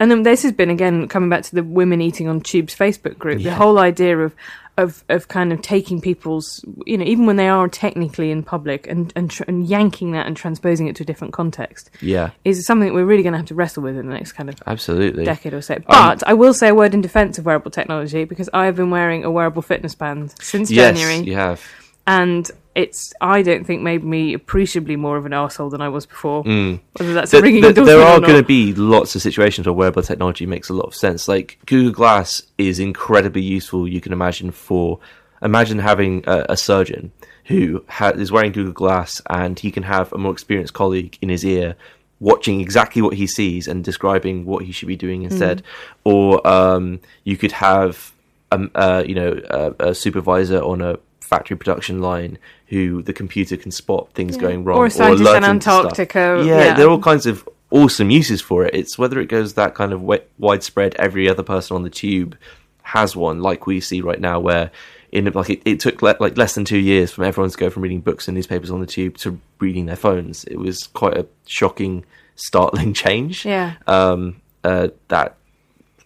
And 0.00 0.10
then 0.10 0.22
this 0.22 0.42
has 0.42 0.52
been 0.52 0.70
again 0.70 1.08
coming 1.08 1.28
back 1.30 1.42
to 1.42 1.54
the 1.54 1.62
women 1.62 2.00
eating 2.00 2.28
on 2.28 2.40
tubes 2.40 2.74
facebook 2.74 3.18
group 3.18 3.42
the 3.42 3.54
whole 3.54 3.78
idea 3.78 4.18
of 4.18 4.34
of 4.76 5.04
of 5.08 5.28
kind 5.28 5.52
of 5.52 5.62
taking 5.62 6.00
people's 6.00 6.64
you 6.84 6.98
know 6.98 7.04
even 7.04 7.26
when 7.26 7.36
they 7.36 7.48
are 7.48 7.68
technically 7.68 8.32
in 8.32 8.42
public 8.42 8.88
and 8.88 9.12
and, 9.14 9.30
tr- 9.30 9.44
and 9.46 9.66
yanking 9.68 10.10
that 10.10 10.26
and 10.26 10.36
transposing 10.36 10.88
it 10.88 10.96
to 10.96 11.04
a 11.04 11.06
different 11.06 11.32
context 11.32 11.90
Yeah. 12.00 12.30
is 12.44 12.66
something 12.66 12.88
that 12.88 12.94
we're 12.94 13.04
really 13.04 13.22
going 13.22 13.34
to 13.34 13.38
have 13.38 13.46
to 13.46 13.54
wrestle 13.54 13.84
with 13.84 13.96
in 13.96 14.06
the 14.08 14.12
next 14.14 14.32
kind 14.32 14.48
of 14.48 14.60
Absolutely. 14.66 15.24
decade 15.24 15.54
or 15.54 15.62
so. 15.62 15.74
Um, 15.74 15.82
But 15.86 16.26
I 16.26 16.34
will 16.34 16.52
say 16.54 16.70
a 16.70 16.74
word 16.74 16.92
in 16.92 17.02
defense 17.02 17.38
of 17.38 17.46
wearable 17.46 17.70
technology 17.70 18.24
because 18.24 18.50
I 18.52 18.64
have 18.64 18.74
been 18.74 18.90
wearing 18.90 19.24
a 19.24 19.30
wearable 19.30 19.62
fitness 19.62 19.94
band 19.94 20.34
since 20.40 20.72
yes, 20.72 20.98
January, 20.98 21.24
you 21.24 21.36
have. 21.36 21.62
and 22.08 22.50
it's 22.74 23.12
I 23.20 23.42
don't 23.42 23.64
think 23.64 23.82
made 23.82 24.02
me 24.02 24.34
appreciably 24.34 24.96
more 24.96 25.16
of 25.16 25.26
an 25.26 25.32
arsehole 25.32 25.70
than 25.70 25.80
I 25.80 25.88
was 25.88 26.06
before. 26.06 26.42
Mm. 26.44 26.80
Whether 26.96 27.14
that's 27.14 27.32
a 27.32 27.36
Th- 27.36 27.42
ringing 27.42 27.62
th- 27.62 27.70
endorsement 27.70 27.98
there 27.98 28.06
are 28.06 28.20
going 28.20 28.40
to 28.40 28.46
be 28.46 28.74
lots 28.74 29.14
of 29.14 29.22
situations 29.22 29.66
where 29.66 29.74
wearable 29.74 30.02
technology 30.02 30.46
makes 30.46 30.68
a 30.68 30.72
lot 30.72 30.86
of 30.86 30.94
sense. 30.94 31.28
Like 31.28 31.58
Google 31.66 31.92
Glass 31.92 32.42
is 32.58 32.80
incredibly 32.80 33.42
useful. 33.42 33.86
You 33.86 34.00
can 34.00 34.12
imagine 34.12 34.50
for 34.50 34.98
imagine 35.40 35.78
having 35.78 36.24
a, 36.26 36.46
a 36.50 36.56
surgeon 36.56 37.12
who 37.44 37.84
ha- 37.88 38.08
is 38.10 38.32
wearing 38.32 38.52
Google 38.52 38.72
Glass 38.72 39.22
and 39.30 39.58
he 39.58 39.70
can 39.70 39.84
have 39.84 40.12
a 40.12 40.18
more 40.18 40.32
experienced 40.32 40.74
colleague 40.74 41.18
in 41.20 41.28
his 41.28 41.44
ear 41.44 41.76
watching 42.20 42.60
exactly 42.60 43.02
what 43.02 43.14
he 43.14 43.26
sees 43.26 43.68
and 43.68 43.84
describing 43.84 44.46
what 44.46 44.64
he 44.64 44.72
should 44.72 44.88
be 44.88 44.96
doing 44.96 45.22
instead. 45.22 45.62
Or 46.04 46.44
um, 46.46 47.00
you 47.24 47.36
could 47.36 47.52
have 47.52 48.12
um, 48.50 48.70
uh, 48.74 49.04
you 49.06 49.14
know 49.14 49.40
a, 49.50 49.90
a 49.90 49.94
supervisor 49.94 50.60
on 50.60 50.80
a 50.80 50.98
factory 51.24 51.56
production 51.56 52.00
line 52.00 52.38
who 52.68 53.02
the 53.02 53.12
computer 53.12 53.56
can 53.56 53.70
spot 53.70 54.10
things 54.14 54.36
going 54.36 54.64
wrong 54.64 54.78
Or 54.78 54.86
in 54.86 54.92
alert 55.00 55.18
stuff. 55.18 55.44
Antarctica, 55.44 56.42
Yeah, 56.44 56.64
yeah. 56.64 56.74
there 56.74 56.86
are 56.86 56.90
all 56.90 57.00
kinds 57.00 57.26
of 57.26 57.48
awesome 57.70 58.10
uses 58.10 58.40
for 58.40 58.64
it. 58.64 58.74
It's 58.74 58.98
whether 58.98 59.18
it 59.20 59.26
goes 59.26 59.54
that 59.54 59.74
kind 59.74 59.92
of 59.92 60.00
wi- 60.00 60.24
widespread. 60.38 60.94
Every 60.96 61.28
other 61.28 61.42
person 61.42 61.74
on 61.76 61.82
the 61.82 61.90
tube 61.90 62.36
has 62.82 63.16
one, 63.16 63.40
like 63.40 63.66
we 63.66 63.80
see 63.80 64.00
right 64.00 64.20
now, 64.20 64.38
where 64.40 64.70
in 65.12 65.24
like 65.32 65.50
it, 65.50 65.62
it 65.64 65.80
took 65.80 66.02
le- 66.02 66.16
like 66.20 66.36
less 66.36 66.54
than 66.54 66.64
two 66.64 66.78
years 66.78 67.10
from 67.12 67.24
everyone 67.24 67.50
to 67.50 67.56
go 67.56 67.70
from 67.70 67.82
reading 67.82 68.00
books 68.00 68.28
and 68.28 68.34
newspapers 68.34 68.70
on 68.70 68.80
the 68.80 68.86
tube 68.86 69.16
to 69.18 69.40
reading 69.60 69.86
their 69.86 69.96
phones. 69.96 70.44
It 70.44 70.56
was 70.56 70.84
quite 70.88 71.16
a 71.16 71.26
shocking, 71.46 72.04
startling 72.36 72.92
change. 73.04 73.44
Yeah. 73.44 73.74
Um, 73.86 74.40
uh, 74.62 74.88
that 75.08 75.36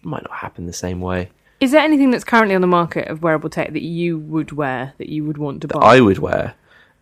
might 0.03 0.23
not 0.23 0.33
happen 0.37 0.65
the 0.65 0.73
same 0.73 1.01
way. 1.01 1.29
Is 1.59 1.71
there 1.71 1.81
anything 1.81 2.11
that's 2.11 2.23
currently 2.23 2.55
on 2.55 2.61
the 2.61 2.67
market 2.67 3.07
of 3.09 3.21
wearable 3.21 3.49
tech 3.49 3.73
that 3.73 3.81
you 3.81 4.17
would 4.17 4.51
wear 4.53 4.93
that 4.97 5.09
you 5.09 5.25
would 5.25 5.37
want 5.37 5.61
to 5.61 5.67
buy? 5.67 5.79
I 5.79 5.99
would 5.99 6.19
wear. 6.19 6.55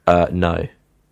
Uh, 0.08 0.28
no, 0.32 0.68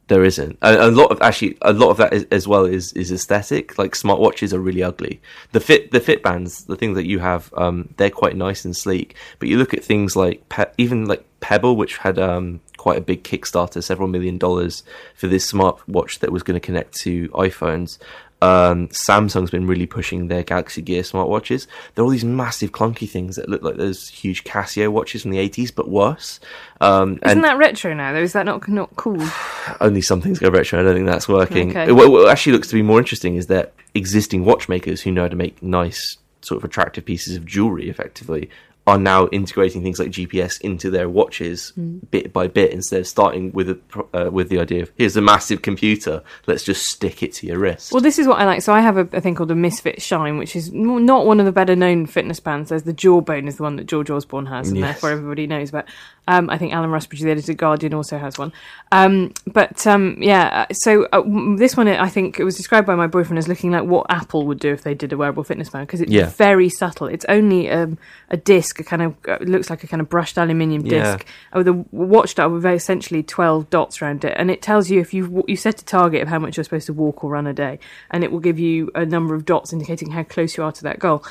there 0.07 0.23
isn't. 0.23 0.57
A, 0.61 0.87
a 0.87 0.91
lot 0.91 1.11
of 1.11 1.21
actually, 1.21 1.57
a 1.61 1.73
lot 1.73 1.89
of 1.89 1.97
that 1.97 2.13
is, 2.13 2.25
as 2.31 2.47
well 2.47 2.65
is 2.65 2.93
is 2.93 3.11
aesthetic. 3.11 3.77
Like 3.77 3.93
smartwatches 3.93 4.53
are 4.53 4.59
really 4.59 4.83
ugly. 4.83 5.21
The 5.51 5.59
fit, 5.59 5.91
the 5.91 5.99
fit 5.99 6.23
bands, 6.23 6.65
the 6.65 6.75
things 6.75 6.95
that 6.95 7.07
you 7.07 7.19
have, 7.19 7.53
um, 7.55 7.93
they're 7.97 8.09
quite 8.09 8.35
nice 8.35 8.65
and 8.65 8.75
sleek. 8.75 9.15
But 9.39 9.49
you 9.49 9.57
look 9.57 9.73
at 9.73 9.83
things 9.83 10.15
like 10.15 10.47
Pe- 10.49 10.71
even 10.77 11.05
like 11.05 11.25
Pebble, 11.39 11.75
which 11.75 11.97
had 11.97 12.17
um, 12.17 12.61
quite 12.77 12.97
a 12.97 13.01
big 13.01 13.23
Kickstarter, 13.23 13.83
several 13.83 14.07
million 14.07 14.37
dollars 14.37 14.83
for 15.15 15.27
this 15.27 15.51
smartwatch 15.51 16.19
that 16.19 16.31
was 16.31 16.43
going 16.43 16.59
to 16.59 16.65
connect 16.65 16.95
to 17.01 17.29
iPhones. 17.29 17.97
Um, 18.45 18.89
Samsung's 18.89 19.49
been 19.49 19.65
really 19.65 19.87
pushing 19.87 20.27
their 20.27 20.43
Galaxy 20.43 20.81
Gear 20.81 21.01
smartwatches. 21.01 21.65
They're 21.93 22.03
all 22.03 22.11
these 22.11 22.23
massive 22.23 22.71
clunky 22.71 23.09
things 23.09 23.37
that 23.37 23.49
look 23.49 23.63
like 23.63 23.77
those 23.77 24.07
huge 24.09 24.43
Casio 24.43 24.89
watches 24.91 25.23
from 25.23 25.31
the 25.31 25.37
80s, 25.37 25.73
but 25.73 25.89
worse. 25.89 26.39
Um, 26.79 27.19
Isn't 27.25 27.41
that 27.41 27.57
retro 27.57 27.93
now? 27.95 28.13
Though 28.13 28.21
is 28.21 28.33
that 28.33 28.45
not 28.45 28.67
not 28.67 28.95
cool? 28.95 29.27
only 29.81 30.01
some 30.01 30.21
things 30.21 30.37
go 30.37 30.49
retro. 30.49 30.79
I 30.79 30.83
don't 30.83 30.93
think 30.93 31.07
that's 31.07 31.27
working. 31.27 31.71
Okay. 31.71 31.91
What, 31.91 32.11
what 32.11 32.29
actually 32.29 32.53
looks 32.53 32.67
to 32.67 32.75
be 32.75 32.83
more 32.83 32.99
interesting 32.99 33.35
is 33.35 33.47
that 33.47 33.73
existing 33.95 34.45
watchmakers 34.45 35.01
who 35.01 35.11
know 35.11 35.23
how 35.23 35.29
to 35.29 35.35
make 35.35 35.61
nice, 35.63 36.17
sort 36.41 36.59
of 36.59 36.63
attractive 36.65 37.03
pieces 37.03 37.35
of 37.35 37.45
jewelry, 37.45 37.89
effectively, 37.89 38.49
are 38.87 38.99
now 38.99 39.27
integrating 39.31 39.81
things 39.81 39.97
like 39.97 40.09
GPS 40.11 40.61
into 40.61 40.91
their 40.91 41.09
watches 41.09 41.71
Hmm. 41.75 41.97
bit 42.11 42.31
by 42.31 42.47
bit 42.47 42.71
instead 42.71 42.99
of 42.99 43.07
starting 43.07 43.51
with 43.51 43.69
a 43.71 43.79
uh, 44.13 44.29
with 44.29 44.49
the 44.49 44.59
idea 44.59 44.83
of 44.83 44.91
here's 44.95 45.17
a 45.17 45.21
massive 45.21 45.63
computer, 45.63 46.21
let's 46.45 46.63
just 46.63 46.85
stick 46.85 47.23
it 47.23 47.33
to 47.33 47.47
your 47.47 47.57
wrist. 47.57 47.91
Well, 47.91 48.01
this 48.01 48.19
is 48.19 48.27
what 48.27 48.39
I 48.39 48.45
like. 48.45 48.61
So 48.61 48.73
I 48.73 48.81
have 48.81 48.97
a, 48.97 49.07
a 49.11 49.21
thing 49.21 49.33
called 49.33 49.49
the 49.49 49.55
Misfit 49.55 50.01
Shine, 50.01 50.37
which 50.37 50.55
is 50.55 50.71
not 50.71 51.25
one 51.25 51.39
of 51.39 51.45
the 51.47 51.51
better 51.51 51.75
known 51.75 52.05
fitness 52.05 52.39
bands. 52.39 52.69
There's 52.69 52.83
the 52.83 52.93
Jawbone 52.93 53.47
is 53.47 53.57
the 53.57 53.63
one 53.63 53.75
that 53.77 53.85
George 53.87 54.09
Osborne 54.11 54.45
has, 54.45 54.67
and 54.69 54.77
Yes. 54.77 54.85
therefore 54.93 55.11
everybody 55.11 55.47
knows 55.47 55.69
about. 55.69 55.85
Um, 56.27 56.49
I 56.49 56.57
think 56.57 56.73
Alan 56.73 56.89
Rusbridger, 56.89 57.21
the 57.21 57.31
editor 57.31 57.51
of 57.51 57.57
Guardian, 57.57 57.93
also 57.93 58.17
has 58.17 58.37
one. 58.37 58.51
Um, 58.91 59.31
but 59.45 59.85
um, 59.85 60.17
yeah, 60.19 60.65
uh, 60.69 60.73
so 60.73 61.05
uh, 61.13 61.21
this 61.57 61.77
one, 61.77 61.87
I 61.87 62.09
think 62.09 62.39
it 62.39 62.43
was 62.43 62.55
described 62.55 62.87
by 62.87 62.95
my 62.95 63.07
boyfriend 63.07 63.37
as 63.37 63.47
looking 63.47 63.71
like 63.71 63.83
what 63.83 64.07
Apple 64.09 64.47
would 64.47 64.59
do 64.59 64.71
if 64.73 64.81
they 64.83 64.95
did 64.95 65.13
a 65.13 65.17
wearable 65.17 65.43
fitness 65.43 65.69
band 65.69 65.85
because 65.87 66.01
it's 66.01 66.11
Yeah. 66.11 66.29
very 66.29 66.69
subtle. 66.69 67.07
It's 67.07 67.25
only 67.29 67.69
um, 67.69 67.97
a 68.29 68.37
disc, 68.37 68.79
a 68.79 68.83
kind 68.83 69.01
of 69.03 69.15
uh, 69.27 69.37
looks 69.41 69.69
like 69.69 69.83
a 69.83 69.87
kind 69.87 70.01
of 70.01 70.09
brushed 70.09 70.37
aluminium 70.37 70.85
Yeah. 70.85 71.17
disc 71.17 71.25
with 71.53 71.67
a 71.67 71.73
watch 71.91 72.35
dial 72.35 72.49
with 72.49 72.65
essentially 72.65 73.21
12 73.23 73.69
dots 73.69 74.01
around 74.01 74.25
it 74.25 74.33
and 74.37 74.49
it 74.49 74.61
tells 74.61 74.89
you 74.89 74.99
if 74.99 75.13
you 75.13 75.43
you 75.47 75.55
set 75.55 75.81
a 75.81 75.85
target 75.85 76.21
of 76.21 76.27
how 76.27 76.39
much 76.39 76.57
you're 76.57 76.63
supposed 76.63 76.87
to 76.87 76.93
walk 76.93 77.23
or 77.23 77.29
run 77.29 77.47
a 77.47 77.53
day 77.53 77.79
and 78.11 78.23
it 78.23 78.31
will 78.31 78.39
give 78.39 78.59
you 78.59 78.89
a 78.95 79.05
number 79.05 79.35
of 79.35 79.45
dots 79.45 79.71
indicating 79.71 80.11
how 80.11 80.23
close 80.23 80.57
you 80.57 80.63
are 80.63 80.71
to 80.71 80.83
that 80.83 80.99
goal 80.99 81.23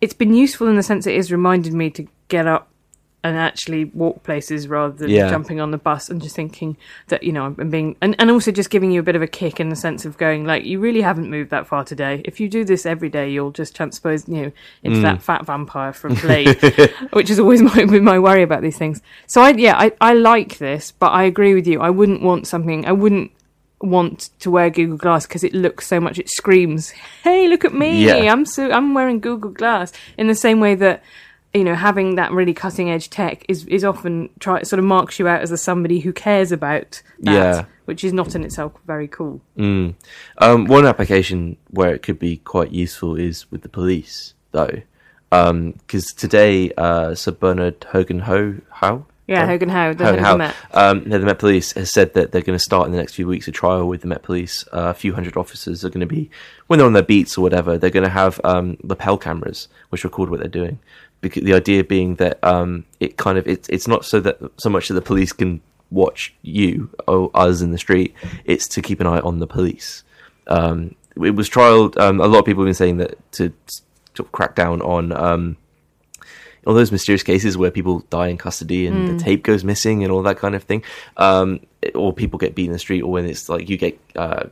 it's 0.00 0.14
been 0.14 0.34
useful 0.34 0.66
in 0.68 0.76
the 0.76 0.82
sense 0.82 1.06
it 1.06 1.16
has 1.16 1.30
reminded 1.30 1.72
me 1.72 1.90
to 1.90 2.06
get 2.28 2.46
up 2.46 2.68
and 3.24 3.36
actually 3.36 3.84
walk 3.86 4.22
places 4.22 4.68
rather 4.68 4.94
than 4.94 5.10
Yeah. 5.10 5.28
jumping 5.28 5.60
on 5.60 5.72
the 5.72 5.78
bus 5.78 6.08
and 6.08 6.22
just 6.22 6.36
thinking 6.36 6.76
that 7.08 7.24
you 7.24 7.32
know 7.32 7.54
I'm 7.58 7.68
being 7.68 7.96
and, 8.00 8.14
and 8.18 8.30
also 8.30 8.52
just 8.52 8.70
giving 8.70 8.92
you 8.92 9.00
a 9.00 9.02
bit 9.02 9.16
of 9.16 9.22
a 9.22 9.26
kick 9.26 9.58
in 9.58 9.70
the 9.70 9.76
sense 9.76 10.04
of 10.04 10.16
going 10.18 10.44
like 10.44 10.64
you 10.64 10.78
really 10.78 11.00
haven't 11.00 11.28
moved 11.28 11.50
that 11.50 11.66
far 11.66 11.82
today 11.84 12.22
if 12.24 12.38
you 12.38 12.48
do 12.48 12.64
this 12.64 12.86
every 12.86 13.08
day 13.08 13.28
you'll 13.28 13.50
just 13.50 13.74
transpose 13.74 14.28
you 14.28 14.42
know 14.42 14.52
into 14.84 14.98
hmm. 14.98 15.02
that 15.02 15.22
fat 15.22 15.44
vampire 15.44 15.92
from 15.92 16.14
Blade 16.14 16.56
which 17.12 17.28
is 17.28 17.40
always 17.40 17.60
my 17.76 17.84
my 17.84 18.18
worry 18.18 18.42
about 18.42 18.62
these 18.62 18.78
things 18.78 19.02
so 19.26 19.42
I 19.42 19.50
yeah 19.50 19.76
I, 19.76 19.92
I 20.00 20.14
like 20.14 20.58
this 20.58 20.92
but 20.92 21.08
I 21.08 21.24
agree 21.24 21.54
with 21.54 21.66
you 21.66 21.80
I 21.80 21.90
wouldn't 21.90 22.22
want 22.22 22.46
something 22.46 22.86
I 22.86 22.92
wouldn't 22.92 23.32
want 23.80 24.30
to 24.40 24.50
wear 24.50 24.70
Google 24.70 24.96
Glass 24.96 25.26
because 25.26 25.44
it 25.44 25.54
looks 25.54 25.86
so 25.86 26.00
much 26.00 26.18
it 26.18 26.28
screams 26.28 26.90
hey 27.22 27.48
look 27.48 27.64
at 27.64 27.74
me 27.74 28.06
Yeah. 28.06 28.32
I'm 28.32 28.44
so 28.44 28.70
I'm 28.70 28.94
wearing 28.94 29.18
Google 29.18 29.50
Glass 29.50 29.92
in 30.16 30.28
the 30.28 30.34
same 30.36 30.60
way 30.60 30.76
that 30.76 31.02
you 31.54 31.64
know 31.64 31.74
having 31.74 32.16
that 32.16 32.30
really 32.32 32.52
cutting 32.54 32.90
edge 32.90 33.08
tech 33.10 33.44
is 33.48 33.64
is 33.66 33.84
often 33.84 34.28
try 34.38 34.62
sort 34.62 34.78
of 34.78 34.84
marks 34.84 35.18
you 35.18 35.26
out 35.26 35.40
as 35.40 35.50
a 35.50 35.56
somebody 35.56 36.00
who 36.00 36.12
cares 36.12 36.52
about 36.52 37.00
that 37.20 37.32
Yeah. 37.32 37.64
which 37.86 38.04
is 38.04 38.12
not 38.12 38.34
in 38.34 38.44
itself 38.44 38.72
very 38.86 39.08
cool 39.08 39.40
Mm. 39.56 39.94
Um, 40.38 40.66
one 40.66 40.84
application 40.86 41.56
where 41.70 41.94
it 41.94 42.02
could 42.02 42.18
be 42.18 42.36
quite 42.38 42.70
useful 42.72 43.16
is 43.16 43.50
with 43.50 43.62
the 43.62 43.68
police, 43.68 44.34
though, 44.52 44.82
because 45.30 46.06
today 46.16 46.72
uh, 46.76 47.14
Sir 47.14 47.32
Bernard 47.32 47.84
Hogan 47.92 48.20
Ho 48.20 48.56
how 48.70 49.04
yeah 49.26 49.40
Ho- 49.42 49.46
Hogan 49.52 49.68
Howe 49.68 49.92
the 49.92 50.04
Hogan 50.04 50.24
head 50.24 50.32
of 50.32 50.38
the 50.38 50.44
Howe, 50.44 50.52
Met 50.52 50.54
um, 50.72 51.02
no, 51.06 51.18
the 51.18 51.26
Met 51.26 51.38
Police 51.38 51.72
has 51.72 51.90
said 51.92 52.14
that 52.14 52.32
they're 52.32 52.42
going 52.42 52.58
to 52.58 52.62
start 52.62 52.86
in 52.86 52.92
the 52.92 52.98
next 52.98 53.14
few 53.14 53.26
weeks 53.26 53.46
a 53.48 53.52
trial 53.52 53.86
with 53.86 54.00
the 54.00 54.06
Met 54.06 54.22
Police. 54.22 54.64
Uh, 54.72 54.88
a 54.88 54.94
few 54.94 55.12
hundred 55.14 55.36
officers 55.36 55.84
are 55.84 55.90
going 55.90 56.00
to 56.00 56.06
be 56.06 56.30
when 56.66 56.78
they're 56.78 56.86
on 56.86 56.94
their 56.94 57.02
beats 57.02 57.36
or 57.36 57.42
whatever. 57.42 57.76
They're 57.76 57.90
going 57.90 58.04
to 58.06 58.10
have 58.10 58.40
um, 58.44 58.78
lapel 58.82 59.18
cameras 59.18 59.68
which 59.90 60.04
record 60.04 60.30
what 60.30 60.40
they're 60.40 60.48
doing. 60.48 60.78
Because 61.20 61.42
the 61.42 61.54
idea 61.54 61.82
being 61.82 62.14
that 62.16 62.42
um, 62.44 62.84
it 63.00 63.16
kind 63.16 63.38
of 63.38 63.46
it's 63.48 63.68
it's 63.68 63.88
not 63.88 64.04
so 64.04 64.20
that 64.20 64.38
so 64.56 64.70
much 64.70 64.88
that 64.88 64.94
the 64.94 65.02
police 65.02 65.32
can 65.32 65.60
watch 65.90 66.34
you 66.42 66.90
or 67.06 67.30
us 67.34 67.60
in 67.60 67.72
the 67.72 67.78
street. 67.78 68.14
It's 68.44 68.68
to 68.68 68.82
keep 68.82 69.00
an 69.00 69.06
eye 69.06 69.20
on 69.20 69.38
the 69.38 69.46
police. 69.46 70.04
Um, 70.46 70.94
it 71.16 71.34
was 71.34 71.50
trialed. 71.50 71.98
Um, 71.98 72.20
a 72.20 72.26
lot 72.26 72.40
of 72.40 72.44
people 72.44 72.62
have 72.62 72.68
been 72.68 72.74
saying 72.74 72.98
that 72.98 73.32
to 73.32 73.52
sort 74.14 74.28
of 74.28 74.32
crack 74.32 74.54
down 74.54 74.80
on 74.82 75.12
um, 75.12 75.56
all 76.66 76.74
those 76.74 76.92
mysterious 76.92 77.22
cases 77.22 77.56
where 77.56 77.70
people 77.70 78.00
die 78.10 78.28
in 78.28 78.36
custody 78.36 78.86
and 78.86 79.08
the 79.08 79.22
tape 79.22 79.42
goes 79.42 79.64
missing 79.64 80.04
and 80.04 80.12
all 80.12 80.22
that 80.22 80.38
kind 80.38 80.54
of 80.54 80.62
thing, 80.62 80.82
um, 81.16 81.60
or 81.94 82.12
people 82.12 82.38
get 82.38 82.54
beat 82.54 82.66
in 82.66 82.72
the 82.72 82.78
street, 82.78 83.02
or 83.02 83.10
when 83.10 83.24
it's 83.24 83.48
like 83.48 83.68
you 83.68 83.76
get 83.76 83.98
uh, 84.16 84.44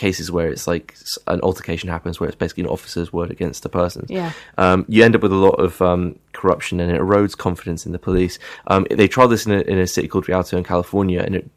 cases 0.00 0.32
where 0.32 0.48
it's 0.48 0.66
like 0.66 0.96
an 1.26 1.40
altercation 1.42 1.90
happens 1.90 2.18
where 2.18 2.28
it's 2.28 2.36
basically 2.36 2.64
an 2.64 2.70
officer's 2.70 3.12
word 3.12 3.30
against 3.30 3.66
a 3.66 3.68
person. 3.68 4.06
Yeah. 4.08 4.32
Um, 4.56 4.86
you 4.88 5.04
end 5.04 5.14
up 5.14 5.22
with 5.22 5.32
a 5.32 5.36
lot 5.36 5.60
of 5.60 5.80
um, 5.82 6.18
corruption 6.32 6.80
and 6.80 6.90
it 6.90 7.00
erodes 7.00 7.36
confidence 7.36 7.84
in 7.84 7.92
the 7.92 7.98
police. 7.98 8.38
Um, 8.68 8.86
they 8.90 9.06
tried 9.06 9.26
this 9.26 9.44
in 9.44 9.52
a, 9.52 9.60
in 9.60 9.78
a 9.78 9.86
city 9.86 10.08
called 10.08 10.26
Rialto 10.26 10.56
in 10.56 10.64
California, 10.64 11.20
and 11.20 11.36
it 11.36 11.50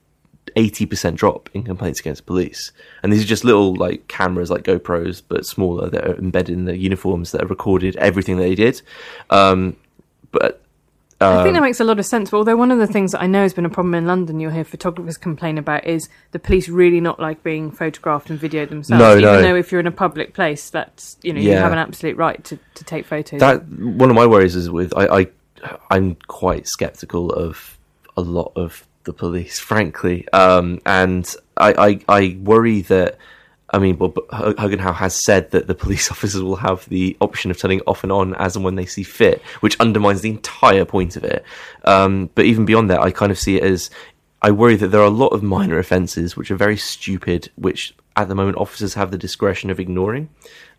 80% 0.58 1.16
drop 1.16 1.50
in 1.54 1.64
complaints 1.64 2.02
against 2.02 2.26
police. 2.26 2.74
And 3.02 3.12
these 3.14 3.24
are 3.24 3.28
just 3.28 3.46
little 3.46 3.76
like 3.76 4.08
cameras 4.10 4.52
like 4.52 4.64
GoPros, 4.64 5.24
but 5.26 5.46
smaller 5.46 5.90
that 5.90 6.06
are 6.06 6.18
embedded 6.18 6.54
in 6.54 6.66
the 6.66 6.78
uniforms 6.78 7.32
that 7.32 7.44
are 7.44 7.48
recorded 7.48 7.96
everything 7.96 8.36
that 8.36 8.44
they 8.44 8.56
did. 8.56 8.82
Um, 9.30 9.78
but 10.32 10.63
I 11.30 11.38
Um, 11.38 11.44
think 11.44 11.56
that 11.56 11.62
makes 11.62 11.80
a 11.80 11.84
lot 11.84 12.00
of 12.00 12.06
sense. 12.06 12.30
But 12.30 12.38
although 12.38 12.56
one 12.56 12.72
of 12.72 12.80
the 12.80 12.88
things 12.88 13.12
that 13.12 13.22
I 13.22 13.28
know 13.28 13.42
has 13.42 13.54
been 13.54 13.66
a 13.66 13.70
problem 13.70 13.94
in 13.96 14.06
London, 14.06 14.40
you'll 14.40 14.52
hear 14.52 14.64
photographers 14.64 15.18
complain 15.18 15.58
about 15.58 15.86
is 15.86 16.10
the 16.32 16.40
police 16.40 16.70
really 16.70 17.00
not 17.02 17.20
like 17.20 17.44
being 17.44 17.72
photographed 17.72 18.30
and 18.30 18.40
videoed 18.40 18.70
themselves. 18.70 19.00
No, 19.00 19.12
even 19.12 19.24
no. 19.24 19.42
though 19.42 19.56
if 19.56 19.72
you're 19.72 19.80
in 19.82 19.88
a 19.88 19.92
public 19.92 20.34
place, 20.34 20.70
that's 20.70 21.18
you 21.22 21.34
know 21.34 21.40
you 21.40 21.52
have 21.52 21.72
an 21.72 21.78
absolute 21.78 22.18
right 22.18 22.44
to, 22.46 22.58
to 22.76 22.84
take 22.84 23.06
photos. 23.06 23.40
that 23.40 23.68
one 23.68 24.10
of 24.10 24.16
my 24.16 24.26
worries 24.26 24.56
is 24.56 24.70
with 24.70 24.94
I, 24.96 25.06
I 25.22 25.28
I'm 25.90 26.16
quite 26.28 26.68
skeptical 26.68 27.32
of 27.32 27.78
a 28.18 28.22
lot 28.22 28.52
of 28.56 28.86
the 29.06 29.14
police, 29.14 29.60
frankly, 29.72 30.28
um, 30.34 30.80
and 30.86 31.34
I, 31.58 31.74
I 32.08 32.18
I 32.20 32.38
worry 32.42 32.82
that. 32.84 33.18
I 33.74 33.80
mean, 33.80 33.96
but, 33.96 34.14
but 34.14 34.30
has 34.30 35.24
said 35.26 35.50
that 35.52 35.66
the 35.66 35.74
police 35.74 36.12
officers 36.12 36.42
will 36.42 36.58
have 36.58 36.88
the 36.90 37.18
option 37.20 37.50
of 37.52 37.58
turning 37.58 37.80
it 37.80 37.84
off 37.88 38.04
and 38.04 38.12
on 38.12 38.36
as 38.36 38.56
and 38.56 38.64
when 38.64 38.76
they 38.76 38.86
see 38.86 39.04
fit, 39.04 39.42
which 39.62 39.80
undermines 39.80 40.22
the 40.22 40.30
entire 40.30 40.86
point 40.86 41.16
of 41.16 41.24
it. 41.24 41.44
Um, 41.84 42.30
but 42.36 42.46
even 42.46 42.66
beyond 42.66 42.92
that, 42.92 43.02
I 43.02 43.12
kind 43.12 43.32
of 43.32 43.40
see 43.40 43.58
it 43.58 43.64
as 43.64 43.90
I 44.44 44.52
worry 44.52 44.76
that 44.76 44.90
there 44.90 45.02
are 45.02 45.08
a 45.08 45.10
lot 45.10 45.30
of 45.30 45.42
minor 45.42 45.80
offences 45.80 46.38
which 46.38 46.52
are 46.52 46.56
very 46.56 46.78
stupid, 46.78 47.50
which 47.56 47.96
at 48.16 48.28
the 48.28 48.36
moment 48.36 48.58
officers 48.58 48.94
have 48.94 49.10
the 49.10 49.18
discretion 49.18 49.70
of 49.70 49.80
ignoring. 49.80 50.30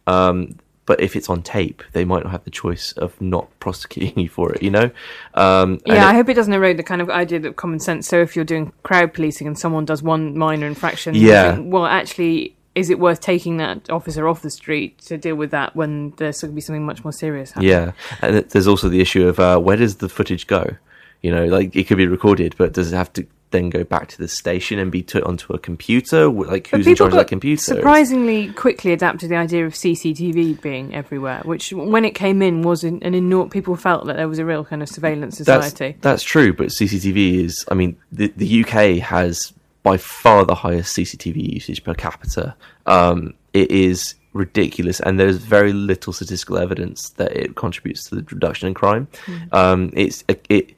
Um, 0.06 0.58
but 0.86 1.00
if 1.00 1.16
it's 1.16 1.30
on 1.30 1.42
tape, 1.42 1.82
they 1.92 2.04
might 2.04 2.22
not 2.24 2.30
have 2.30 2.44
the 2.44 2.50
choice 2.50 2.92
of 2.92 3.18
not 3.20 3.48
prosecuting 3.58 4.22
you 4.22 4.28
for 4.28 4.52
it. 4.52 4.62
You 4.62 4.70
know? 4.70 4.90
Um, 5.32 5.80
yeah, 5.86 6.06
I 6.06 6.14
hope 6.14 6.28
it 6.28 6.34
doesn't 6.34 6.52
erode 6.52 6.76
the 6.76 6.82
kind 6.82 7.00
of 7.00 7.10
idea 7.10 7.40
of 7.44 7.56
common 7.56 7.80
sense. 7.80 8.06
So 8.06 8.20
if 8.20 8.36
you're 8.36 8.44
doing 8.44 8.72
crowd 8.82 9.14
policing 9.14 9.46
and 9.46 9.58
someone 9.58 9.84
does 9.84 10.02
one 10.02 10.36
minor 10.36 10.66
infraction, 10.66 11.14
you 11.14 11.28
Yeah. 11.28 11.56
think, 11.56 11.72
well, 11.72 11.86
actually, 11.86 12.53
is 12.74 12.90
it 12.90 12.98
worth 12.98 13.20
taking 13.20 13.56
that 13.58 13.88
officer 13.90 14.26
off 14.26 14.42
the 14.42 14.50
street 14.50 14.98
to 14.98 15.16
deal 15.16 15.36
with 15.36 15.50
that 15.52 15.76
when 15.76 16.10
there's 16.16 16.40
going 16.40 16.52
to 16.52 16.54
be 16.54 16.60
something 16.60 16.84
much 16.84 17.04
more 17.04 17.12
serious 17.12 17.52
happening? 17.52 17.70
Yeah, 17.70 17.92
and 18.20 18.36
there's 18.50 18.66
also 18.66 18.88
the 18.88 19.00
issue 19.00 19.26
of 19.28 19.38
uh, 19.38 19.58
where 19.58 19.76
does 19.76 19.96
the 19.96 20.08
footage 20.08 20.46
go? 20.46 20.76
You 21.22 21.30
know, 21.30 21.46
like 21.46 21.74
it 21.74 21.84
could 21.84 21.98
be 21.98 22.06
recorded, 22.06 22.54
but 22.58 22.72
does 22.72 22.92
it 22.92 22.96
have 22.96 23.12
to 23.14 23.26
then 23.50 23.70
go 23.70 23.84
back 23.84 24.08
to 24.08 24.18
the 24.18 24.26
station 24.28 24.78
and 24.78 24.90
be 24.90 25.02
put 25.02 25.22
onto 25.22 25.52
a 25.54 25.58
computer? 25.58 26.28
Like 26.28 26.66
who's 26.66 26.86
in 26.86 26.96
charge 26.96 27.12
of 27.12 27.18
that 27.18 27.28
computer? 27.28 27.62
surprisingly 27.62 28.52
quickly 28.52 28.92
adapted 28.92 29.30
the 29.30 29.36
idea 29.36 29.64
of 29.64 29.72
CCTV 29.72 30.60
being 30.60 30.94
everywhere, 30.94 31.40
which 31.44 31.72
when 31.72 32.04
it 32.04 32.14
came 32.14 32.42
in 32.42 32.62
was 32.62 32.84
an, 32.84 33.02
an 33.02 33.14
enormous. 33.14 33.52
People 33.52 33.76
felt 33.76 34.06
that 34.06 34.16
there 34.16 34.28
was 34.28 34.38
a 34.38 34.44
real 34.44 34.64
kind 34.64 34.82
of 34.82 34.88
surveillance 34.88 35.38
That's, 35.38 35.68
society. 35.68 35.96
that's 36.00 36.24
true, 36.24 36.52
but 36.52 36.68
CCTV 36.68 37.44
is. 37.44 37.64
I 37.70 37.74
mean, 37.74 37.96
the 38.12 38.28
the 38.36 38.64
UK 38.64 38.98
has 39.02 39.52
by 39.84 39.96
far 39.96 40.44
the 40.44 40.56
highest 40.56 40.96
CCTV 40.96 41.54
usage 41.54 41.84
per 41.84 41.94
capita. 41.94 42.56
Um, 42.86 43.34
it 43.52 43.70
is 43.70 44.16
ridiculous, 44.32 44.98
and 44.98 45.20
there's 45.20 45.36
very 45.36 45.72
little 45.72 46.12
statistical 46.12 46.58
evidence 46.58 47.10
that 47.10 47.30
it 47.36 47.54
contributes 47.54 48.08
to 48.08 48.16
the 48.16 48.22
reduction 48.22 48.66
in 48.66 48.74
crime. 48.74 49.06
Um, 49.52 49.92
it's 49.94 50.24
it. 50.26 50.44
it 50.48 50.74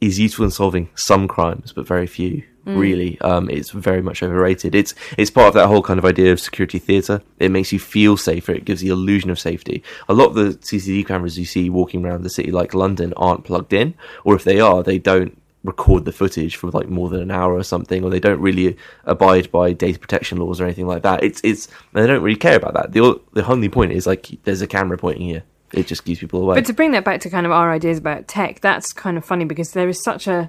is 0.00 0.18
useful 0.18 0.44
in 0.44 0.50
solving 0.50 0.90
some 0.94 1.26
crimes, 1.26 1.72
but 1.72 1.86
very 1.86 2.06
few. 2.06 2.44
Mm. 2.66 2.78
Really, 2.78 3.20
um, 3.20 3.50
it's 3.50 3.70
very 3.70 4.00
much 4.00 4.22
overrated. 4.22 4.74
It's 4.74 4.94
it's 5.18 5.30
part 5.30 5.48
of 5.48 5.54
that 5.54 5.66
whole 5.66 5.82
kind 5.82 5.98
of 5.98 6.04
idea 6.06 6.32
of 6.32 6.40
security 6.40 6.78
theatre. 6.78 7.20
It 7.38 7.50
makes 7.50 7.72
you 7.72 7.78
feel 7.78 8.16
safer. 8.16 8.52
It 8.52 8.64
gives 8.64 8.80
the 8.80 8.88
illusion 8.88 9.28
of 9.28 9.38
safety. 9.38 9.82
A 10.08 10.14
lot 10.14 10.28
of 10.28 10.34
the 10.34 10.54
CCTV 10.58 11.06
cameras 11.06 11.38
you 11.38 11.44
see 11.44 11.68
walking 11.68 12.04
around 12.04 12.22
the 12.22 12.30
city, 12.30 12.50
like 12.50 12.72
London, 12.72 13.12
aren't 13.18 13.44
plugged 13.44 13.74
in, 13.74 13.92
or 14.24 14.34
if 14.34 14.44
they 14.44 14.60
are, 14.60 14.82
they 14.82 14.98
don't 14.98 15.38
record 15.64 16.04
the 16.04 16.12
footage 16.12 16.56
for 16.56 16.70
like 16.70 16.88
more 16.88 17.08
than 17.08 17.22
an 17.22 17.30
hour 17.30 17.54
or 17.54 17.62
something, 17.64 18.04
or 18.04 18.10
they 18.10 18.20
don't 18.20 18.40
really 18.40 18.76
abide 19.04 19.50
by 19.50 19.72
data 19.72 19.98
protection 19.98 20.38
laws 20.38 20.60
or 20.60 20.64
anything 20.64 20.86
like 20.86 21.02
that. 21.02 21.24
It's 21.24 21.40
it's 21.42 21.68
they 21.94 22.06
don't 22.06 22.22
really 22.22 22.36
care 22.38 22.56
about 22.56 22.74
that. 22.74 22.92
The 22.92 23.20
the 23.32 23.44
only 23.46 23.68
point 23.68 23.92
is 23.92 24.06
like 24.06 24.28
there's 24.44 24.62
a 24.62 24.66
camera 24.66 24.98
pointing 24.98 25.22
here. 25.26 25.42
It 25.72 25.86
just 25.88 26.04
keeps 26.04 26.20
people 26.20 26.40
away. 26.42 26.54
But 26.54 26.66
to 26.66 26.72
bring 26.72 26.92
that 26.92 27.04
back 27.04 27.20
to 27.22 27.30
kind 27.30 27.46
of 27.46 27.50
our 27.52 27.72
ideas 27.72 27.98
about 27.98 28.28
tech, 28.28 28.60
that's 28.60 28.92
kind 28.92 29.16
of 29.16 29.24
funny 29.24 29.44
because 29.44 29.72
there 29.72 29.88
is 29.88 30.00
such 30.04 30.28
a, 30.28 30.48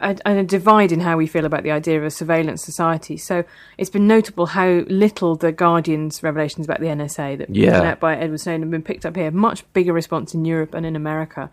a, 0.00 0.16
a 0.24 0.42
divide 0.44 0.92
in 0.92 1.00
how 1.00 1.18
we 1.18 1.26
feel 1.26 1.44
about 1.44 1.62
the 1.62 1.72
idea 1.72 1.98
of 1.98 2.04
a 2.04 2.10
surveillance 2.10 2.64
society. 2.64 3.18
So 3.18 3.44
it's 3.76 3.90
been 3.90 4.06
notable 4.06 4.46
how 4.46 4.84
little 4.88 5.36
the 5.36 5.52
Guardian's 5.52 6.22
revelations 6.22 6.64
about 6.66 6.80
the 6.80 6.86
NSA 6.86 7.36
that 7.38 7.50
Yeah. 7.54 7.82
out 7.82 8.00
by 8.00 8.16
Edward 8.16 8.40
Snowden 8.40 8.62
have 8.62 8.70
been 8.70 8.82
picked 8.82 9.04
up 9.04 9.14
here. 9.16 9.30
Much 9.30 9.70
bigger 9.74 9.92
response 9.92 10.32
in 10.32 10.46
Europe 10.46 10.72
and 10.72 10.86
in 10.86 10.96
America. 10.96 11.50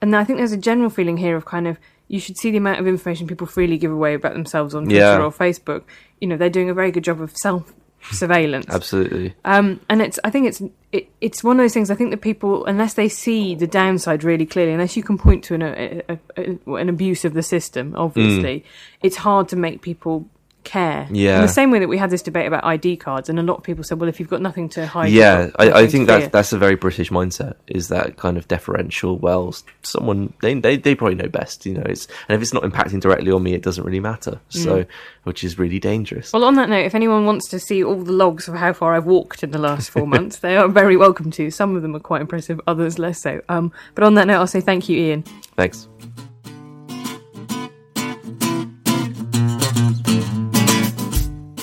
And 0.00 0.14
I 0.14 0.24
think 0.24 0.38
there's 0.38 0.52
a 0.52 0.56
general 0.56 0.90
feeling 0.90 1.16
here 1.16 1.36
of 1.36 1.44
kind 1.44 1.66
of 1.66 1.78
you 2.08 2.20
should 2.20 2.38
see 2.38 2.50
the 2.50 2.56
amount 2.58 2.80
of 2.80 2.86
information 2.86 3.26
people 3.26 3.46
freely 3.46 3.76
give 3.76 3.90
away 3.92 4.14
about 4.14 4.32
themselves 4.32 4.74
on 4.74 4.84
Twitter 4.84 4.98
Yeah. 4.98 5.22
or 5.22 5.30
Facebook. 5.30 5.82
You 6.20 6.28
know, 6.28 6.36
they're 6.36 6.48
doing 6.48 6.70
a 6.70 6.74
very 6.74 6.90
good 6.90 7.04
job 7.04 7.20
of 7.20 7.36
self 7.36 7.72
surveillance. 8.12 8.66
Absolutely. 8.70 9.34
Um, 9.44 9.80
and 9.90 10.00
it's, 10.00 10.18
I 10.24 10.30
think 10.30 10.46
it's, 10.46 10.62
it, 10.92 11.08
it's 11.20 11.44
one 11.44 11.58
of 11.58 11.64
those 11.64 11.74
things. 11.74 11.90
I 11.90 11.94
think 11.96 12.10
that 12.12 12.20
people, 12.22 12.64
unless 12.64 12.94
they 12.94 13.08
see 13.08 13.54
the 13.54 13.66
downside 13.66 14.24
really 14.24 14.46
clearly, 14.46 14.72
unless 14.72 14.96
you 14.96 15.02
can 15.02 15.18
point 15.18 15.44
to 15.44 15.54
an, 15.54 15.62
a, 15.62 16.02
a, 16.08 16.18
a, 16.66 16.74
an 16.76 16.88
abuse 16.88 17.24
of 17.24 17.34
the 17.34 17.42
system, 17.42 17.94
obviously, 17.96 18.64
it's 19.02 19.16
hard 19.16 19.48
to 19.50 19.56
make 19.56 19.82
people 19.82 20.26
care. 20.64 21.08
Yeah. 21.10 21.36
In 21.36 21.42
the 21.42 21.48
same 21.48 21.70
way 21.70 21.78
that 21.78 21.88
we 21.88 21.98
had 21.98 22.10
this 22.10 22.22
debate 22.22 22.46
about 22.46 22.64
ID 22.64 22.96
cards, 22.96 23.28
and 23.28 23.38
a 23.38 23.42
lot 23.42 23.58
of 23.58 23.62
people 23.62 23.84
said, 23.84 24.00
well, 24.00 24.08
if 24.08 24.20
you've 24.20 24.28
got 24.28 24.42
nothing 24.42 24.68
to 24.70 24.86
hide, 24.86 25.10
yeah, 25.10 25.50
I, 25.58 25.70
I 25.70 25.86
think 25.86 26.08
to 26.08 26.12
that 26.12 26.20
fear. 26.20 26.28
that's 26.28 26.52
a 26.52 26.58
very 26.58 26.74
British 26.74 27.10
mindset. 27.10 27.54
Is 27.66 27.88
that 27.88 28.16
kind 28.16 28.36
of 28.36 28.48
deferential? 28.48 29.18
Well, 29.18 29.54
someone 29.82 30.32
they 30.42 30.54
they, 30.54 30.76
they 30.76 30.94
probably 30.94 31.16
know 31.16 31.28
best, 31.28 31.66
you 31.66 31.74
know. 31.74 31.84
It's 31.86 32.06
and 32.28 32.36
if 32.36 32.42
it's 32.42 32.52
not 32.52 32.62
impacting 32.62 33.00
directly 33.00 33.30
on 33.30 33.42
me, 33.42 33.54
it 33.54 33.62
doesn't 33.62 33.84
really 33.84 34.00
matter. 34.00 34.40
So, 34.48 34.84
which 35.24 35.44
is 35.44 35.58
really 35.58 35.78
dangerous. 35.78 36.30
Mm. 36.30 36.34
Well, 36.34 36.44
on 36.44 36.54
that 36.54 36.68
note, 36.68 36.84
if 36.84 36.94
anyone 36.94 37.24
wants 37.24 37.48
to 37.50 37.58
see 37.58 37.82
all 37.82 38.02
the 38.02 38.12
logs 38.12 38.48
of 38.48 38.54
how 38.54 38.72
far 38.72 38.94
I've 38.94 39.06
walked 39.06 39.42
in 39.42 39.50
the 39.50 39.58
last 39.58 39.90
four 39.90 40.06
months, 40.14 40.38
they 40.38 40.56
are 40.56 40.68
very 40.68 40.96
welcome 40.96 41.30
to. 41.32 41.50
Some 41.50 41.76
of 41.76 41.82
them 41.82 41.94
are 41.96 42.00
quite 42.00 42.20
impressive, 42.20 42.60
others 42.66 42.98
less 42.98 43.20
so. 43.20 43.40
Um, 43.48 43.72
but 43.94 44.04
on 44.04 44.14
that 44.14 44.26
note, 44.26 44.38
I'll 44.38 44.46
say 44.46 44.60
thank 44.60 44.88
you, 44.88 44.98
Ian. 44.98 45.22
Thanks. 45.56 45.88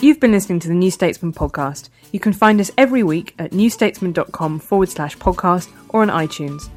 You've 0.06 0.20
been 0.20 0.34
listening 0.34 0.60
to 0.60 0.68
the 0.68 0.76
New 0.76 0.92
Statesman 0.92 1.34
podcast. 1.34 1.90
You 2.12 2.20
can 2.20 2.32
find 2.32 2.62
us 2.62 2.70
every 2.78 3.02
week 3.02 3.34
at 3.40 3.54
newstatesman.com 3.54 4.60
forward 4.60 4.90
slash 4.90 5.18
podcast 5.18 5.68
or 5.90 6.04
on 6.04 6.10
iTunes. 6.10 6.70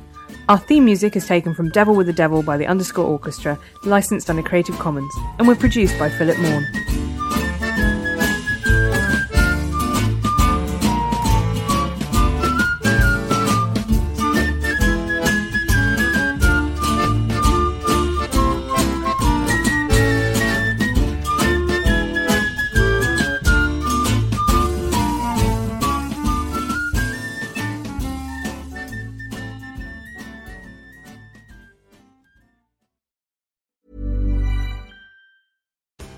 Our 0.49 0.57
theme 0.57 0.87
music 0.87 1.15
is 1.15 1.27
taken 1.27 1.53
from 1.55 1.69
Devil 1.69 1.95
with 1.95 2.07
the 2.07 2.15
Devil 2.15 2.43
by 2.43 2.57
the 2.57 2.67
Underscore 2.67 3.05
Orchestra, 3.05 3.59
licensed 3.85 4.31
under 4.31 4.41
Creative 4.41 4.79
Commons, 4.79 5.13
and 5.39 5.47
we're 5.47 5.57
produced 5.57 5.99
by 5.99 6.09
Philip 6.09 6.39
Maughan. 6.39 7.08